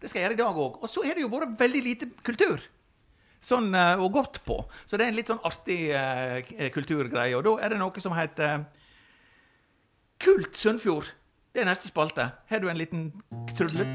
Det 0.00 0.06
skal 0.08 0.18
jeg 0.20 0.24
gjøre 0.28 0.38
i 0.38 0.42
dag 0.42 0.54
òg. 0.64 0.72
Og 0.82 0.88
så 0.90 1.00
har 1.04 1.14
det 1.14 1.22
jo 1.26 1.32
vært 1.32 1.60
veldig 1.60 1.82
lite 1.84 2.06
kultur. 2.24 2.58
Sånn 3.44 3.74
og 3.76 4.06
godt 4.14 4.38
på. 4.46 4.56
Så 4.88 4.96
det 4.96 5.04
er 5.04 5.12
en 5.12 5.18
litt 5.18 5.28
sånn 5.28 5.42
artig 5.44 5.90
uh, 5.92 6.38
kulturgreie. 6.72 7.36
Og 7.36 7.44
da 7.44 7.58
er 7.66 7.74
det 7.74 7.80
noe 7.82 8.00
som 8.00 8.16
heter 8.16 8.64
Kult 10.24 10.56
Sunnfjord. 10.56 11.10
Det 11.52 11.60
er 11.60 11.68
neste 11.68 11.86
spalte. 11.90 12.30
Har 12.48 12.58
du 12.58 12.70
en 12.70 12.78
liten 12.78 13.12
trudelutt? 13.54 13.90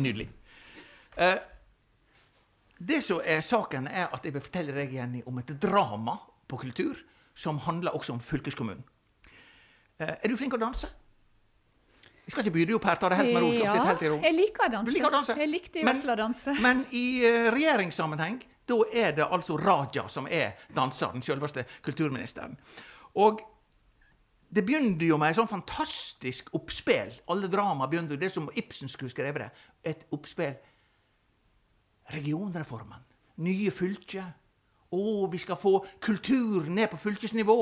Nydelig. 0.00 0.28
Eh, 1.16 1.36
det 2.78 3.02
som 3.04 3.20
er 3.24 3.40
saken, 3.40 3.86
er 3.86 4.10
at 4.12 4.24
jeg 4.24 4.34
vil 4.34 4.42
fortelle 4.42 4.74
deg 4.74 4.96
Jenny, 4.96 5.22
om 5.26 5.38
et 5.38 5.54
drama 5.62 6.16
på 6.48 6.58
kultur 6.64 6.98
som 7.34 7.62
handler 7.62 7.94
også 7.94 8.16
om 8.16 8.20
fylkeskommunen. 8.20 8.82
Eh, 10.00 10.10
er 10.10 10.28
du 10.28 10.36
flink 10.36 10.56
til 10.56 10.62
å 10.62 10.66
danse? 10.66 10.90
Jeg 12.24 12.32
skal 12.32 12.44
ikke 12.46 12.54
by 12.54 12.64
deg 12.64 12.74
opp 12.78 12.84
her. 12.88 12.94
Ta 12.96 13.08
det 13.12 13.16
helt 13.18 13.32
med 13.34 13.42
ro. 13.42 13.50
skal 13.52 13.64
Ja, 13.64 13.72
sitte 13.72 13.86
helt 13.86 14.02
i 14.02 14.08
ro. 14.08 14.18
jeg 14.24 14.34
liker 14.34 14.64
å 14.64 14.70
danse. 14.72 14.86
Du 14.86 14.92
liker 14.96 15.06
å 15.08 15.10
danse? 15.12 15.36
Jeg 15.38 15.48
likte 15.50 15.78
i 15.80 15.84
Men- 15.84 15.94
hvert 15.96 16.04
fall 16.06 16.14
å 16.14 16.20
danse. 16.22 16.54
Men 16.60 16.86
i 16.92 17.24
eh, 17.24 17.50
regjeringssammenheng, 17.52 18.42
da 18.66 18.78
er 18.92 19.12
det 19.12 19.26
altså 19.30 19.56
Raja 19.60 20.08
som 20.08 20.26
er 20.30 20.52
danseren, 20.74 21.20
selveste 21.22 21.64
kulturministeren. 21.82 22.56
Og 23.16 23.40
det 24.54 24.64
begynte 24.64 25.04
jo 25.04 25.18
med 25.18 25.30
et 25.30 25.36
sånn 25.36 25.48
fantastisk 25.50 26.48
oppspill. 26.54 27.12
Alle 27.28 27.48
drama 27.48 27.86
begynte 27.86 28.16
det 28.18 28.32
som 28.32 28.48
Ibsen 28.56 28.88
skulle 28.88 29.10
skrevet 29.10 29.34
det. 29.42 29.50
Et 29.84 30.06
oppspill. 30.12 30.54
Regionreformen. 32.12 33.02
Nye 33.42 33.70
fylker. 33.70 34.32
Å, 34.94 35.30
vi 35.32 35.38
skal 35.42 35.56
få 35.58 35.84
kultur 36.00 36.68
ned 36.70 36.88
på 36.92 36.96
fylkesnivå. 37.02 37.56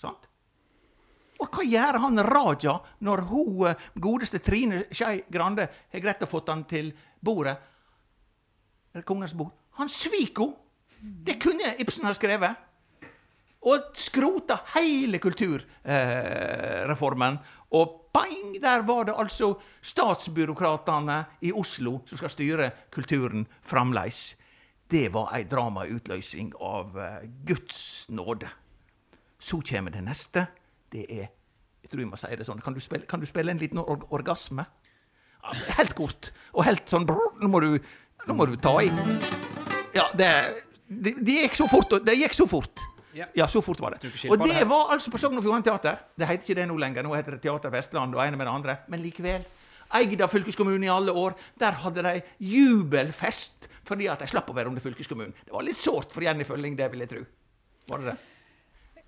Sant? 0.00 0.26
Og 1.40 1.48
hva 1.48 1.64
gjør 1.64 1.96
han 2.04 2.24
Raja 2.26 2.74
når 3.06 3.18
hun 3.30 3.66
eh, 3.70 3.78
godeste 3.94 4.38
Trine 4.44 4.78
Skei 4.92 5.16
Grande 5.32 5.64
har 5.92 6.00
greid 6.04 6.24
å 6.24 6.30
få 6.30 6.40
han 6.48 6.62
til 6.68 6.86
bordet? 7.20 7.56
Kongens 9.06 9.34
bord? 9.38 9.52
Han 9.78 9.88
sviker 9.88 10.44
henne! 10.44 10.56
Det 11.00 11.40
kunne 11.40 11.64
Ibsen 11.80 12.04
ha 12.04 12.12
skrevet. 12.12 12.52
Og 13.64 13.80
skrota 13.96 14.60
hele 14.74 15.16
kulturreformen. 15.20 17.38
og 17.70 18.00
bang, 18.12 18.62
der 18.62 18.82
var 18.82 19.04
det 19.04 19.14
altså 19.16 19.54
statsbyråkratene 19.82 21.24
i 21.40 21.52
Oslo 21.52 22.00
som 22.06 22.18
skal 22.18 22.30
styre 22.30 22.70
kulturen 22.90 23.46
fremdeles. 23.62 24.36
Det 24.90 25.12
var 25.14 25.34
ei 25.36 25.44
dramautløsning 25.44 26.52
av 26.60 26.98
eh, 26.98 27.22
Guds 27.46 28.04
nåde. 28.08 28.48
Så 29.38 29.60
kommer 29.62 29.90
det 29.90 30.02
neste. 30.02 30.46
Det 30.90 31.06
er 31.08 31.28
Jeg 31.80 31.90
tror 31.90 32.02
jeg 32.02 32.10
må 32.10 32.18
si 32.20 32.36
det 32.36 32.46
sånn. 32.46 32.60
Kan 32.60 32.76
du 32.76 32.80
spille, 32.84 33.06
kan 33.08 33.22
du 33.22 33.26
spille 33.28 33.52
en 33.54 33.60
liten 33.60 33.80
or 33.80 34.04
orgasme? 34.12 34.66
Ja, 35.40 35.54
helt 35.78 35.94
kort. 35.96 36.30
Og 36.52 36.66
helt 36.66 36.90
sånn 36.90 37.06
brrr, 37.08 37.38
nå, 37.40 37.48
må 37.48 37.62
du, 37.64 37.78
nå 38.28 38.36
må 38.36 38.46
du 38.50 38.58
ta 38.60 38.74
i. 38.84 38.90
Ja, 39.96 40.04
det, 40.12 40.28
det, 40.86 41.14
det 41.24 41.38
gikk 41.38 41.56
så 41.56 41.68
fort. 41.72 41.96
Det 42.04 42.16
gikk 42.20 42.36
så 42.36 42.46
fort. 42.50 42.84
Ja. 43.16 43.26
Ja, 43.34 43.46
så 43.50 43.62
fort 43.64 43.80
var 43.82 43.96
det. 43.96 44.12
Og 44.28 44.36
det, 44.44 44.52
det 44.54 44.66
var 44.70 44.92
altså 44.94 45.10
på 45.10 45.18
Sogn 45.18 45.40
og 45.40 45.42
Fjordane 45.46 45.66
Teater. 45.66 45.98
Det 46.20 46.28
heter 46.28 46.46
ikke 46.46 46.58
det 46.60 46.68
nå 46.70 46.76
lenger. 46.78 47.06
Nå 47.06 47.16
heter 47.16 47.36
det 47.36 47.42
Teater 47.46 47.72
Vestland 47.72 48.14
og 48.14 48.22
ene 48.22 48.38
med 48.38 48.46
det 48.46 48.52
andre. 48.52 48.76
Men 48.92 49.02
likevel. 49.02 49.48
Eid 49.98 50.20
av 50.22 50.30
fylkeskommunen 50.30 50.84
i 50.86 50.92
alle 50.92 51.14
år. 51.16 51.34
Der 51.58 51.80
hadde 51.82 52.04
de 52.06 52.20
jubelfest 52.52 53.66
fordi 53.90 54.06
at 54.06 54.20
de 54.22 54.28
slapp 54.30 54.46
å 54.52 54.54
være 54.54 54.70
under 54.70 54.84
fylkeskommunen. 54.84 55.32
Det 55.42 55.50
var 55.50 55.64
litt 55.66 55.78
sårt 55.80 56.12
for 56.14 56.22
Jenny 56.22 56.44
Følling, 56.46 56.76
det 56.78 56.86
vil 56.92 57.02
jeg 57.02 57.10
tro. 57.10 57.24
Var 57.90 58.04
det 58.04 58.12
det? 58.12 58.18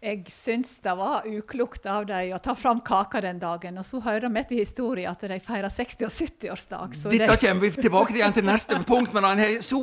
Jeg 0.02 0.24
syns 0.34 0.80
det 0.82 0.92
var 0.98 1.22
uklokt 1.30 1.84
av 1.86 2.08
dem 2.08 2.32
å 2.34 2.38
ta 2.42 2.56
fram 2.58 2.80
kaka 2.82 3.20
den 3.22 3.38
dagen. 3.38 3.76
Og 3.78 3.84
så 3.86 4.00
hører 4.02 4.32
vi 4.34 4.40
etter 4.40 4.58
historien 4.58 5.12
at 5.12 5.20
de 5.30 5.36
feirer 5.38 5.70
60- 5.70 6.08
og 6.08 6.10
70-årsdag. 6.10 6.96
Dette 7.04 7.28
det... 7.30 7.36
kommer 7.44 7.62
vi 7.62 7.70
tilbake 7.76 8.10
til 8.10 8.18
igjen 8.18 8.34
til 8.34 8.48
neste 8.48 8.80
punkt, 8.88 9.14
men 9.14 9.28
han 9.28 9.38
har 9.38 9.62
så 9.62 9.78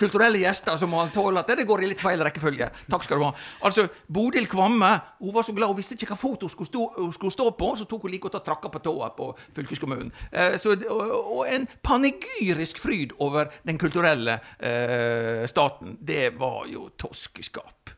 kulturelle 0.00 0.40
gjester 0.40 0.80
som 0.80 0.96
han 0.96 1.12
tåler 1.12 1.42
at 1.42 1.52
det 1.52 1.68
går 1.68 1.84
i 1.84 1.92
litt 1.92 2.00
feil 2.00 2.24
rekkefølge. 2.24 2.70
Takk 2.88 3.04
skal 3.04 3.20
du 3.20 3.26
ha. 3.28 3.30
Altså, 3.68 3.84
Bodil 4.08 4.48
Kvamme 4.48 4.94
hun 5.20 5.36
var 5.36 5.44
så 5.44 5.52
glad 5.52 5.74
hun 5.74 5.80
visste 5.82 5.98
ikke 5.98 6.14
hva 6.14 6.20
foto 6.22 6.48
hun 6.48 6.56
skulle 6.56 6.72
stå, 6.72 6.88
hun 6.96 7.12
skulle 7.12 7.36
stå 7.36 7.50
på, 7.60 7.72
så 7.76 7.84
tok 7.90 8.08
hun 8.08 8.16
like 8.16 8.24
godt 8.24 8.40
og 8.40 8.48
trakka 8.48 8.72
på 8.72 8.84
tåa 8.88 9.12
på 9.20 9.30
fylkeskommunen. 9.52 10.14
Eh, 10.32 10.56
så, 10.56 10.78
og, 10.88 11.16
og 11.36 11.42
en 11.44 11.68
panegyrisk 11.84 12.80
fryd 12.80 13.12
over 13.20 13.52
den 13.68 13.76
kulturelle 13.76 14.40
eh, 14.56 15.44
staten. 15.50 15.98
Det 16.00 16.38
var 16.40 16.64
jo 16.72 16.88
toskeskap. 16.96 17.92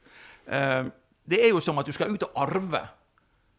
Eh, 0.51 0.91
det 1.31 1.45
er 1.45 1.53
jo 1.53 1.61
som 1.63 1.79
at 1.79 1.87
du 1.87 1.95
skal 1.95 2.11
ut 2.11 2.27
og 2.27 2.43
arve. 2.43 2.83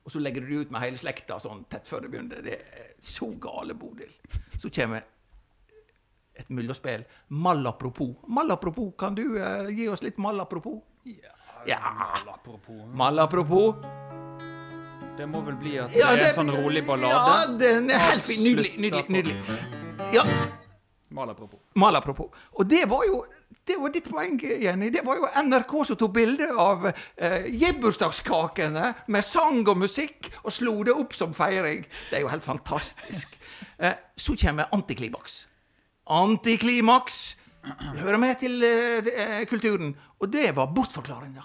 Og 0.04 0.12
så 0.12 0.20
legger 0.20 0.44
du 0.44 0.50
det 0.50 0.66
ut 0.66 0.72
med 0.74 0.84
hele 0.84 1.00
slekta 1.00 1.38
sånn 1.40 1.64
tett 1.72 1.88
før 1.88 2.04
det 2.04 2.12
begynner. 2.12 2.42
Det 2.44 2.58
er 2.58 2.94
så 3.00 3.30
gale, 3.42 3.76
Bodil. 3.78 4.12
Så 4.60 4.72
kommer 4.74 5.06
et 6.36 6.50
mellomspill. 6.50 7.06
Malapropos. 7.28 8.16
Malapropos, 8.28 8.94
kan 9.00 9.16
du 9.16 9.24
eh, 9.38 9.70
gi 9.78 9.88
oss 9.92 10.04
litt 10.04 10.18
malapropos? 10.18 10.82
Ja. 11.06 11.80
Malapropos. 12.26 12.88
Malapropos. 12.98 13.76
Det 15.18 15.28
må 15.30 15.44
vel 15.46 15.58
bli 15.60 15.76
at 15.78 15.92
det 15.94 16.02
er 16.02 16.24
en 16.26 16.34
sånn 16.40 16.52
rolig 16.56 16.82
ballade? 16.88 17.14
Ja, 17.14 17.46
den 17.62 17.92
er 17.94 18.08
helt 18.10 18.26
fin. 18.26 18.42
Nydelig. 18.42 18.74
Nydelig. 18.82 19.06
nydelig. 19.12 19.60
Ja, 20.16 20.24
Malapropos. 21.12 21.60
malapropos. 21.76 22.30
Og 22.56 22.70
det 22.70 22.86
var 22.90 23.04
jo 23.08 23.24
det 23.68 23.76
var 23.78 23.92
ditt 23.94 24.08
poeng, 24.10 24.40
Jenny. 24.42 24.90
Det 24.90 25.04
var 25.06 25.20
jo 25.20 25.28
NRK 25.44 25.74
som 25.86 25.98
tok 26.00 26.14
bilde 26.16 26.48
av 26.58 26.88
eh, 26.90 27.46
gebursdagskakene 27.62 28.88
med 29.14 29.26
sang 29.26 29.62
og 29.62 29.78
musikk 29.84 30.32
og 30.42 30.56
slo 30.56 30.74
det 30.88 30.96
opp 30.98 31.14
som 31.16 31.36
feiring. 31.38 31.84
Det 32.10 32.18
er 32.20 32.26
jo 32.26 32.34
helt 32.34 32.48
fantastisk. 32.48 33.38
Eh, 33.82 33.96
så 34.14 34.36
kommer 34.38 34.70
antiklimaks. 34.74 35.48
Antiklimaks 36.06 37.16
hører 37.98 38.18
med 38.22 38.36
til 38.42 38.62
eh, 38.66 39.08
eh, 39.10 39.46
kulturen. 39.50 39.96
Og 40.22 40.30
det 40.34 40.52
var 40.56 40.70
bortforklaringa. 40.76 41.44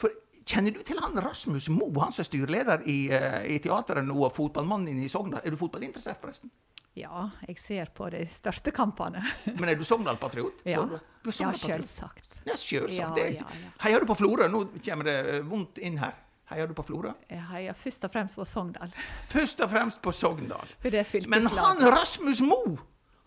For 0.00 0.12
kjenner 0.48 0.76
du 0.76 0.82
til 0.84 1.00
han 1.00 1.20
Rasmus 1.20 1.68
Moe, 1.72 1.92
han 2.00 2.12
som 2.12 2.24
er 2.24 2.28
styreleder 2.30 2.84
i, 2.88 2.98
eh, 3.12 3.42
i 3.52 3.58
teateret 3.64 4.06
nå, 4.06 4.16
og 4.16 4.32
fotballmannen 4.36 5.02
i 5.04 5.10
Sogndal? 5.12 5.44
Er 5.44 5.52
du 5.52 5.60
fotballinteressert, 5.60 6.20
forresten? 6.20 6.52
Ja, 6.94 7.28
jeg 7.48 7.58
ser 7.58 7.90
på 7.94 8.06
de 8.12 8.22
største 8.28 8.70
kampene. 8.74 9.22
Men 9.58 9.72
er 9.72 9.78
du 9.78 9.84
Sogndal-patriot? 9.86 10.62
Ja, 10.68 10.84
Du 11.24 11.30
ja 11.32 11.50
selvsagt. 11.58 12.30
Ja. 12.44 12.56
Ja, 12.68 13.08
ja, 13.16 13.28
ja. 13.40 13.46
Heier 13.80 14.04
du 14.04 14.06
på 14.06 14.18
Florø? 14.18 14.46
Nå 14.52 14.66
kommer 14.84 15.08
det 15.08 15.16
eh, 15.32 15.40
vondt 15.48 15.80
inn 15.80 15.96
her. 15.98 16.12
Heier 16.50 16.68
du 16.68 16.74
på 16.76 16.84
Florø? 16.84 17.14
Jeg 17.30 17.40
heier 17.48 17.76
først 17.78 18.04
og 18.04 18.12
fremst 18.12 18.36
på 18.36 18.44
Sogndal. 18.44 18.92
Først 19.32 19.62
og 19.64 19.70
fremst 19.72 20.02
på 20.04 20.12
Sogndal. 20.12 20.74
Men 21.32 21.48
han. 21.48 21.80
Rasmus 21.94 22.42
Mo, 22.44 22.76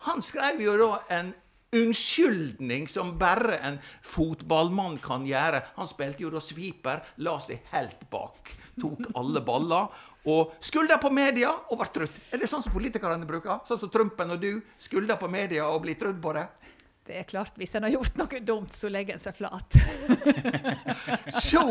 han 0.06 0.22
skrev 0.22 0.62
jo 0.62 0.76
da 0.78 0.92
en 1.18 1.34
unnskyldning 1.74 2.86
som 2.88 3.16
bare 3.18 3.58
en 3.66 3.80
fotballmann 4.06 5.00
kan 5.04 5.26
gjøre. 5.28 5.60
Han 5.76 5.90
spilte 5.90 6.24
jo 6.24 6.30
da 6.32 6.40
sweeper, 6.40 7.02
la 7.26 7.34
seg 7.44 7.66
helt 7.74 8.06
bak, 8.12 8.54
tok 8.80 9.10
alle 9.18 9.42
baller. 9.44 9.90
Og 10.28 10.52
skulder 10.60 11.00
på 11.00 11.08
media 11.14 11.50
og 11.70 11.80
ble 11.80 11.88
trutt. 11.94 12.16
Er 12.32 12.42
det 12.42 12.50
sånn 12.50 12.62
som 12.64 12.74
politikerne 12.74 13.24
bruker? 13.28 13.62
Sånn 13.68 13.80
som 13.80 13.90
Trumpen 13.92 14.34
og 14.34 14.42
du? 14.42 14.58
skulder 14.78 15.16
på 15.16 15.28
media 15.32 15.68
og 15.72 15.80
blir 15.86 15.96
trudd 15.96 16.18
på 16.20 16.34
det? 16.36 16.44
Det 17.08 17.16
er 17.16 17.24
klart, 17.24 17.54
hvis 17.56 17.72
en 17.78 17.86
har 17.86 17.94
gjort 17.94 18.18
noe 18.20 18.40
dumt, 18.44 18.74
så 18.76 18.90
legger 18.92 19.16
en 19.16 19.22
seg 19.22 19.38
flat. 19.38 19.78
Så 21.48 21.62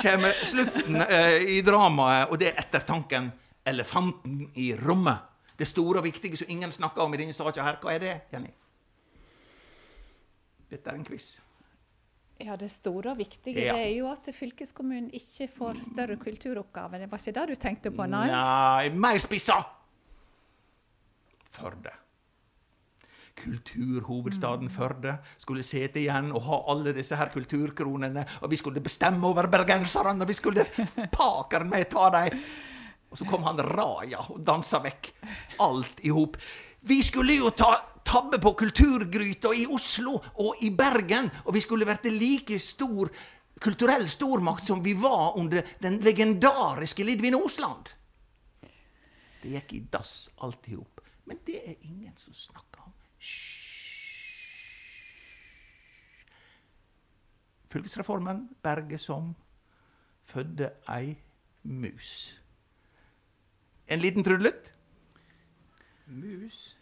kommer 0.00 0.32
slutten 0.48 0.96
eh, 1.02 1.42
i 1.52 1.58
dramaet, 1.60 2.30
og 2.32 2.40
det 2.40 2.54
er 2.54 2.62
ettertanken. 2.64 3.28
elefanten 3.66 4.46
i 4.54 4.70
rommet. 4.78 5.18
Det 5.58 5.68
store 5.68 5.98
og 5.98 6.04
viktige 6.06 6.36
som 6.36 6.48
ingen 6.48 6.72
snakker 6.72 7.02
om 7.02 7.12
i 7.12 7.18
denne 7.20 7.34
saka 7.36 7.64
her. 7.64 7.76
Hva 7.82 7.92
er 7.92 8.00
det, 8.00 8.14
Jenny? 8.32 8.52
Dette 10.70 10.90
er 10.90 10.96
en 10.96 11.04
quiz. 11.04 11.40
Ja, 12.38 12.56
Det 12.56 12.68
store 12.70 13.10
og 13.14 13.18
viktige 13.18 13.64
Ja. 13.64 13.74
er 13.76 13.94
jo 13.96 14.10
at 14.12 14.28
fylkeskommunen 14.34 15.10
ikke 15.10 15.48
får 15.56 15.78
større 15.92 16.16
kulturoppgaver. 16.16 16.98
Det 16.98 17.10
var 17.10 17.18
ikke 17.18 17.32
det 17.40 17.48
du 17.48 17.54
tenkte 17.54 17.90
på, 17.90 18.06
nei? 18.08 18.26
Nei, 18.28 18.88
mer 18.90 19.18
spissa! 19.18 19.56
Førde. 21.50 21.90
Kulturhovedstaden 23.36 24.68
Førde 24.72 25.18
skulle 25.38 25.62
sitte 25.66 26.00
igjen 26.00 26.30
og 26.32 26.42
ha 26.48 26.60
alle 26.72 26.92
disse 26.96 27.16
her 27.16 27.28
kulturkronene, 27.32 28.24
og 28.42 28.50
vi 28.52 28.56
skulle 28.56 28.80
bestemme 28.84 29.26
over 29.28 29.48
bergenserne, 29.52 30.20
og 30.20 30.28
vi 30.28 30.36
skulle 30.36 30.64
pakeren 31.12 31.68
med 31.70 31.88
ta 31.92 32.08
dem. 32.10 32.38
Og 33.10 33.20
så 33.20 33.26
kom 33.28 33.44
han 33.46 33.60
Raja 33.62 34.24
og 34.32 34.40
dansa 34.44 34.80
vekk 34.82 35.12
alt 35.62 36.00
i 36.04 36.12
hop. 36.12 36.36
Vi 36.86 37.02
skulle 37.02 37.34
jo 37.34 37.50
ta 37.50 37.74
tabbe 38.06 38.38
på 38.38 38.52
kulturgryta 38.54 39.50
i 39.54 39.66
Oslo 39.66 40.14
og 40.38 40.62
i 40.62 40.70
Bergen, 40.70 41.26
og 41.44 41.56
vi 41.56 41.62
skulle 41.64 41.88
vært 41.88 42.06
like 42.12 42.58
stor 42.62 43.10
kulturell 43.60 44.06
stormakt 44.10 44.68
som 44.68 44.82
vi 44.84 44.92
var 44.94 45.34
under 45.40 45.66
den 45.82 45.98
legendariske 46.04 47.04
Lidvin 47.04 47.34
Osland. 47.34 47.90
Det 49.42 49.50
gikk 49.56 49.74
i 49.74 49.80
dass 49.90 50.28
alt 50.46 50.68
i 50.70 50.76
hop. 50.76 51.02
Men 51.26 51.40
det 51.46 51.58
er 51.58 51.74
ingen 51.88 52.14
som 52.20 52.34
snakker 52.34 52.86
om. 52.86 52.94
Hysj. 53.18 53.66
Fylkesreformen 57.74 58.46
berger 58.62 59.02
som 59.02 59.34
fødde 60.30 60.70
ei 60.94 61.16
mus. 61.62 62.38
En 63.90 64.00
liten 64.00 64.24
trudelutt. 64.24 64.75
Mus. 66.06 66.76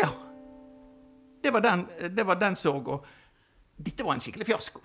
Ja. 0.00 0.10
Det 1.40 1.50
var 1.50 1.60
den, 1.60 1.86
det 2.16 2.24
var 2.24 2.36
den 2.36 2.56
sorga. 2.56 2.98
dette 3.76 4.04
var 4.04 4.16
en 4.16 4.20
skikkelig 4.20 4.46
fiasko. 4.48 4.80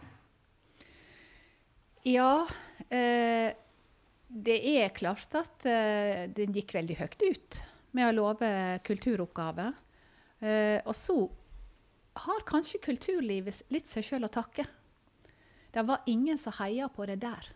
Ja, 2.05 2.47
eh, 2.89 3.49
det 4.27 4.57
er 4.69 4.93
klart 4.93 5.33
at 5.37 5.65
eh, 5.65 6.27
den 6.29 6.53
gikk 6.53 6.75
veldig 6.77 6.97
høyt 6.99 7.25
ut 7.25 7.57
med 7.97 8.09
å 8.09 8.15
love 8.15 8.51
kulturoppgaver. 8.85 9.73
Eh, 10.41 10.77
og 10.85 10.93
så 10.97 11.17
har 12.27 12.45
kanskje 12.45 12.83
kulturlivet 12.85 13.63
litt 13.73 13.89
seg 13.89 14.05
sjøl 14.05 14.29
å 14.29 14.33
takke. 14.33 14.67
Det 15.71 15.85
var 15.87 16.05
ingen 16.05 16.37
som 16.37 16.53
heia 16.59 16.89
på 16.91 17.09
det 17.09 17.17
der. 17.23 17.49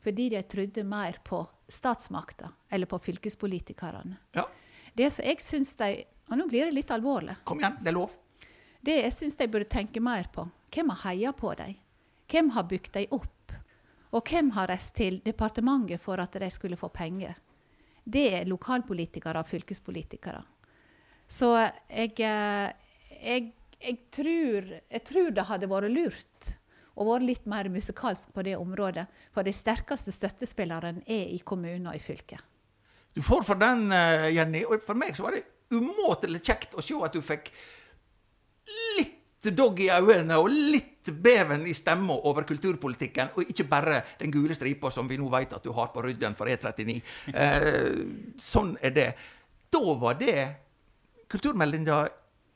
Fordi 0.00 0.28
de 0.32 0.42
trodde 0.42 0.84
mer 0.84 1.18
på 1.24 1.42
statsmakta 1.68 2.48
eller 2.70 2.86
på 2.86 2.98
fylkespolitikerne. 2.98 4.16
Ja, 4.32 4.48
Det 4.94 5.10
som 5.12 5.24
jeg 5.24 5.40
syns 5.40 5.74
de 5.74 6.04
Og 6.30 6.38
nå 6.38 6.46
blir 6.46 6.64
det 6.64 6.74
litt 6.74 6.90
alvorlig. 6.90 7.36
kom 7.44 7.58
igjen, 7.58 7.76
det 7.82 7.88
er 7.90 7.94
lov. 7.96 8.10
Det 8.80 9.02
jeg 9.02 9.12
syns 9.12 9.36
de 9.36 9.48
burde 9.48 9.66
tenke 9.68 10.00
mer 10.00 10.28
på, 10.32 10.44
hvem 10.70 10.88
har 10.90 11.10
heia 11.10 11.32
på 11.32 11.54
dem? 11.58 11.74
Hvem 12.30 12.50
har 12.54 12.62
bygd 12.70 12.92
dem 12.92 13.06
opp? 13.10 13.52
Og 14.12 14.22
hvem 14.30 14.50
har 14.54 14.68
reist 14.68 14.94
til 14.94 15.20
departementet 15.24 16.00
for 16.00 16.20
at 16.22 16.32
de 16.32 16.50
skulle 16.50 16.76
få 16.76 16.88
penger? 16.88 17.34
Det 18.04 18.32
er 18.34 18.46
lokalpolitikere 18.46 19.42
og 19.42 19.48
fylkespolitikere. 19.48 20.42
Så 21.26 21.50
jeg, 21.90 22.14
eh, 22.20 22.70
jeg, 23.22 23.52
jeg, 23.80 23.98
tror, 24.10 24.70
jeg 24.90 25.04
tror 25.04 25.30
det 25.30 25.46
hadde 25.46 25.68
vært 25.70 25.90
lurt 25.90 26.52
å 27.00 27.06
vært 27.08 27.26
litt 27.26 27.46
mer 27.48 27.70
musikalsk 27.72 28.34
på 28.34 28.44
det 28.44 28.56
området. 28.60 29.06
For 29.34 29.46
de 29.46 29.54
sterkeste 29.56 30.12
støttespillerne 30.12 31.04
er 31.08 31.32
i 31.32 31.40
kommunen 31.44 31.88
og 31.88 31.96
i 31.96 32.02
fylket. 32.02 32.42
Du 33.16 33.22
får 33.24 33.42
for 33.46 33.58
den, 33.58 33.90
eh, 33.92 34.30
Jenny. 34.36 34.64
Og 34.64 34.82
for 34.82 34.94
meg 34.94 35.16
så 35.16 35.24
var 35.24 35.32
det 35.32 35.46
umåtelig 35.72 36.42
kjekt 36.44 36.76
å 36.76 36.82
se 36.82 36.94
at 36.94 37.12
du 37.12 37.20
fikk 37.20 37.50
litt 38.98 39.16
dogg 39.56 39.80
i 39.80 39.88
øynene 39.88 40.36
og 40.38 40.50
litt 40.50 41.08
beven 41.10 41.66
i 41.66 41.72
stemma 41.72 42.12
over 42.28 42.44
kulturpolitikken, 42.44 43.32
og 43.34 43.48
ikke 43.48 43.64
bare 43.68 44.02
den 44.20 44.30
gule 44.30 44.54
stripa 44.54 44.90
som 44.92 45.08
vi 45.08 45.16
nå 45.16 45.30
vet 45.32 45.54
at 45.56 45.64
du 45.64 45.72
har 45.72 45.88
på 45.94 46.02
ryggen 46.04 46.36
for 46.36 46.46
E39. 46.46 47.00
Eh, 47.32 48.34
sånn 48.36 48.76
er 48.82 48.90
det. 48.90 49.14
Da 49.72 49.94
var 49.94 50.18
det 50.20 50.36
kulturmeldinga 51.30 52.08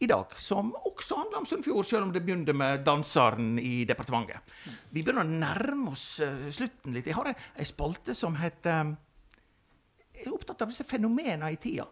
i 0.02 0.06
dag, 0.10 0.32
som 0.38 0.72
også 0.84 1.16
handler 1.20 1.38
om 1.38 1.46
Sunnfjord, 1.46 1.86
selv 1.86 2.02
om 2.08 2.12
det 2.12 2.22
begynte 2.26 2.52
med 2.56 2.82
danseren 2.84 3.58
i 3.62 3.84
departementet. 3.88 4.40
Vi 4.90 5.02
begynner 5.02 5.22
å 5.24 5.30
nærme 5.38 5.92
oss 5.92 6.20
eh, 6.20 6.48
slutten 6.52 6.92
litt. 6.96 7.06
Jeg 7.06 7.14
har 7.14 7.30
ei- 7.32 7.64
spalte 7.68 8.14
som 8.14 8.34
heter 8.40 8.96
jeg 10.14 10.26
er 10.28 10.34
opptatt 10.34 10.62
av 10.62 10.70
disse 10.70 10.84
fenomenene 10.86 11.48
i 11.52 11.56
tida. 11.58 11.86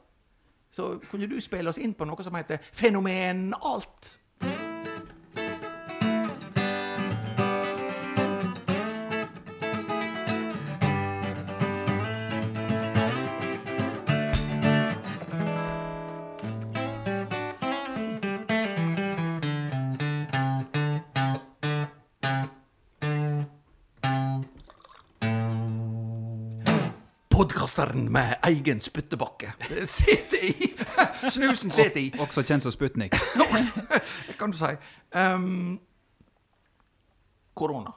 Så 0.73 0.95
kunne 1.11 1.27
du 1.29 1.35
spille 1.43 1.69
oss 1.71 1.79
inn 1.83 1.93
på 1.95 2.07
noe 2.09 2.23
som 2.25 2.35
heter 2.39 2.63
Fenomen 2.73 3.51
Podkasteren 27.43 28.13
med 28.13 28.39
egen 28.47 28.81
spyttebakke. 28.81 29.53
Det 29.69 29.87
sitter 29.89 30.45
i! 30.45 30.75
Snusen 31.31 31.73
sitter 31.75 31.99
i. 31.99 32.13
Også 32.23 32.45
kjent 32.47 32.63
som 32.63 32.71
Sputnik. 32.71 33.17
kan 34.39 34.53
du 34.53 34.59
si. 34.61 34.69
Um, 35.11 35.81
korona. 37.59 37.91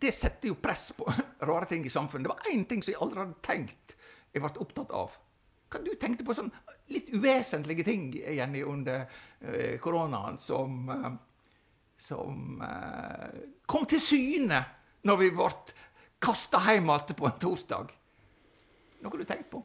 Det 0.00 0.14
setter 0.16 0.48
jo 0.48 0.56
press 0.56 0.86
på 0.96 1.04
rare 1.50 1.68
ting 1.68 1.84
i 1.84 1.92
samfunnet. 1.92 2.30
Det 2.30 2.32
var 2.32 2.48
én 2.54 2.64
ting 2.64 2.80
som 2.80 2.94
jeg 2.94 3.02
aldri 3.04 3.20
hadde 3.26 3.36
tenkt 3.44 3.92
jeg 4.32 4.40
ble 4.40 4.64
opptatt 4.64 4.96
av. 4.96 5.20
Hva 5.68 5.82
du 5.84 5.92
tenkte 6.00 6.24
på 6.24 6.38
sånn 6.38 6.48
litt 6.94 7.12
uvesentlige 7.12 7.84
ting, 7.84 8.08
Jenny, 8.16 8.64
under 8.64 9.04
eh, 9.04 9.76
koronaen 9.84 10.40
som 10.40 10.88
eh, 10.96 11.10
Som 12.00 12.64
eh, 12.64 13.40
kom 13.68 13.84
til 13.84 14.00
syne 14.00 14.64
når 15.04 15.16
vi 15.20 15.30
ble 15.36 15.52
kasta 16.20 16.60
hjem 16.68 16.90
igjen 16.92 17.16
på 17.18 17.26
en 17.30 17.38
torsdag. 17.42 17.92
Noe 19.00 19.18
du 19.20 19.24
tenker 19.24 19.48
på? 19.56 19.62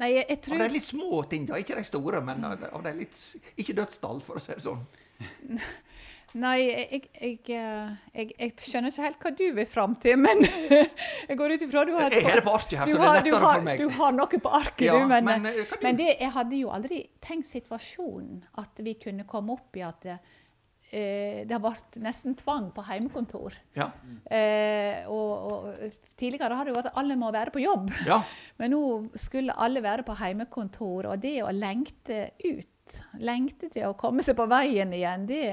Nei, 0.00 0.08
jeg, 0.16 0.40
tror... 0.42 0.58
Av 0.58 0.64
de 0.66 0.74
litt 0.74 0.86
små 0.88 1.20
ting, 1.30 1.44
da. 1.46 1.58
Ikke 1.62 1.76
de 1.78 1.84
store, 1.86 2.18
men 2.26 2.42
av 2.44 2.58
de- 2.82 2.96
litt 2.98 3.20
Ikke 3.62 3.76
dødsdal, 3.78 4.24
for 4.26 4.40
å 4.40 4.42
si 4.42 4.56
det 4.56 4.64
sånn. 4.64 4.82
Nei, 6.34 6.56
jeg, 6.66 6.98
jeg, 7.14 7.36
eh, 7.54 7.90
jeg, 8.18 8.32
jeg 8.40 8.54
skjønner 8.66 8.90
ikke 8.90 9.04
helt 9.04 9.20
hva 9.22 9.30
du 9.38 9.44
vil 9.54 9.68
fram 9.70 9.92
til, 10.02 10.16
men 10.18 10.40
jeg 11.28 11.36
går 11.38 11.52
ut 11.54 11.62
ifra 11.68 11.84
du 11.86 11.92
har 11.94 12.08
et- 12.08 12.16
Jeg 12.18 12.26
har 12.26 12.40
det 12.40 12.42
på 12.48 12.54
arket 12.58 12.74
her, 12.80 12.90
så 12.90 12.96
det 12.98 13.06
er 13.06 13.14
lettere 13.20 13.38
har- 13.44 13.60
for 13.60 13.66
meg. 13.68 13.78
Du 13.84 13.92
har 14.00 14.16
noe 14.18 14.40
på 14.48 14.54
arket, 14.58 14.82
Ja, 14.88 14.96
du, 14.98 15.06
men, 15.12 15.28
men, 15.30 15.46
eh, 15.52 15.76
men 15.86 16.00
det, 16.00 16.08
jeg 16.18 16.32
hadde 16.34 16.58
jo 16.58 16.72
aldri 16.74 16.98
tenkt 17.22 17.46
situasjonen 17.52 18.42
at 18.64 18.82
vi 18.82 18.96
kunne 18.98 19.28
komme 19.30 19.54
opp 19.54 19.78
i 19.78 19.84
at 19.86 20.10
eh, 20.10 20.18
det 20.94 21.50
har 21.50 21.62
vært 21.64 21.96
nesten 22.02 22.36
tvang 22.38 22.68
på 22.74 22.84
heimekontor. 22.86 23.56
Ja. 23.76 23.88
Eh, 24.30 25.06
og, 25.10 25.32
og 25.50 25.96
tidligere 26.20 26.54
har 26.54 26.66
det 26.66 26.74
jo 26.74 26.76
vært 26.78 26.92
at 26.92 27.00
alle 27.00 27.16
må 27.18 27.32
være 27.34 27.54
på 27.54 27.64
jobb. 27.64 27.90
ja. 28.06 28.20
Men 28.60 28.74
nå 28.74 28.84
skulle 29.18 29.56
alle 29.58 29.82
være 29.84 30.06
på 30.06 30.14
heimekontor, 30.20 31.10
og 31.10 31.22
det 31.22 31.40
å 31.42 31.50
lengte 31.54 32.28
ut, 32.44 33.00
lengte 33.18 33.72
til 33.72 33.88
å 33.88 33.96
komme 33.98 34.22
seg 34.22 34.38
på 34.38 34.46
veien 34.50 34.92
igjen, 34.94 35.26
det, 35.26 35.46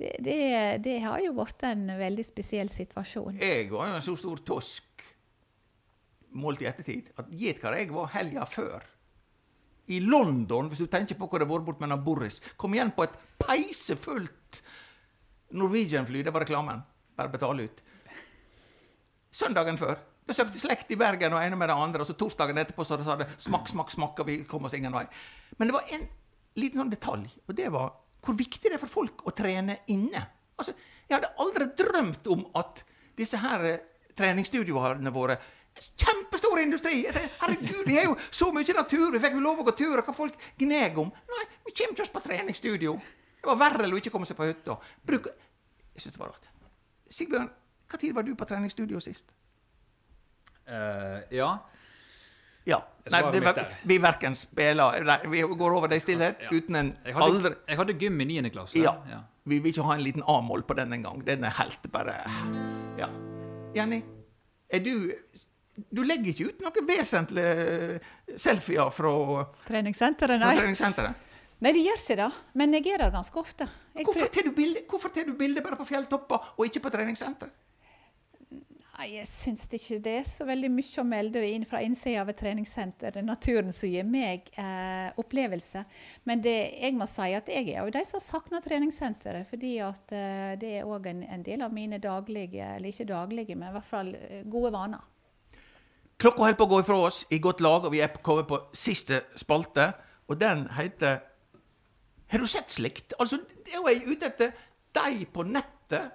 det, 0.00 0.16
det, 0.24 0.38
det 0.84 0.98
har 1.04 1.22
jo 1.22 1.36
vært 1.38 1.62
en 1.68 1.86
veldig 2.00 2.24
spesiell 2.26 2.72
situasjon. 2.72 3.38
Jeg 3.44 3.68
var 3.70 3.92
jo 3.92 4.00
en 4.00 4.08
så 4.08 4.16
stor 4.18 4.42
tosk, 4.46 5.06
målt 6.34 6.64
i 6.64 6.66
ettertid, 6.66 7.12
at 7.20 7.30
gjett 7.30 7.62
hva 7.62 7.76
jeg 7.78 7.92
var 7.94 8.10
helga 8.16 8.48
før. 8.50 8.90
I 9.92 10.00
London, 10.00 10.70
hvis 10.70 10.80
du 10.80 10.88
tenker 10.90 11.18
på 11.18 11.28
hvor 11.28 11.42
det 11.42 11.48
har 11.48 11.66
vært 11.66 11.82
med 11.82 11.92
han 11.92 12.04
Boris, 12.04 12.40
kom 12.56 12.74
igjen 12.76 12.92
på 12.96 13.04
et 13.04 13.16
peisefullt 13.42 14.62
Norwegian-fly. 15.54 16.22
Det 16.24 16.32
var 16.34 16.46
reklamen. 16.46 16.80
Bare 17.14 17.32
betale 17.32 17.68
ut. 17.68 17.82
Søndagen 19.34 19.78
før. 19.78 19.98
Besøkte 20.24 20.58
slekt 20.58 20.92
i 20.94 20.98
Bergen 20.98 21.34
og 21.36 21.42
ene 21.42 21.58
med 21.58 21.68
det 21.68 21.76
andre. 21.76 22.02
Og 22.02 22.08
så 22.08 22.16
torsdagen 22.18 22.58
etterpå 22.62 22.86
så 22.86 22.96
sa 23.04 23.18
det 23.20 23.28
smakk, 23.42 23.68
smakk, 23.70 23.92
smakk, 23.92 24.22
og 24.22 24.30
vi 24.30 24.38
kom 24.48 24.64
oss 24.64 24.76
ingen 24.78 24.94
vei. 24.94 25.04
Men 25.58 25.68
det 25.68 25.76
var 25.76 25.92
en 25.94 26.06
liten 26.58 26.80
sånn 26.80 26.92
detalj, 26.92 27.28
og 27.48 27.56
det 27.58 27.68
var 27.74 27.92
hvor 28.24 28.36
viktig 28.38 28.70
det 28.70 28.78
er 28.78 28.80
for 28.80 28.92
folk 28.92 29.24
å 29.28 29.34
trene 29.36 29.82
inne. 29.92 30.22
Altså, 30.56 30.72
Jeg 31.04 31.18
hadde 31.18 31.34
aldri 31.42 31.66
drømt 31.76 32.28
om 32.32 32.46
at 32.56 32.80
disse 33.18 33.36
her 33.36 33.64
eh, 33.68 33.82
treningsstudioene 34.16 35.12
våre 35.12 35.36
Kjempestor 35.74 36.60
industri! 36.62 37.04
Herregud, 37.40 37.82
vi 37.86 37.96
har 37.98 38.06
jo 38.08 38.16
så 38.30 38.50
mye 38.54 38.76
natur! 38.76 39.10
Vi 39.12 39.20
fikk 39.22 39.36
jo 39.38 39.42
lov 39.44 39.62
å 39.62 39.66
gå 39.68 39.74
tur, 39.78 39.98
og 39.98 40.06
hva 40.06 40.14
folk 40.16 40.48
gneg 40.60 40.98
om. 41.02 41.10
Nei, 41.34 41.44
vi 41.66 41.74
kommer 41.74 41.96
ikke 41.96 42.06
oss 42.06 42.14
på 42.14 42.22
treningsstudio. 42.24 42.94
Det 43.40 43.50
var 43.50 43.60
verre 43.60 43.86
enn 43.86 43.94
å 43.96 44.00
ikke 44.00 44.12
komme 44.14 44.28
seg 44.28 44.38
på 44.38 44.46
hytta. 44.48 44.78
Bruk 45.04 45.28
Jeg 45.94 46.02
syns 46.04 46.16
det 46.16 46.22
var 46.22 46.32
rart. 46.32 46.50
Sigbjørn, 47.12 47.50
når 47.92 48.14
var 48.16 48.26
du 48.26 48.34
på 48.34 48.46
treningsstudio 48.48 49.00
sist? 49.02 49.28
Uh, 50.64 51.20
ja. 51.34 51.50
Ja. 52.64 52.78
Nei, 53.12 53.20
det, 53.34 53.66
vi 53.84 53.98
verken 54.00 54.32
spiller 54.32 55.04
Nei, 55.04 55.18
vi 55.28 55.42
går 55.44 55.74
over 55.76 55.90
det 55.92 55.98
i 56.00 56.04
stillhet 56.06 56.46
Ja. 56.46 56.48
uten 56.56 56.78
en 56.80 56.86
Jeg 57.04 57.12
hadde, 57.12 57.26
aldri 57.26 57.50
jeg 57.68 57.76
hadde 57.76 57.96
gym 58.00 58.20
i 58.24 58.26
9. 58.40 58.50
klasse. 58.54 58.78
Ja. 58.80 58.94
Ja. 59.10 59.18
Vi 59.44 59.58
vil 59.60 59.74
ikke 59.74 59.84
ha 59.84 59.98
en 59.98 60.04
liten 60.06 60.24
A-mål 60.24 60.64
på 60.64 60.72
den 60.78 60.92
engang. 60.96 61.20
Den 61.26 61.44
er 61.44 61.52
helt 61.60 61.90
bare 61.92 62.16
Ja. 62.96 63.10
Jenny, 63.76 64.00
er 64.70 64.80
du 64.80 65.12
Du 65.74 66.04
legger 66.06 66.30
ikke 66.30 66.50
ut 66.52 66.62
noen 66.62 66.86
vesentlige 66.86 68.38
selfier 68.38 68.92
fra, 68.94 69.14
Treningssenteret, 69.66 70.38
fra 70.38 70.46
nei. 70.52 70.58
treningssenteret? 70.60 71.30
Nei, 71.64 71.72
det 71.72 71.82
gjør 71.82 72.00
ikke 72.00 72.16
det. 72.20 72.30
Men 72.60 72.76
jeg 72.76 72.88
er 72.92 73.04
der 73.04 73.12
ganske 73.14 73.40
ofte. 73.40 73.66
Jeg 73.94 74.06
Hvorfor 74.06 74.30
tar 74.30 74.46
du 74.46 74.54
bilde, 74.54 74.82
du 75.26 75.36
bilde 75.38 75.62
bare 75.64 75.78
på 75.80 75.86
fjelltopper 75.88 76.54
og 76.56 76.66
ikke 76.66 76.82
på 76.84 76.92
treningssenter? 76.94 77.52
Nei, 78.94 79.08
jeg 79.16 79.26
syns 79.26 79.64
ikke 79.74 79.96
det 80.04 80.12
er 80.20 80.26
så 80.28 80.44
veldig 80.46 80.68
mye 80.70 81.00
å 81.02 81.04
melde 81.08 81.40
inn 81.50 81.64
fra 81.66 81.80
innsida 81.82 82.20
av 82.22 82.28
et 82.30 82.38
treningssenter. 82.38 83.10
Det 83.10 83.22
er 83.22 83.26
naturen 83.26 83.72
som 83.74 83.90
gir 83.90 84.06
meg 84.06 84.52
eh, 84.60 85.08
opplevelse. 85.18 85.82
Men 86.30 86.44
det, 86.44 86.54
jeg 86.78 86.94
må 86.94 87.08
si 87.10 87.32
at 87.34 87.50
jeg 87.50 87.72
er 87.72 87.80
av 87.82 87.90
de 87.96 88.04
som 88.06 88.22
savner 88.22 88.62
treningssenteret. 88.62 89.48
Fordi 89.50 89.72
at 89.82 90.14
eh, 90.14 90.52
det 90.60 90.76
er 90.78 90.86
òg 90.86 91.08
en, 91.10 91.24
en 91.26 91.42
del 91.42 91.66
av 91.66 91.74
mine 91.74 91.98
daglige, 92.02 92.76
eller 92.76 92.92
ikke 92.94 93.08
daglige, 93.10 93.58
men 93.58 93.72
i 93.72 93.76
hvert 93.78 93.90
fall 93.90 94.14
eh, 94.14 94.46
gode 94.46 94.70
vaner. 94.76 95.02
Klokka 96.24 96.40
holder 96.40 96.56
på 96.56 96.64
å 96.64 96.68
gå 96.70 96.76
ifra 96.80 96.94
oss 97.04 97.16
i 97.36 97.36
godt 97.36 97.58
lag, 97.60 97.84
og 97.84 97.92
vi 97.92 97.98
er 98.00 98.12
kommet 98.24 98.46
på 98.48 98.56
siste 98.72 99.18
spalte. 99.36 99.90
Og 100.32 100.38
den 100.40 100.62
heter 100.72 101.18
Har 102.32 102.40
du 102.40 102.46
sett 102.48 102.72
slikt? 102.72 103.12
Altså, 103.20 103.36
det 103.36 103.74
er 103.76 103.90
jeg 103.90 104.06
ute 104.08 104.30
etter 104.30 104.54
de 104.96 105.26
på 105.28 105.44
nettet 105.44 106.14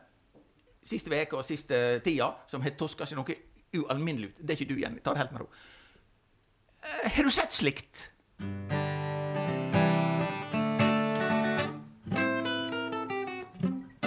siste 0.81 1.13
veka 1.13 1.37
og 1.37 1.45
siste 1.45 1.99
tida 2.01 2.31
som 2.49 2.65
har 2.65 2.73
toska 2.79 3.05
seg 3.05 3.19
noe 3.19 3.35
ualminnelig 3.77 4.31
ut. 4.31 4.39
Det 4.41 4.55
er 4.55 4.57
ikke 4.57 4.69
du, 4.71 4.79
Jenny. 4.81 5.03
Ta 5.05 5.13
det 5.13 5.21
helt 5.21 5.35
med 5.37 5.43
ro. 5.43 5.47
Eh, 6.81 7.11
Har 7.13 7.23
du 7.23 7.29
sett 7.29 7.53
slikt? 7.53 8.09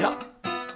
Ja, 0.02 0.12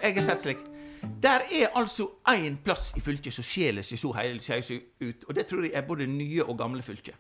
jeg 0.07 0.15
har 0.15 0.31
sett 0.31 0.47
slikt. 0.47 0.76
Der 1.23 1.41
er 1.41 1.73
altså 1.75 2.11
én 2.29 2.59
plass 2.65 2.91
i 2.97 3.01
fylket 3.01 3.33
som 3.33 3.45
skjeler 3.47 3.85
seg 3.87 4.01
så 4.01 4.11
heilskeis 4.19 4.71
ut, 5.01 5.25
og 5.25 5.35
det 5.35 5.47
tror 5.49 5.65
jeg 5.65 5.73
er 5.73 5.87
både 5.87 6.07
nye 6.07 6.45
og 6.45 6.59
gamle 6.59 6.83
fylker. 6.85 7.17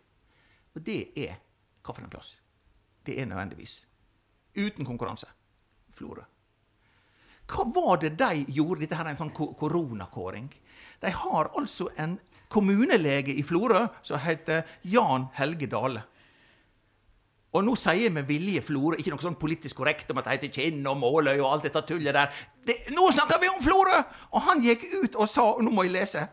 Og 0.76 0.82
det 0.84 1.00
er 1.16 1.38
hva 1.80 1.94
for 1.94 2.04
en 2.04 2.12
plass? 2.12 2.34
Det 3.06 3.16
er 3.20 3.28
nødvendigvis, 3.30 3.86
uten 4.56 4.84
konkurranse, 4.84 5.28
Florø. 5.96 6.24
Hva 7.46 7.64
var 7.72 8.00
det 8.02 8.16
de 8.18 8.44
gjorde? 8.52 8.82
Dette 8.82 8.98
her 8.98 9.06
er 9.06 9.14
en 9.14 9.20
sånn 9.20 9.32
koronakåring. 9.32 10.50
De 11.00 11.12
har 11.22 11.52
altså 11.56 11.88
en 11.96 12.18
kommunelege 12.52 13.34
i 13.34 13.44
Florø 13.46 13.86
som 14.02 14.20
heter 14.20 14.66
Jan 14.82 15.28
Helge 15.38 15.70
Dale. 15.70 16.02
Og 17.56 17.64
nå 17.64 17.72
sier 17.80 18.12
med 18.12 18.26
vilje 18.28 18.60
Florø, 18.64 18.98
ikke 19.00 19.14
noe 19.14 19.22
sånn 19.22 19.38
politisk 19.40 19.78
korrekt 19.80 20.10
om 20.12 20.20
at 20.20 20.26
det 20.28 20.34
heter 20.36 20.52
Kinn 20.52 20.82
og 20.90 20.98
Måløy 21.00 21.38
og 21.38 21.48
alt 21.48 21.68
dette 21.68 21.82
tullet 21.88 22.16
der. 22.16 22.42
Det, 22.66 22.76
nå 22.92 23.06
snakker 23.14 23.40
vi 23.40 23.48
om 23.48 23.62
Florø! 23.64 24.02
Og 24.34 24.44
han 24.50 24.60
gikk 24.64 24.84
ut 24.92 25.16
og 25.16 25.30
sa, 25.30 25.46
og 25.54 25.64
nå 25.64 25.72
må 25.72 25.86
jeg 25.86 25.94
lese 25.94 26.26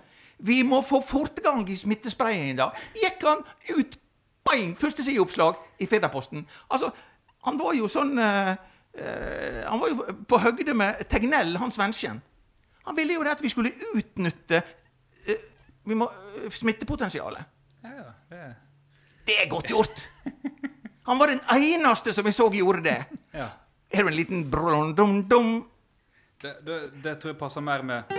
Vi 0.43 0.59
må 0.67 0.81
få 0.83 0.99
fortgang 1.07 1.63
i 1.69 1.77
smittespredningen, 1.79 2.59
da. 2.59 2.71
Gikk 2.97 3.23
han 3.23 3.45
ut, 3.77 3.97
bang, 4.43 4.75
første 4.79 5.05
sideoppslag 5.05 5.59
i 5.79 5.87
Firdaposten. 5.87 6.43
Altså, 6.67 6.91
han 7.47 7.59
var 7.59 7.77
jo 7.77 7.87
sånn 7.91 8.17
uh, 8.19 8.51
uh, 8.99 9.61
Han 9.69 9.79
var 9.79 9.93
jo 9.93 10.17
på 10.27 10.41
høgde 10.43 10.75
med 10.75 11.05
Tegnell, 11.11 11.55
han 11.61 11.71
svensken. 11.75 12.19
Han 12.83 12.99
ville 12.99 13.15
jo 13.15 13.23
det 13.23 13.37
at 13.37 13.43
vi 13.43 13.53
skulle 13.53 13.71
utnytte 13.93 14.59
uh, 14.59 15.39
vi 15.87 15.99
må, 15.99 16.09
smittepotensialet. 16.51 17.55
Ja, 17.83 18.11
det, 18.31 18.43
Det 19.27 19.39
er 19.43 19.49
godt 19.51 19.71
gjort! 19.71 20.07
Han 21.03 21.19
var 21.19 21.27
den 21.33 21.41
eneste 21.51 22.13
som 22.15 22.27
jeg 22.27 22.35
så 22.37 22.47
gjorde 22.53 22.83
det. 22.85 22.99
ja. 23.41 23.49
Er 23.93 24.05
du 24.05 24.09
en 24.09 24.17
liten 24.17 24.45
brondum-dum? 24.51 25.51
Det, 26.41 26.53
det, 26.65 26.77
det 27.03 27.17
tror 27.21 27.33
jeg 27.33 27.39
passer 27.39 27.63
mer 27.63 27.83
med 27.87 28.09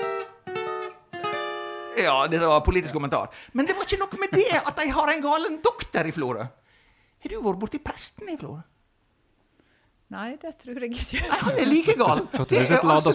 Ja, 1.98 2.26
det 2.30 2.40
var 2.40 2.62
politisk 2.64 2.94
kommentar. 2.96 3.30
Men 3.52 3.66
det 3.66 3.76
var 3.76 3.86
ikke 3.86 4.00
nok 4.00 4.14
med 4.20 4.32
det 4.34 4.60
at 4.60 4.76
de 4.80 4.86
har 4.90 5.12
en 5.12 5.22
galen 5.22 5.58
doktor 5.64 6.06
i 6.08 6.12
Florø. 6.14 6.46
Har 7.24 7.32
du 7.32 7.36
vært 7.40 7.60
borti 7.60 7.80
presten 7.80 8.28
i 8.32 8.38
Florø? 8.40 8.62
Nei, 10.14 10.34
det 10.40 10.52
tror 10.60 10.78
jeg 10.78 10.92
ikke. 10.92 11.20
Nei, 11.24 11.38
han 11.40 11.58
er 11.58 11.68
like 11.68 11.94
gal. 11.98 12.20
Det 12.50 12.60
er 12.60 12.82
altså. 12.84 13.14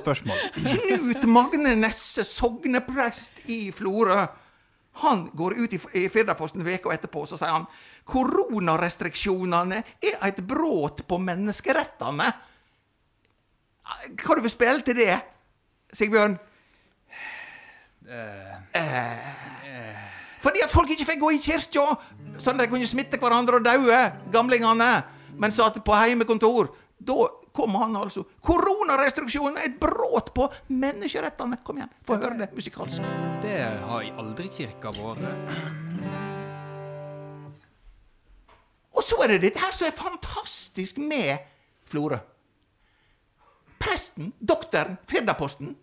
Knut 0.57 1.27
Magne 1.29 1.75
Nesse, 1.79 2.25
sogneprest 2.27 3.43
i 3.51 3.59
Florø. 3.75 4.23
Han 4.99 5.29
går 5.33 5.55
ut 5.59 5.73
i, 5.73 5.79
i 6.01 6.09
Firdaposten 6.11 6.65
veka 6.65 6.91
etterpå 6.93 7.25
så 7.29 7.37
sier 7.39 7.53
han 7.55 7.67
koronarestriksjonene 8.09 9.81
er 10.01 10.17
et 10.27 10.39
brudd 10.45 11.03
på 11.07 11.19
menneskerettene. 11.21 12.29
Hva 14.19 14.37
du 14.37 14.41
vil 14.45 14.53
spille 14.53 14.85
til 14.85 14.97
det, 14.99 15.15
Sigbjørn? 15.95 16.37
Eh, 18.09 20.07
Fordi 20.41 20.63
at 20.63 20.71
folk 20.73 20.89
ikke 20.93 21.05
fikk 21.05 21.21
gå 21.21 21.31
i 21.35 21.41
kirka, 21.43 21.85
sånn 22.41 22.57
at 22.57 22.65
de 22.65 22.71
kunne 22.71 22.89
smitte 22.89 23.19
hverandre 23.21 23.59
og 23.59 23.65
daue, 23.65 23.99
gamlingene, 24.33 24.91
men 25.39 25.53
satt 25.53 25.81
på 25.85 25.97
heimekontor. 25.97 26.71
Da 26.99 27.27
kom 27.59 27.75
han 27.75 27.95
altså. 27.99 28.23
Koronarestriksjonen 28.45 29.59
er 29.59 29.67
et 29.69 29.79
brudd 29.81 30.31
på 30.35 30.47
menneskerettene. 30.71 31.59
Kom 31.65 31.81
igjen, 31.81 31.91
få 32.07 32.19
høre 32.21 32.37
det 32.39 32.53
musikalsk. 32.55 33.03
det 33.43 33.57
har 33.83 34.07
aldri 34.21 34.47
kirka 34.53 34.93
vært. 34.95 35.25
Og 38.95 39.03
så 39.05 39.19
er 39.23 39.33
det 39.33 39.43
dette 39.47 39.61
her 39.63 39.75
som 39.75 39.87
er 39.87 39.95
fantastisk 39.95 40.97
med 41.03 41.37
Florø. 41.87 42.19
Presten, 43.79 44.33
doktoren, 44.39 44.97
Firdaposten. 45.07 45.75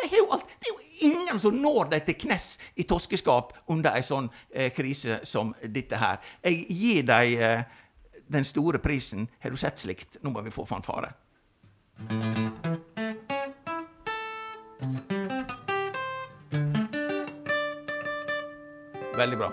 Det 0.00 0.08
er, 0.08 0.22
jo 0.22 0.30
alt, 0.32 0.46
det 0.60 0.70
er 0.70 0.72
jo 0.72 1.10
ingen 1.10 1.40
som 1.40 1.56
når 1.60 1.90
dem 1.90 2.04
til 2.06 2.16
knes 2.22 2.54
i 2.80 2.86
toskeskap 2.88 3.52
under 3.68 3.98
ei 3.98 4.04
sånn 4.04 4.30
eh, 4.48 4.70
krise 4.72 5.18
som 5.28 5.52
dette 5.60 5.98
her. 6.00 6.22
Jeg 6.40 6.64
gir 6.72 7.04
dem 7.10 7.34
eh, 7.36 7.79
den 8.30 8.44
store 8.44 8.78
prisen. 8.78 9.28
Har 9.38 9.50
du 9.50 9.56
sett 9.56 9.78
slikt? 9.78 10.16
Nå 10.22 10.30
må 10.30 10.42
vi 10.46 10.52
få 10.54 10.66
fanfare. 10.66 11.12
Veldig 19.18 19.38
bra. 19.40 19.50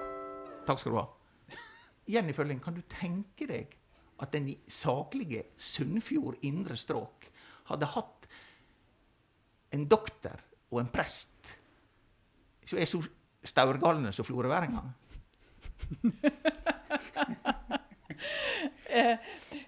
Takk 0.68 0.80
skal 0.80 0.94
du 0.94 1.00
ha. 1.00 1.08
Jenny 2.08 2.34
Følling, 2.38 2.62
kan 2.64 2.78
du 2.78 2.84
tenke 2.88 3.48
deg 3.50 3.74
at 4.22 4.32
den 4.34 4.54
saklige 4.72 5.44
Sunnfjord 5.60 6.38
indre 6.46 6.78
strøk 6.80 7.28
hadde 7.68 7.90
hatt 7.98 8.30
en 9.76 9.84
doktor 9.90 10.40
og 10.72 10.80
en 10.82 10.92
prest 10.94 11.56
som 12.68 12.80
er 12.80 12.88
så 12.88 13.02
staurgalne 13.48 14.14
som 14.16 14.28
florøværingene? 14.28 14.94
Eh, 18.88 19.18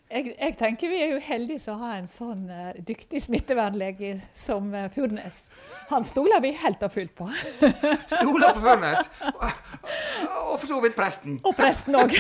jeg, 0.10 0.34
jeg 0.34 0.56
tenker 0.58 0.90
vi 0.90 1.02
er 1.04 1.14
jo 1.14 1.20
heldige 1.22 1.62
som 1.62 1.82
har 1.84 2.00
en 2.00 2.08
sånn 2.10 2.46
eh, 2.50 2.78
dyktig 2.88 3.22
smittevernlege 3.26 4.16
som 4.38 4.72
uh, 4.74 4.88
Fjordnes. 4.94 5.42
Han 5.90 6.06
stoler 6.06 6.42
vi 6.42 6.52
helt 6.62 6.84
og 6.86 6.94
fullt 6.94 7.16
på. 7.18 7.28
Stoler 8.16 8.54
på 8.54 8.62
Furnes? 8.62 9.10
Og, 9.34 9.46
og 10.54 10.60
for 10.60 10.68
så 10.70 10.82
vidt 10.84 10.98
presten. 10.98 11.40
Og 11.44 11.56
presten 11.58 11.98
òg. 11.98 12.14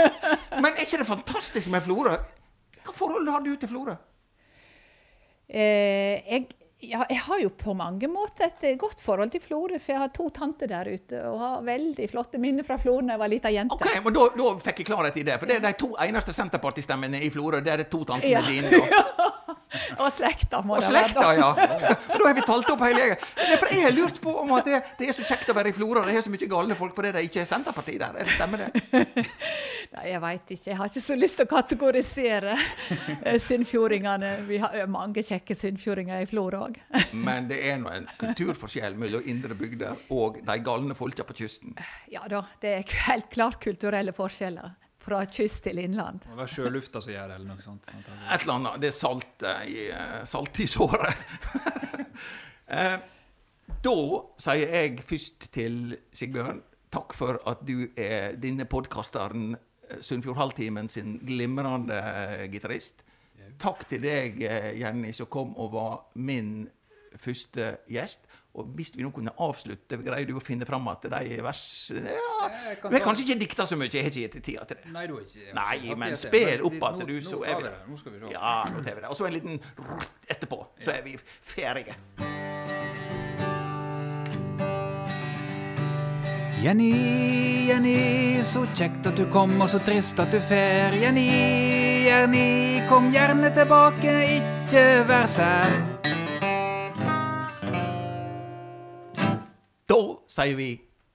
Men 0.62 0.72
er 0.72 0.84
ikke 0.84 1.00
det 1.00 1.08
fantastisk 1.08 1.70
med 1.72 1.84
Florø? 1.86 2.18
Hva 2.84 2.94
forhold 2.94 3.30
har 3.32 3.44
du 3.44 3.54
til 3.56 3.72
Florø? 3.72 3.96
Eh, 5.48 6.20
jeg, 6.26 6.46
ja, 6.80 7.04
jeg 7.08 7.18
har 7.24 7.38
jo 7.40 7.48
på 7.56 7.72
mange 7.74 8.08
måter 8.08 8.44
et 8.50 8.64
eh, 8.68 8.74
godt 8.76 9.00
forhold 9.00 9.30
til 9.32 9.40
Florø, 9.40 9.78
for 9.80 9.92
jeg 9.94 10.00
har 10.02 10.10
to 10.14 10.26
tanter 10.30 10.68
der 10.70 10.90
ute 10.92 11.22
og 11.24 11.38
har 11.40 11.62
veldig 11.64 12.08
flotte 12.12 12.38
minner 12.42 12.66
fra 12.68 12.76
Florø 12.78 13.06
da 13.06 13.14
jeg 13.16 13.22
var 13.22 13.32
lita 13.32 13.52
jente. 13.54 13.78
Ok, 13.78 13.88
men 14.04 14.12
da, 14.18 14.26
da 14.36 14.50
fikk 14.66 14.82
jeg 14.84 14.90
klarhet 14.90 15.16
i 15.16 15.24
det. 15.26 15.38
For 15.40 15.48
det 15.50 15.56
er 15.56 15.64
de 15.64 15.72
to 15.80 15.88
eneste 16.04 16.34
Senterpartistemmene 16.36 17.22
i 17.24 17.30
Florø. 17.32 17.62
Det 17.64 17.72
er 17.72 17.82
de 17.84 17.88
to 17.90 18.04
tantene 18.04 18.30
Ja. 18.36 18.44
dine. 18.44 18.70
da. 18.76 19.22
Og 20.02 20.08
slekta 20.14 20.60
må 20.64 20.76
Og 20.76 20.84
det 20.84 20.90
være. 20.92 21.08
slekta, 21.10 21.22
da. 21.26 21.32
ja! 21.34 21.94
Og 22.12 22.20
da 22.20 22.28
har 22.28 22.36
vi 22.38 22.44
talt 22.46 22.70
opp 22.72 22.82
hele 22.86 23.00
gjengen. 23.02 23.24
For 23.58 23.72
Jeg 23.74 23.82
har 23.86 23.94
lurt 23.96 24.20
på 24.22 24.34
om 24.42 24.52
at 24.56 24.68
det, 24.68 24.80
det 25.00 25.08
er 25.10 25.16
så 25.16 25.24
kjekt 25.26 25.50
å 25.52 25.56
være 25.58 25.72
i 25.72 25.76
Florø, 25.76 26.02
og 26.04 26.10
det 26.10 26.14
er 26.20 26.24
så 26.26 26.32
mye 26.32 26.48
galne 26.50 26.76
folk 26.78 26.94
på 26.96 27.04
det 27.06 27.14
ikke 27.26 27.42
er 27.42 27.48
Senterparti 27.50 27.96
der. 28.00 28.14
Er 28.20 28.28
det 28.30 28.36
Stemmer 28.36 28.62
det? 28.62 29.26
Nei, 29.96 30.04
jeg 30.12 30.20
veit 30.22 30.54
ikke. 30.54 30.70
Jeg 30.70 30.78
har 30.80 30.90
ikke 30.90 31.02
så 31.04 31.16
lyst 31.18 31.38
til 31.40 31.46
å 31.46 31.50
kategorisere 31.50 32.54
eh, 32.56 33.36
sunnfjordingene. 33.42 34.32
Vi 34.48 34.58
har 34.62 34.78
mange 34.90 35.22
kjekke 35.26 35.56
sunnfjordinger 35.58 36.24
i 36.24 36.30
Florø 36.30 36.62
òg. 36.68 36.80
Men 37.26 37.50
det 37.50 37.60
er 37.70 37.78
nå 37.82 37.92
en 37.94 38.08
kulturforskjell 38.20 38.96
mellom 38.98 39.26
indre 39.30 39.56
bygder 39.58 39.98
og 40.14 40.40
de 40.46 40.58
galne 40.66 40.96
folka 40.98 41.26
på 41.26 41.36
kysten. 41.42 41.76
Ja 42.12 42.24
da, 42.30 42.44
det 42.62 42.74
er 42.80 42.96
helt 43.10 43.30
klart 43.34 43.60
kulturelle 43.62 44.14
forskjeller 44.16 44.74
fra 45.06 45.22
kyst 45.30 45.62
til 45.68 45.78
innland. 45.82 46.24
Det 46.26 46.38
var 46.38 46.50
sjølufta 46.50 47.02
som 47.02 47.14
gjør 47.14 47.30
det, 47.30 47.38
eller 47.38 47.52
noe 47.54 47.62
sånt. 47.64 47.90
Et 47.94 48.40
eller 48.42 48.54
annet. 48.56 48.80
Det 48.82 48.90
er 48.90 48.96
salt 48.96 49.46
i, 49.70 49.84
salt 50.26 50.62
i 50.64 50.70
såret. 50.70 51.22
Eh, 52.66 52.96
da 53.86 53.98
sier 54.42 54.72
jeg 54.74 55.04
først 55.06 55.44
til 55.54 55.92
Sigbjørn 56.10 56.56
takk 56.96 57.14
for 57.16 57.40
at 57.48 57.64
du 57.66 57.88
er 57.98 58.36
denne 58.40 58.66
podkasteren 58.68 59.54
eh, 59.54 60.00
Sunnfjord 60.04 60.38
Halvtimen 60.40 60.88
sin 60.92 61.18
glimrende 61.26 61.98
eh, 61.98 62.46
gitarist. 62.52 63.02
Takk 63.62 63.86
til 63.88 64.02
deg, 64.04 64.40
eh, 64.44 64.72
Jenny, 64.80 65.12
som 65.16 65.30
kom 65.32 65.54
og 65.56 65.72
var 65.76 65.94
min 66.14 66.68
første 67.16 67.76
gjest. 67.90 68.26
Og 68.56 68.70
hvis 68.76 68.94
vi 68.96 69.04
nå 69.04 69.10
kunne 69.12 69.34
avslutte, 69.44 69.98
greier 70.00 70.28
du 70.28 70.38
å 70.38 70.42
finne 70.42 70.64
fram 70.68 70.86
at 70.88 71.04
de 71.12 71.40
versene 71.44 72.14
ja, 72.14 72.46
Jeg 72.70 72.78
kan 72.80 72.92
Men 72.92 73.02
har 73.02 73.04
kanskje 73.04 73.26
ikke 73.26 73.38
dikta 73.42 73.66
så 73.68 73.76
mye, 73.76 73.90
jeg 73.92 74.06
har 74.06 74.14
ikke 74.14 74.22
gitt 74.24 74.46
tida 74.46 74.64
til 74.64 74.80
det. 74.80 74.92
Nei, 74.94 75.04
du 75.10 75.18
har 75.18 75.26
ikke 75.26 75.56
Nei, 75.58 75.96
men 76.00 76.16
spill 76.16 76.64
opp 76.64 76.86
at 76.88 77.02
du, 77.04 77.16
så 77.24 77.42
er 77.44 77.60
vi 77.60 77.66
vi 77.66 77.68
der. 77.68 77.76
Nå 77.90 78.00
skal 78.00 78.14
vi 78.14 78.22
se. 78.22 78.32
Ja, 78.32 78.54
nå 78.72 78.80
tar 78.80 78.96
vi 78.96 79.04
det. 79.04 79.10
Og 79.12 79.18
så 79.18 79.28
en 79.28 79.36
liten 79.36 79.60
rutt 79.76 80.32
etterpå, 80.32 80.62
så 80.80 80.94
er 80.96 81.04
vi 81.04 81.18
ferdige. 81.20 81.96
Jenny, 86.62 86.92
Jenny, 87.68 88.42
så 88.42 88.64
kjekt 88.74 89.06
at 89.06 89.18
du 89.20 89.26
kom, 89.32 89.52
og 89.60 89.68
så 89.70 89.78
trist 89.84 90.18
at 90.22 90.32
du 90.32 90.40
fer. 90.40 90.96
Jenny, 90.96 91.28
Jenny, 92.08 92.80
kom 92.88 93.12
gjerne 93.12 93.52
tilbake, 93.54 94.16
ikke 94.40 94.86
vær 95.06 95.28
sær. 95.30 95.76
Da 99.96 100.02
sier 100.28 100.56
vi 100.58 100.68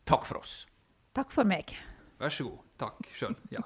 takk 0.10 0.26
for 0.26 0.42
oss. 0.42 0.66
Takk 1.14 1.34
for 1.34 1.46
meg. 1.46 1.70
Vær 2.22 2.34
så 2.34 2.48
god. 2.48 2.64
Takk 2.82 3.12
sjøl. 3.14 3.36
Ja. 3.54 3.62